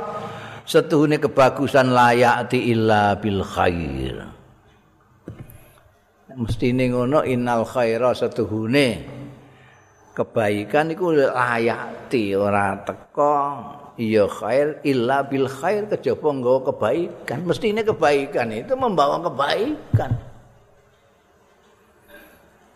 setuhune 0.65 1.21
kebagusan 1.21 1.93
layati 1.93 2.73
illa 2.73 3.13
bil 3.21 3.45
khair 3.45 4.32
mestine 6.37 6.89
ngono 6.89 7.21
innal 7.25 7.65
khaira 7.65 8.13
setuhune. 8.13 9.21
Kebaikan 10.13 10.93
iku 10.93 11.09
layati 11.09 12.37
ora 12.37 12.77
teko 12.85 13.37
iya 13.97 14.29
khair 14.29 14.77
illa 14.85 15.25
bil 15.25 15.49
khair 15.49 15.89
kejaba 15.89 16.29
nggawa 16.29 16.59
kebaikan. 16.69 17.39
Mestine 17.41 17.81
kebaikan 17.81 18.53
itu 18.53 18.73
membawa 18.77 19.17
kebaikan. 19.25 20.13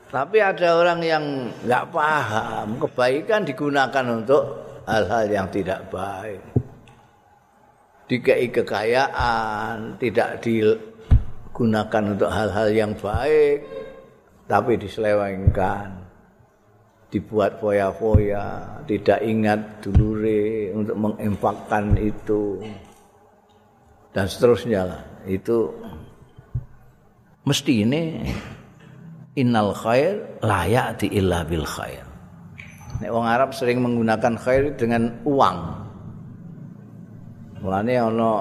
Tapi 0.08 0.38
ada 0.40 0.82
orang 0.82 1.00
yang 1.04 1.24
nggak 1.68 1.86
paham 1.94 2.80
kebaikan 2.80 3.44
digunakan 3.44 4.06
untuk 4.08 4.44
hal-hal 4.88 5.28
yang 5.30 5.48
tidak 5.52 5.84
baik. 5.92 6.42
Dikei 8.08 8.48
kekayaan 8.48 10.00
tidak 10.00 10.40
digunakan 11.58 12.14
untuk 12.14 12.30
hal-hal 12.30 12.70
yang 12.70 12.94
baik 12.94 13.66
tapi 14.46 14.78
diselewengkan 14.78 16.06
dibuat 17.10 17.58
foya-foya, 17.58 18.78
tidak 18.86 19.26
ingat 19.26 19.82
dulure 19.82 20.70
untuk 20.78 20.94
menginfakkan 21.02 21.98
itu 21.98 22.62
dan 24.14 24.30
seterusnya 24.30 24.86
lah. 24.86 25.02
Itu 25.26 25.74
mesti 27.42 27.74
ini 27.82 28.22
innal 29.34 29.74
khair 29.74 30.38
layak 30.46 31.02
di 31.02 31.18
illa 31.18 31.42
bil 31.42 31.66
khair. 31.66 32.06
Nek 33.02 33.10
wong 33.10 33.26
Arab 33.26 33.58
sering 33.58 33.82
menggunakan 33.82 34.38
khair 34.38 34.78
dengan 34.78 35.10
uang. 35.26 35.58
Mulane 37.66 37.98
ana 37.98 38.34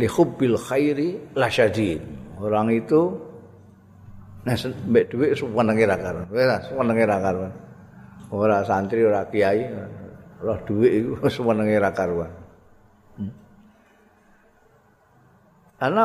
li 0.00 0.08
hubbil 0.08 0.56
khairi 0.56 1.36
lasyadid. 1.36 2.21
Orang 2.42 2.74
itu 2.74 3.30
Nah, 4.42 4.58
mbek 4.58 5.06
dhuwit 5.06 5.38
suwenenge 5.38 5.86
ra 5.86 5.94
karo. 5.94 6.26
Wis, 6.34 6.66
suwenenge 6.66 7.06
ra 7.06 7.22
karo. 7.22 7.46
ora 8.32 8.64
santri 8.64 9.04
ora 9.04 9.28
kiai 9.28 9.68
roh 10.40 10.58
dhuwit 10.64 10.92
iku 11.04 11.28
senenge 11.28 11.76
ra 11.76 11.92
karuan 11.92 12.32
karena 15.76 16.04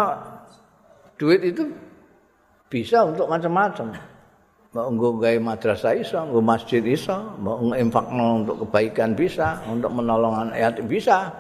duit 1.16 1.42
itu 1.48 1.64
bisa 2.68 3.08
untuk 3.08 3.32
macam-macam 3.32 3.96
mau 4.76 4.92
nggo 4.92 5.24
madrasah 5.40 5.96
iso 5.96 6.20
nggo 6.20 6.44
masjid 6.44 6.84
iso 6.84 7.16
mau 7.40 7.64
nginfakno 7.64 8.44
untuk 8.44 8.68
kebaikan 8.68 9.16
bisa 9.16 9.64
untuk 9.72 9.90
menolong 9.96 10.52
yatim 10.52 10.86
bisa 10.86 11.32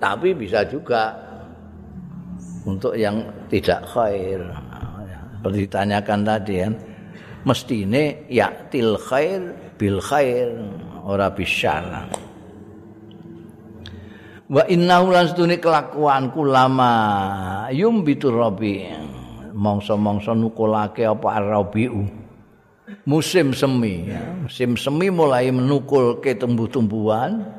tapi 0.00 0.34
bisa 0.34 0.66
juga 0.66 1.14
untuk 2.66 2.94
yang 2.94 3.26
tidak 3.50 3.82
khair. 3.90 4.40
Seperti 5.38 5.58
ditanyakan 5.66 6.20
tadi 6.22 6.56
kan. 6.62 6.72
Ya. 7.42 7.98
yaktil 8.30 8.94
khair 9.02 9.40
bil 9.74 9.98
khair 9.98 10.54
ora 11.02 11.26
bisyar. 11.34 12.06
Wa 14.46 14.62
innahu 14.70 15.10
lan 15.10 15.26
sedune 15.32 15.58
kelakuan 15.58 16.30
kulama 16.30 16.92
yumbitu 17.74 18.30
rabi 18.30 18.86
mongso-mongso 19.50 20.36
nukulake 20.36 21.08
apa 21.08 21.40
arabiu 21.40 22.04
musim 23.08 23.56
semi 23.56 24.06
musim 24.44 24.76
semi 24.76 25.08
mulai 25.10 25.50
menukul 25.50 26.22
ke 26.22 26.38
tumbuh-tumbuhan. 26.38 27.58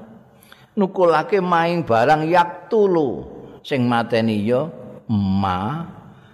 Nukulake 0.73 1.37
main 1.37 1.85
barang 1.85 2.25
yak 2.31 2.65
tulu 2.65 3.21
sing 3.61 3.85
mateni 3.85 4.41
ya 4.41 4.82
ma 5.11 5.83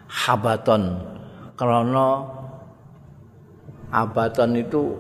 habaton 0.09 0.97
krana 1.57 2.09
abatan 3.89 4.55
itu 4.57 4.95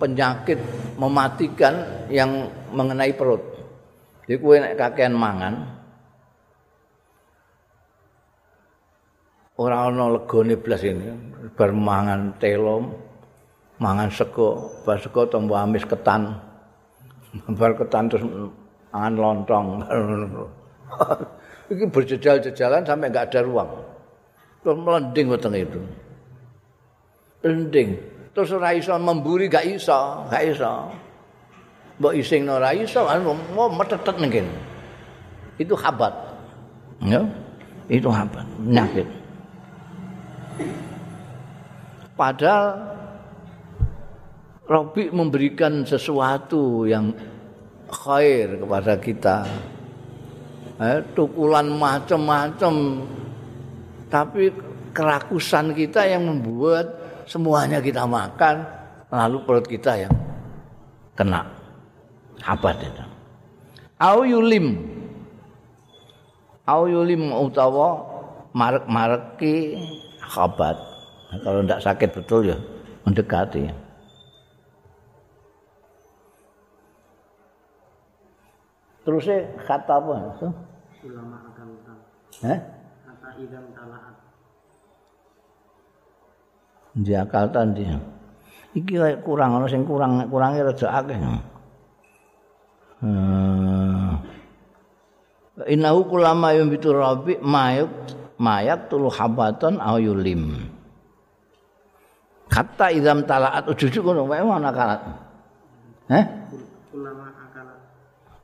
penyakit 0.00 0.56
mematikan 0.96 2.08
yang 2.08 2.48
mengenai 2.72 3.12
perut. 3.12 3.44
Jadi 4.24 4.40
kue 4.40 4.56
kakean 4.78 5.12
mangan, 5.12 5.54
orang 9.60 9.80
ono 9.92 10.04
legone 10.16 10.56
blas 10.56 10.80
ini, 10.86 11.12
bar 11.52 11.70
mangan 11.76 12.40
telom, 12.40 12.96
mangan 13.76 14.08
sego, 14.08 14.80
bar 14.86 14.96
sego 15.02 15.28
tombo 15.28 15.58
amis 15.58 15.84
ketan, 15.84 16.40
bar 17.58 17.76
ketan 17.76 18.08
terus 18.08 18.24
mangan 18.88 19.14
lontong. 19.20 19.66
Ini 21.70 21.86
berjejal-jejalan 21.86 22.82
sampai 22.82 23.06
nggak 23.14 23.30
ada 23.30 23.40
ruang. 23.46 23.70
Terus 24.60 24.76
melending 24.76 25.26
weteng 25.30 25.54
itu. 25.54 25.80
Rending. 27.46 27.88
Terus 28.34 28.50
ora 28.54 28.74
iso 28.74 28.94
memburi 28.98 29.50
gak 29.50 29.66
iso, 29.66 30.26
gak 30.30 30.42
iso. 30.44 30.92
Mbok 31.98 32.14
ising 32.14 32.46
ora 32.46 32.70
iso, 32.74 33.06
mau 33.54 33.70
metetet 33.72 34.16
ning 34.20 34.46
Itu 35.58 35.74
habat. 35.76 36.14
Ya. 37.04 37.24
Itu 37.90 38.06
habat, 38.12 38.46
penyakit. 38.60 39.08
Padahal 42.14 42.66
Robi 44.70 45.10
memberikan 45.10 45.82
sesuatu 45.82 46.86
yang 46.86 47.10
khair 47.90 48.54
kepada 48.62 48.94
kita. 49.02 49.36
Eh, 50.80 50.98
tukulan 51.12 51.68
macam-macam. 51.68 53.04
Tapi 54.08 54.48
kerakusan 54.96 55.76
kita 55.76 56.02
yang 56.08 56.26
membuat 56.26 56.88
semuanya 57.28 57.78
kita 57.78 58.02
makan 58.08 58.66
lalu 59.12 59.36
perut 59.46 59.66
kita 59.68 60.08
yang 60.08 60.14
kena. 61.14 61.46
Apa 62.42 62.74
itu 62.74 63.10
au 64.00 64.24
yulim. 64.24 64.80
Au 66.64 66.88
yulim 66.88 67.28
utawa 67.28 68.00
marek-mareki 68.56 69.76
khabat. 70.24 70.76
Nah, 71.30 71.38
kalau 71.44 71.60
tidak 71.62 71.82
sakit 71.84 72.08
betul 72.10 72.40
ya 72.50 72.58
mendekati. 73.06 73.70
Terusnya 79.00 79.38
kata 79.66 79.94
apa 79.96 80.14
ulama 81.06 81.36
akan 81.52 81.68
eh? 82.44 82.58
kata 83.04 83.28
idam 83.40 83.64
talaat 83.72 84.14
Jakarta 86.98 87.62
dia. 87.70 88.02
Iki 88.74 89.22
kurang 89.22 89.58
ana 89.58 89.66
sing 89.70 89.86
kurang 89.86 90.26
kurange 90.30 90.62
rada 90.62 90.88
akeh. 90.90 91.18
Hmm. 93.00 94.18
Innahu 95.70 96.00
kulama 96.06 96.54
yumbitu 96.54 96.90
rabbi 96.94 97.38
mayuk 97.38 97.90
mayat 98.38 98.90
tulu 98.90 99.10
habatan 99.10 99.78
aw 99.78 99.98
yulim. 99.98 100.70
Kata 102.50 102.90
idam 102.90 103.22
talaat 103.22 103.70
ujujuk 103.70 104.02
ngono 104.02 104.26
wae 104.26 104.42
ana 104.42 104.70
kalat. 104.74 105.00
Heh? 106.10 106.24
Kulama 106.90 107.30
akalat. 107.30 107.78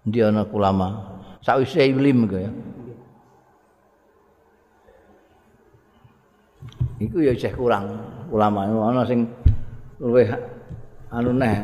Dia 0.06 0.30
ana 0.30 0.46
kulama. 0.46 1.15
Sawise 1.46 1.78
yulim 1.86 2.26
ya. 2.26 2.50
Iku 6.98 7.22
ya 7.22 7.30
isih 7.38 7.54
kurang 7.54 8.02
ulama 8.34 8.66
ana 8.66 9.06
sing 9.06 9.30
luwih 10.02 10.26
anu 11.14 11.30
neh. 11.30 11.62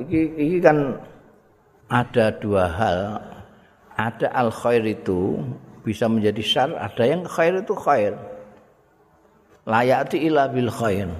iki 0.00 0.20
iki 0.40 0.56
kan 0.64 0.96
ada 1.92 2.32
dua 2.40 2.64
hal. 2.64 2.98
Ada 3.98 4.32
al 4.32 4.48
khair 4.48 4.88
itu 4.88 5.36
bisa 5.84 6.08
menjadi 6.08 6.40
syar, 6.40 6.70
ada 6.80 7.02
yang 7.04 7.28
khair 7.28 7.60
itu 7.60 7.74
khair. 7.76 8.16
Layati 9.68 10.22
ila 10.32 10.48
bil 10.48 10.72
khair. 10.72 11.12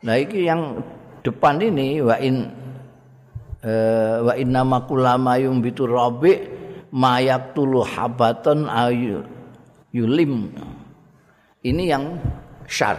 Nah 0.00 0.16
iki 0.16 0.48
yang 0.48 0.80
depan 1.20 1.60
ini 1.60 2.00
wa 2.00 2.16
in 2.16 2.59
uh, 3.64 4.24
wa 4.24 4.34
inna 4.36 4.64
makulama 4.64 5.36
yumbitu 5.40 5.84
rabi 5.84 6.40
mayak 6.92 7.54
tulu 7.54 7.84
habatan 7.84 8.66
ayu 8.66 9.24
yulim. 9.94 10.50
Ini 11.60 11.82
yang 11.92 12.16
syar. 12.64 12.96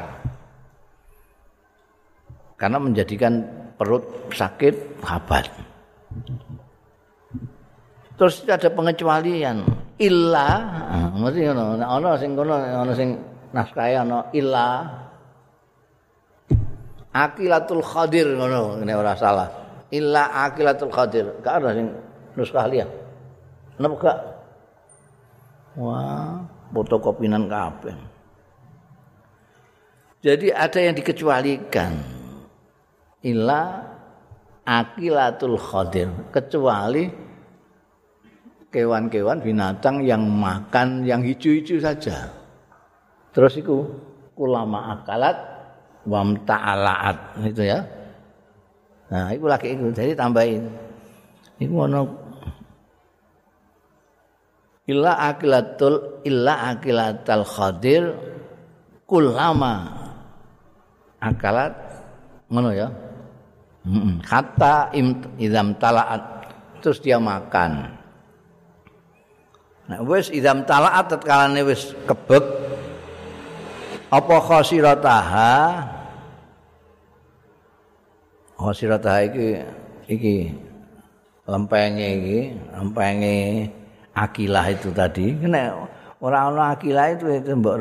Karena 2.60 2.78
menjadikan 2.78 3.42
perut 3.74 4.06
sakit 4.30 5.02
habat. 5.02 5.50
Terus 8.22 8.46
ada 8.46 8.70
pengecualian. 8.70 9.66
Illa 9.98 10.50
mesti 11.18 11.42
ngono? 11.50 11.82
Ana 11.82 12.18
sing 12.22 12.38
kono 12.38 12.54
ana 12.54 12.94
sing 12.94 13.18
naskah 13.50 14.06
ana 14.06 14.30
illa. 14.34 14.86
Akilatul 17.12 17.82
khadir 17.82 18.40
ngono 18.40 18.80
ini 18.80 18.94
ora 18.96 19.18
salah 19.20 19.61
illa 19.92 20.48
akilatul 20.48 20.92
khadir 20.92 21.30
gak 21.44 21.62
ada 21.62 21.76
sing 21.76 21.88
naskah 22.34 22.66
liya 22.72 22.88
napa 23.78 23.96
gak? 24.00 24.18
Wah 25.80 26.44
fotokopinan 26.72 27.52
kabeh. 27.52 27.96
Jadi 30.22 30.48
ada 30.54 30.80
yang 30.80 30.96
dikecualikan. 30.96 31.92
Illa 33.22 33.86
akilatul 34.66 35.62
khadir 35.62 36.10
kecuali 36.34 37.06
kewan-kewan 38.74 39.44
binatang 39.44 40.02
yang 40.02 40.26
makan 40.26 41.06
yang 41.06 41.22
hijau-hijau 41.22 41.78
saja. 41.78 42.34
Terus 43.32 43.62
itu 43.62 43.86
ulama 44.40 44.98
akalat 44.98 45.38
wam 46.08 46.34
ta'alaat 46.48 47.38
itu 47.46 47.62
ya. 47.62 47.86
Nah, 49.12 49.36
itu 49.36 49.44
lagi 49.44 49.76
itu. 49.76 49.92
Jadi 49.92 50.16
tambahin. 50.16 50.72
Itu 51.60 51.76
ono 51.76 52.02
illa 54.88 55.14
akilatul 55.30 56.24
illa 56.26 56.74
akilatal 56.74 57.46
khadir 57.46 58.04
kulama 59.06 60.00
akalat 61.20 61.76
ngono 62.48 62.72
ya. 62.72 62.88
Kata 64.24 64.96
idam 65.38 65.76
talaat 65.76 66.24
terus 66.82 67.04
dia 67.04 67.20
makan. 67.20 68.00
Nah, 69.92 70.00
wis 70.08 70.32
idam 70.32 70.64
talaat 70.64 71.12
tatkalane 71.12 71.62
wis 71.68 71.92
kebek 72.08 72.46
apa 74.08 74.36
khosirataha 74.40 75.56
khosirataha 78.62 79.20
iki 79.26 79.48
iki 80.06 80.36
lempenge 81.50 82.08
iki 82.22 82.40
lempenge 82.78 83.36
akilah 84.14 84.66
itu 84.70 84.90
tadi. 84.94 85.34
Nek 85.34 85.70
ora 86.22 86.48
ana 86.48 86.78
akilah 86.78 87.18
itu 87.18 87.26
itu 87.34 87.52
mbok 87.58 87.76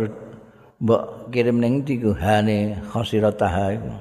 mbok 0.80 1.02
kirim 1.28 1.60
ning 1.60 1.84
ndi 1.84 2.00
ku? 2.00 2.16
Hane 2.16 2.80
khosirataha 2.88 3.64
iku. 3.76 3.92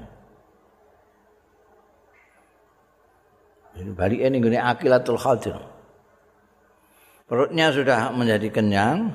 Ini 3.80 4.38
gini 4.40 4.58
akilatul 4.60 5.20
khadir. 5.20 5.56
perutnya 7.30 7.70
sudah 7.70 8.10
menjadi 8.10 8.50
kenyang. 8.50 9.14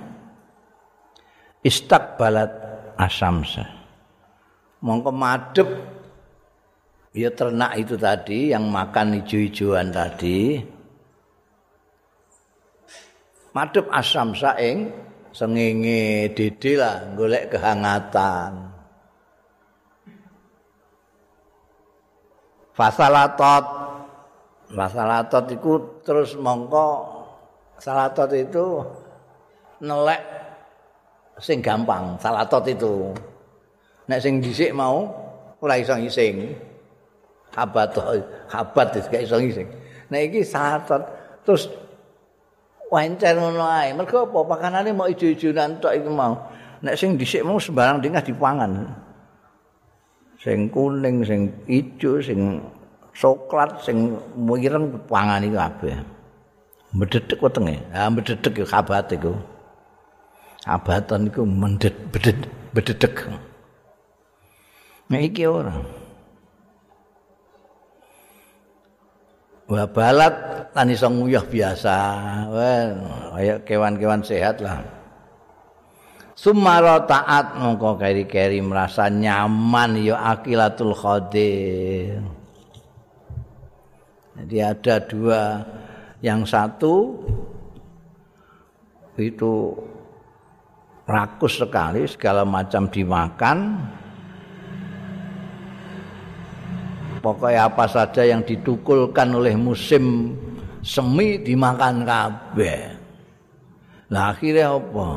Istakbalat 1.65 2.53
asamsa 3.01 3.85
mongko 4.85 5.11
madep 5.11 5.69
ya 7.15 7.31
ternak 7.31 7.79
itu 7.79 7.95
tadi 7.95 8.51
yang 8.51 8.67
makan 8.67 9.23
hijau-hijauan 9.23 9.95
tadi. 9.95 10.59
Madep 13.55 13.87
asamsa 13.95 14.59
ing 14.59 14.91
sengenge 15.31 16.35
dede 16.35 16.75
lah 16.75 17.15
golek 17.15 17.55
kehangatan. 17.55 18.75
Fasalatot 22.75 23.65
fasalatot 24.75 25.47
itu 25.55 26.03
terus 26.03 26.35
mongko 26.35 27.07
salatot 27.79 28.27
itu 28.35 28.83
nelek 29.79 30.19
sing 31.39 31.63
gampang 31.63 32.19
salatot 32.19 32.67
itu. 32.67 33.15
Nek 34.11 34.19
sing 34.19 34.43
dhisik 34.43 34.75
mau 34.75 35.07
ora 35.63 35.79
iso 35.79 35.95
ngising 35.95 36.74
habat 37.55 37.95
habat 38.51 38.87
gak 39.09 39.23
iso 39.23 39.39
ngising 39.39 39.69
nek 40.11 40.21
iki 40.31 40.43
salatot 40.43 41.03
terus 41.47 41.71
wancar 42.91 43.35
ngono 43.39 43.65
ae 43.65 43.95
mergo 43.95 44.29
apa 44.29 44.39
pakanane 44.45 44.91
mau 44.93 45.09
ijo-ijonan 45.09 45.79
tok 45.79 45.95
iku 45.95 46.11
mau 46.11 46.35
nek 46.85 46.95
sing 46.99 47.17
dhisik 47.17 47.47
mau 47.47 47.57
sembarang 47.57 48.03
dingah 48.03 48.23
dipangan 48.23 48.91
sing 50.43 50.69
kuning 50.69 51.25
sing 51.25 51.49
ijo 51.71 52.21
sing 52.21 52.61
coklat 53.15 53.81
sing 53.81 54.19
mireng 54.37 54.93
pangan 55.09 55.47
iki 55.47 55.57
kabeh 55.57 55.97
mededek 56.95 57.43
wetenge. 57.43 57.83
Ha 57.91 58.09
mededek 58.09 58.55
ya 58.55 58.67
kabat 58.67 59.11
iku. 59.13 59.35
Abatan 60.65 61.29
iku 61.29 61.43
mendet 61.45 61.93
bedet 62.09 62.39
bededek. 62.73 63.29
Nek 65.11 65.23
iki 65.29 65.45
ora. 65.45 65.75
Wah 69.65 69.89
balat 69.89 70.35
lan 70.77 70.93
iso 70.93 71.09
nguyah 71.09 71.45
biasa. 71.49 71.97
Wah, 72.53 72.85
kaya 73.33 73.55
kewan-kewan 73.65 74.21
sehat 74.21 74.61
lah. 74.61 74.85
Sumara 76.37 77.01
taat 77.09 77.57
mongko 77.57 77.97
keri-keri 77.97 78.61
merasa 78.61 79.09
nyaman 79.09 79.97
ya 80.03 80.21
akilatul 80.21 80.93
khadir. 80.93 82.21
Jadi 84.35 84.57
ada 84.61 84.95
dua 85.01 85.63
yang 86.21 86.43
satu 86.45 87.25
itu 89.15 89.73
rakus 91.07 91.63
sekali 91.63 92.03
segala 92.11 92.43
macam 92.43 92.91
dimakan 92.91 93.79
pokoknya 97.25 97.73
apa 97.73 97.89
saja 97.89 98.21
yang 98.29 98.45
ditukulkan 98.45 99.33
oleh 99.33 99.57
musim 99.57 100.37
semi 100.85 101.41
dimakan 101.41 102.05
kabeh 102.05 102.93
nah 104.13 104.37
akhirnya 104.37 104.77
apa 104.77 105.09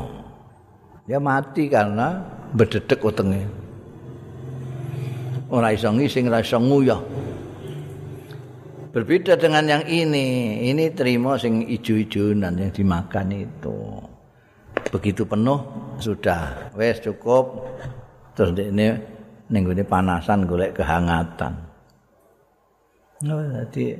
dia 1.04 1.20
mati 1.20 1.68
karena 1.68 2.24
berdedek 2.56 3.04
utengnya 3.04 3.44
orang 5.52 5.76
iso 5.76 5.92
ngising 5.92 6.32
ora 6.32 6.40
iso 6.40 6.56
Berbeda 8.88 9.36
dengan 9.36 9.68
yang 9.68 9.84
ini. 9.84 10.58
Ini 10.72 10.96
terima 10.96 11.36
sing 11.36 11.60
ijo-ijonan 11.68 12.56
yang 12.56 12.72
dimakan 12.72 13.28
itu. 13.36 13.78
Begitu 14.88 15.28
penuh 15.28 15.60
sudah 16.00 16.72
wes 16.72 16.96
cukup. 17.04 17.68
Terus 18.32 18.56
ini 18.56 18.96
ning 19.52 19.64
panasan 19.84 20.48
golek 20.48 20.80
kehangatan. 20.80 21.67
Oh, 23.26 23.42
jadi 23.42 23.98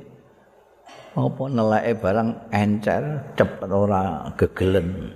apa 1.11 1.43
nelake 1.51 1.91
barang 1.99 2.29
encer 2.55 3.03
cepet 3.35 3.67
ora 3.67 4.31
gegelen. 4.39 5.11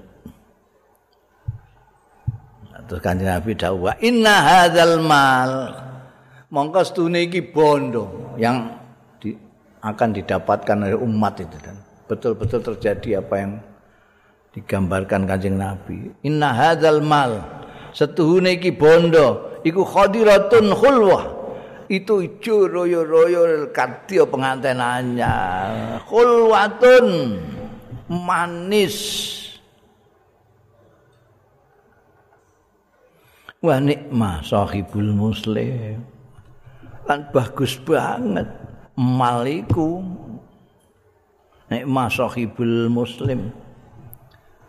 Terus 2.83 2.99
kanjeng 2.99 3.31
Nabi 3.31 3.55
dawuh, 3.55 3.95
"Inna 4.03 4.35
hadzal 4.43 4.99
mal" 4.99 5.71
mongko 6.51 6.83
stune 6.83 7.31
iki 7.31 7.39
bondo 7.39 8.35
yang 8.35 8.75
akan 9.83 10.09
didapatkan 10.15 10.77
oleh 10.83 10.99
umat 10.99 11.39
itu 11.39 11.57
dan 11.63 11.79
betul-betul 12.07 12.59
terjadi 12.59 13.23
apa 13.23 13.35
yang 13.39 13.51
digambarkan 14.51 15.23
kanjeng 15.23 15.55
Nabi. 15.55 16.11
Inna 16.27 16.51
hadzal 16.51 16.99
mal 16.99 17.39
setuhune 17.95 18.59
iki 18.59 18.75
bondo 18.75 19.59
iku 19.63 19.87
khadiratun 19.87 20.75
khulwah. 20.75 21.32
Itu 21.91 22.23
ijo 22.23 22.67
royo-royo 22.67 23.69
kadya 23.73 24.23
pengantenannya. 24.27 25.35
Khulwatun 26.07 27.07
manis. 28.11 28.97
Wah 33.63 33.79
nikmah 33.79 34.43
sahibul 34.43 35.15
muslim. 35.15 36.03
Kan 37.03 37.27
bagus 37.31 37.79
banget. 37.83 38.63
maliku 38.97 40.05
nek 41.69 41.85
masahibul 41.89 42.89
muslim 42.93 43.49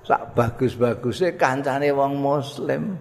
sak 0.05 0.33
bagus-baguse 0.37 1.37
kancane 1.37 1.93
wong 1.93 2.17
muslim 2.21 2.97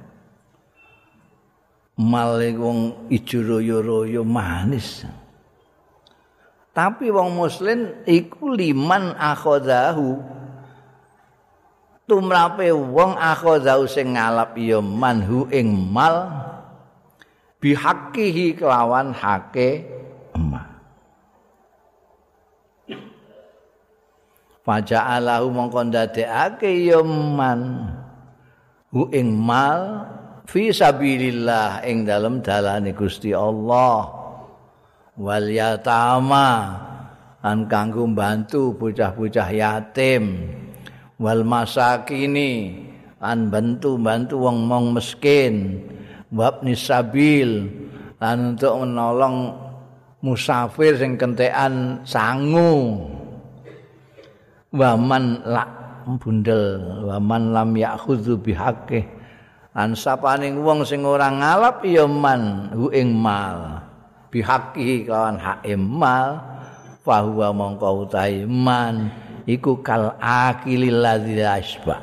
malik 2.00 2.58
wong 2.58 3.10
ijo 3.14 3.40
royo-royo 3.42 4.26
manis. 4.26 5.06
Tapi 6.74 7.14
wong 7.14 7.38
muslim 7.38 8.02
iku 8.10 8.50
liman 8.50 9.14
akhadahu 9.14 10.18
tumrape 12.10 12.74
wong 12.74 13.14
akhadahu 13.14 13.86
sing 13.86 14.18
ngalap 14.18 14.58
ya 14.58 14.82
manhu 14.82 15.46
ing 15.54 15.70
mal. 15.70 16.34
Bihaqihi 17.64 18.60
kelawan 18.60 19.16
hake 19.16 19.88
emas 20.36 20.74
faja'alahu 24.64 25.52
mongko 25.52 25.92
ndadekake 25.92 26.88
ya 26.88 27.04
man. 27.04 27.92
Hu 28.94 29.10
ing 29.12 29.34
mal 29.36 30.08
fi 30.48 30.70
sabilillah 30.72 31.84
ing 31.88 32.08
dalem 32.08 32.44
dalane 32.44 32.92
Gusti 32.96 33.32
Allah. 33.32 34.24
Wal 35.14 35.48
yatama 35.54 36.50
an 37.46 37.70
kanggo 37.70 38.08
bantu 38.10 38.74
bocah-bocah 38.74 39.50
yatim. 39.54 40.50
Wal 41.22 41.46
masakini 41.46 42.82
an 43.22 43.48
bantu-bantu 43.48 44.36
wong-wong 44.42 44.98
miskin. 44.98 45.80
Wab 46.34 46.66
nisabil 46.66 47.70
lan 48.18 48.58
untuk 48.58 48.74
menolong 48.82 49.54
musafir 50.26 50.98
sing 50.98 51.14
kentekan 51.16 52.02
sangu. 52.04 53.06
Waman 54.74 55.46
la 55.46 55.62
bundel 56.18 57.06
waman 57.06 57.54
lam 57.54 57.78
yakhudhu 57.78 58.42
bihaqqi 58.42 59.23
lan 59.74 59.98
sapaning 59.98 60.62
wong 60.62 60.86
sing 60.86 61.02
ora 61.02 61.34
ngalap 61.34 61.82
ya 61.82 62.06
man 62.06 62.70
hu 62.74 62.94
ing 62.94 63.10
mal. 63.18 63.82
Bihaqqi 64.30 65.10
kawan 65.10 65.38
hak 65.42 65.66
mal. 65.78 66.42
Fahuwa 67.02 67.50
mongko 67.52 68.06
utahe 68.06 68.46
man. 68.46 69.10
Iku 69.50 69.82
kal 69.82 70.16
akilil 70.22 71.02
ladzi 71.04 71.42
yasba. 71.42 72.00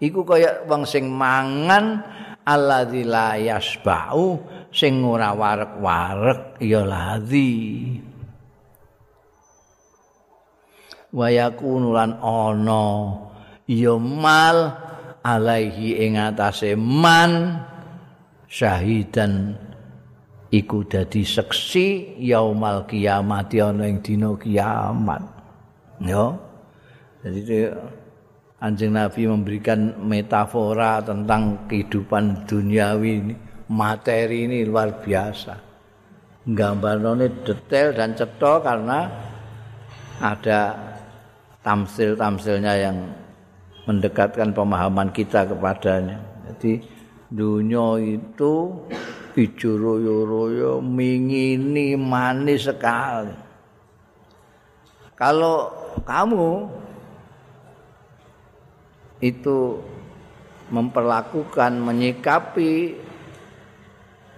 Iku 0.00 0.24
kaya 0.24 0.64
wong 0.64 0.88
sing 0.88 1.12
mangan 1.12 2.00
alladzi 2.42 3.04
la 3.04 3.36
yasba'u. 3.36 4.40
Sing 4.72 5.04
ora 5.04 5.36
warek-warek 5.36 6.56
ya 6.64 6.82
ladzi. 6.88 7.52
Wa 11.10 11.26
yakunu 11.26 11.90
lan 11.90 12.16
ana 12.22 12.86
ya 13.66 13.94
mal 13.98 14.89
alaihi 15.24 16.00
ing 16.00 16.16
atase 16.16 16.76
man 16.78 17.60
syahidan 18.48 19.56
iku 20.50 20.82
dadi 20.86 21.22
seksi 21.22 22.18
yaumal 22.18 22.88
kiamat 22.88 23.52
ana 23.60 23.84
ing 23.86 24.00
dina 24.02 24.34
kiamat 24.36 25.22
ya 26.02 26.34
jadi 27.20 27.76
Anjing 28.60 28.92
Nabi 28.92 29.24
memberikan 29.24 30.04
metafora 30.04 31.00
tentang 31.00 31.64
kehidupan 31.64 32.44
duniawi 32.44 33.12
ini 33.24 33.34
materi 33.72 34.44
ini 34.44 34.68
luar 34.68 35.00
biasa. 35.00 35.56
Gambarnya 36.44 37.32
detail 37.40 37.96
dan 37.96 38.12
cetok 38.12 38.60
karena 38.60 39.08
ada 40.20 40.76
tamsil-tamsilnya 41.64 42.74
yang 42.76 42.96
mendekatkan 43.90 44.54
pemahaman 44.54 45.10
kita 45.10 45.50
kepadanya. 45.50 46.22
Jadi 46.46 46.78
dunia 47.26 47.98
itu 47.98 48.86
hijau 49.34 49.74
royo-royo, 49.74 50.78
mingini, 50.78 51.98
manis 51.98 52.70
sekali. 52.70 53.34
Kalau 55.18 55.74
kamu 56.06 56.70
itu 59.20 59.82
memperlakukan, 60.70 61.76
menyikapi 61.82 62.94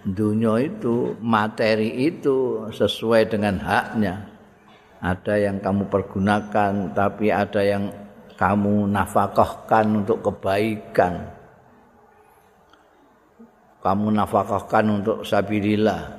dunia 0.03 0.65
itu, 0.65 1.15
materi 1.21 2.09
itu 2.09 2.67
sesuai 2.73 3.29
dengan 3.29 3.61
haknya. 3.63 4.33
Ada 4.99 5.39
yang 5.51 5.63
kamu 5.63 5.87
pergunakan, 5.87 6.95
tapi 6.97 7.31
ada 7.31 7.63
yang 7.63 8.02
kamu 8.43 8.91
nafkahkan 8.91 10.03
untuk 10.03 10.19
kebaikan. 10.19 11.31
Kamu 13.79 14.11
nafkahkan 14.19 14.85
untuk 14.91 15.23
sabilillah. 15.23 16.11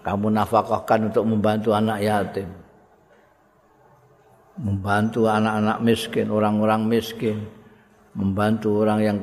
Kamu 0.00 0.32
nafkahkan 0.32 1.12
untuk 1.12 1.28
membantu 1.28 1.76
anak 1.76 2.00
yatim. 2.00 2.48
Membantu 4.56 5.28
anak-anak 5.28 5.84
miskin, 5.84 6.32
orang-orang 6.32 6.88
miskin. 6.88 7.44
Membantu 8.16 8.80
orang 8.80 9.00
yang 9.04 9.18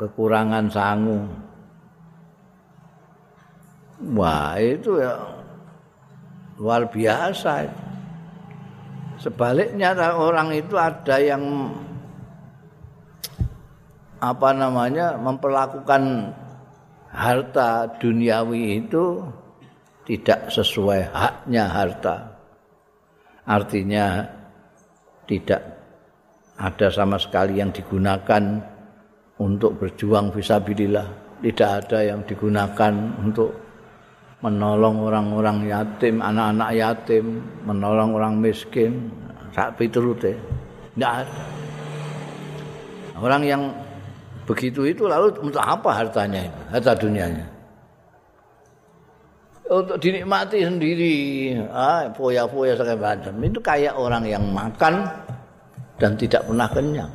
kekurangan 0.00 0.64
sangu. 0.72 1.28
Wah 4.16 4.56
itu 4.56 4.96
ya 4.96 5.12
luar 6.56 6.88
biasa. 6.88 7.68
Sebaliknya 9.20 9.92
orang 10.16 10.56
itu 10.56 10.72
ada 10.72 11.20
yang 11.20 11.44
apa 14.18 14.50
namanya 14.50 15.14
memperlakukan 15.18 16.34
harta 17.14 17.86
duniawi 17.98 18.84
itu 18.84 19.22
tidak 20.08 20.48
sesuai 20.50 21.12
haknya 21.12 21.64
harta. 21.68 22.16
Artinya 23.48 24.24
tidak 25.28 25.62
ada 26.58 26.88
sama 26.88 27.16
sekali 27.20 27.60
yang 27.60 27.70
digunakan 27.70 28.42
untuk 29.38 29.78
berjuang 29.78 30.34
visabilillah. 30.34 31.38
Tidak 31.38 31.70
ada 31.70 32.02
yang 32.02 32.26
digunakan 32.26 32.92
untuk 33.22 33.54
menolong 34.42 35.06
orang-orang 35.06 35.70
yatim, 35.70 36.18
anak-anak 36.18 36.70
yatim, 36.74 37.24
menolong 37.62 38.18
orang 38.18 38.34
miskin, 38.42 39.12
sak 39.54 39.78
piturute. 39.78 40.34
Tidak 40.98 41.12
ada. 41.14 41.40
Orang 43.18 43.42
yang 43.46 43.70
begitu 44.48 44.88
itu 44.88 45.04
lalu 45.04 45.36
untuk 45.44 45.60
apa 45.60 45.92
hartanya 45.92 46.48
itu, 46.48 46.60
harta 46.72 46.92
dunianya? 46.96 47.46
Untuk 49.68 50.00
dinikmati 50.00 50.64
sendiri, 50.64 51.16
ah, 51.68 52.08
poya-poya 52.08 52.72
segala 52.72 53.20
macam. 53.20 53.36
Itu 53.44 53.60
kayak 53.60 54.00
orang 54.00 54.24
yang 54.24 54.48
makan 54.48 55.04
dan 56.00 56.16
tidak 56.16 56.48
pernah 56.48 56.68
kenyang. 56.72 57.12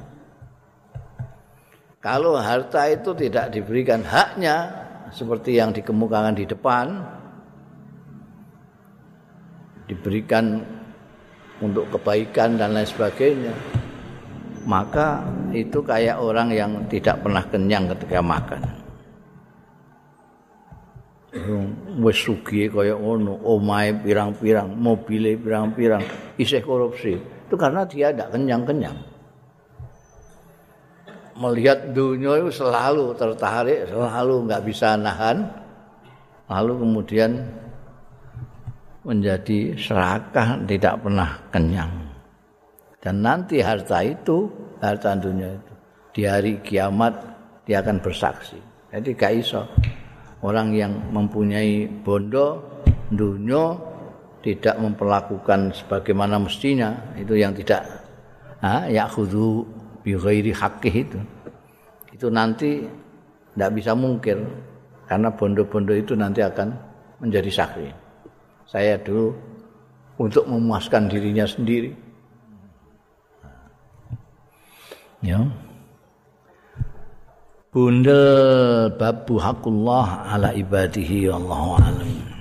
Kalau 1.98 2.38
harta 2.38 2.94
itu 2.94 3.18
tidak 3.18 3.50
diberikan 3.50 4.06
haknya, 4.06 4.70
seperti 5.14 5.58
yang 5.58 5.70
dikemukakan 5.70 6.34
di 6.34 6.46
depan 6.50 6.86
diberikan 9.86 10.66
untuk 11.62 11.86
kebaikan 11.94 12.58
dan 12.58 12.74
lain 12.74 12.88
sebagainya 12.90 13.54
maka 14.64 15.24
itu 15.52 15.80
kayak 15.84 16.20
orang 16.20 16.50
yang 16.52 16.72
tidak 16.88 17.20
pernah 17.20 17.44
kenyang 17.48 17.88
ketika 17.92 18.20
makan. 18.24 18.62
Wis 21.98 22.18
sugih 22.22 22.70
kaya 22.70 22.94
ngono 22.94 23.42
omahe 23.42 23.90
pirang-pirang 23.90 24.70
mobile 24.70 25.34
pirang-pirang 25.42 26.06
isih 26.38 26.62
korupsi. 26.62 27.18
Itu 27.18 27.56
karena 27.58 27.84
dia 27.90 28.14
tidak 28.14 28.30
kenyang-kenyang. 28.38 28.98
Melihat 31.34 31.90
dunia 31.90 32.38
itu 32.38 32.54
selalu 32.54 33.18
tertarik, 33.18 33.90
selalu 33.90 34.46
nggak 34.46 34.64
bisa 34.70 34.94
nahan, 34.94 35.50
lalu 36.46 36.78
kemudian 36.86 37.42
menjadi 39.02 39.74
serakah, 39.74 40.62
tidak 40.70 41.02
pernah 41.02 41.42
kenyang. 41.50 42.03
Dan 43.04 43.20
nanti 43.20 43.60
harta 43.60 44.00
itu, 44.00 44.48
harta 44.80 45.12
dunia 45.20 45.52
itu, 45.52 45.74
di 46.16 46.24
hari 46.24 46.64
kiamat 46.64 47.12
dia 47.68 47.84
akan 47.84 48.00
bersaksi. 48.00 48.56
Jadi 48.96 49.12
gak 49.12 49.34
iso. 49.36 49.68
Orang 50.40 50.72
yang 50.72 51.12
mempunyai 51.12 51.84
bondo, 52.00 52.64
dunia, 53.12 53.76
tidak 54.40 54.80
memperlakukan 54.80 55.76
sebagaimana 55.76 56.40
mestinya, 56.40 56.96
itu 57.20 57.36
yang 57.36 57.52
tidak, 57.52 57.84
ah, 58.64 58.88
ya 58.88 59.08
khudu 59.08 59.68
bi 60.04 60.16
ghairi 60.16 60.56
itu. 60.88 61.20
Itu 62.12 62.28
nanti 62.32 62.84
tidak 63.56 63.72
bisa 63.76 63.92
mungkir 63.96 64.40
karena 65.08 65.32
bondo-bondo 65.32 65.96
itu 65.96 66.16
nanti 66.16 66.44
akan 66.44 66.72
menjadi 67.24 67.52
saksi. 67.52 67.88
Saya 68.68 69.00
dulu 69.00 69.32
untuk 70.20 70.44
memuaskan 70.48 71.08
dirinya 71.08 71.48
sendiri. 71.48 72.03
Ya. 75.24 75.40
Bundel 77.74 78.92
babu 79.00 79.40
hakullah 79.40 80.30
ala 80.30 80.54
ibadihi 80.54 81.32
Allahu 81.32 81.80
alam 81.80 82.33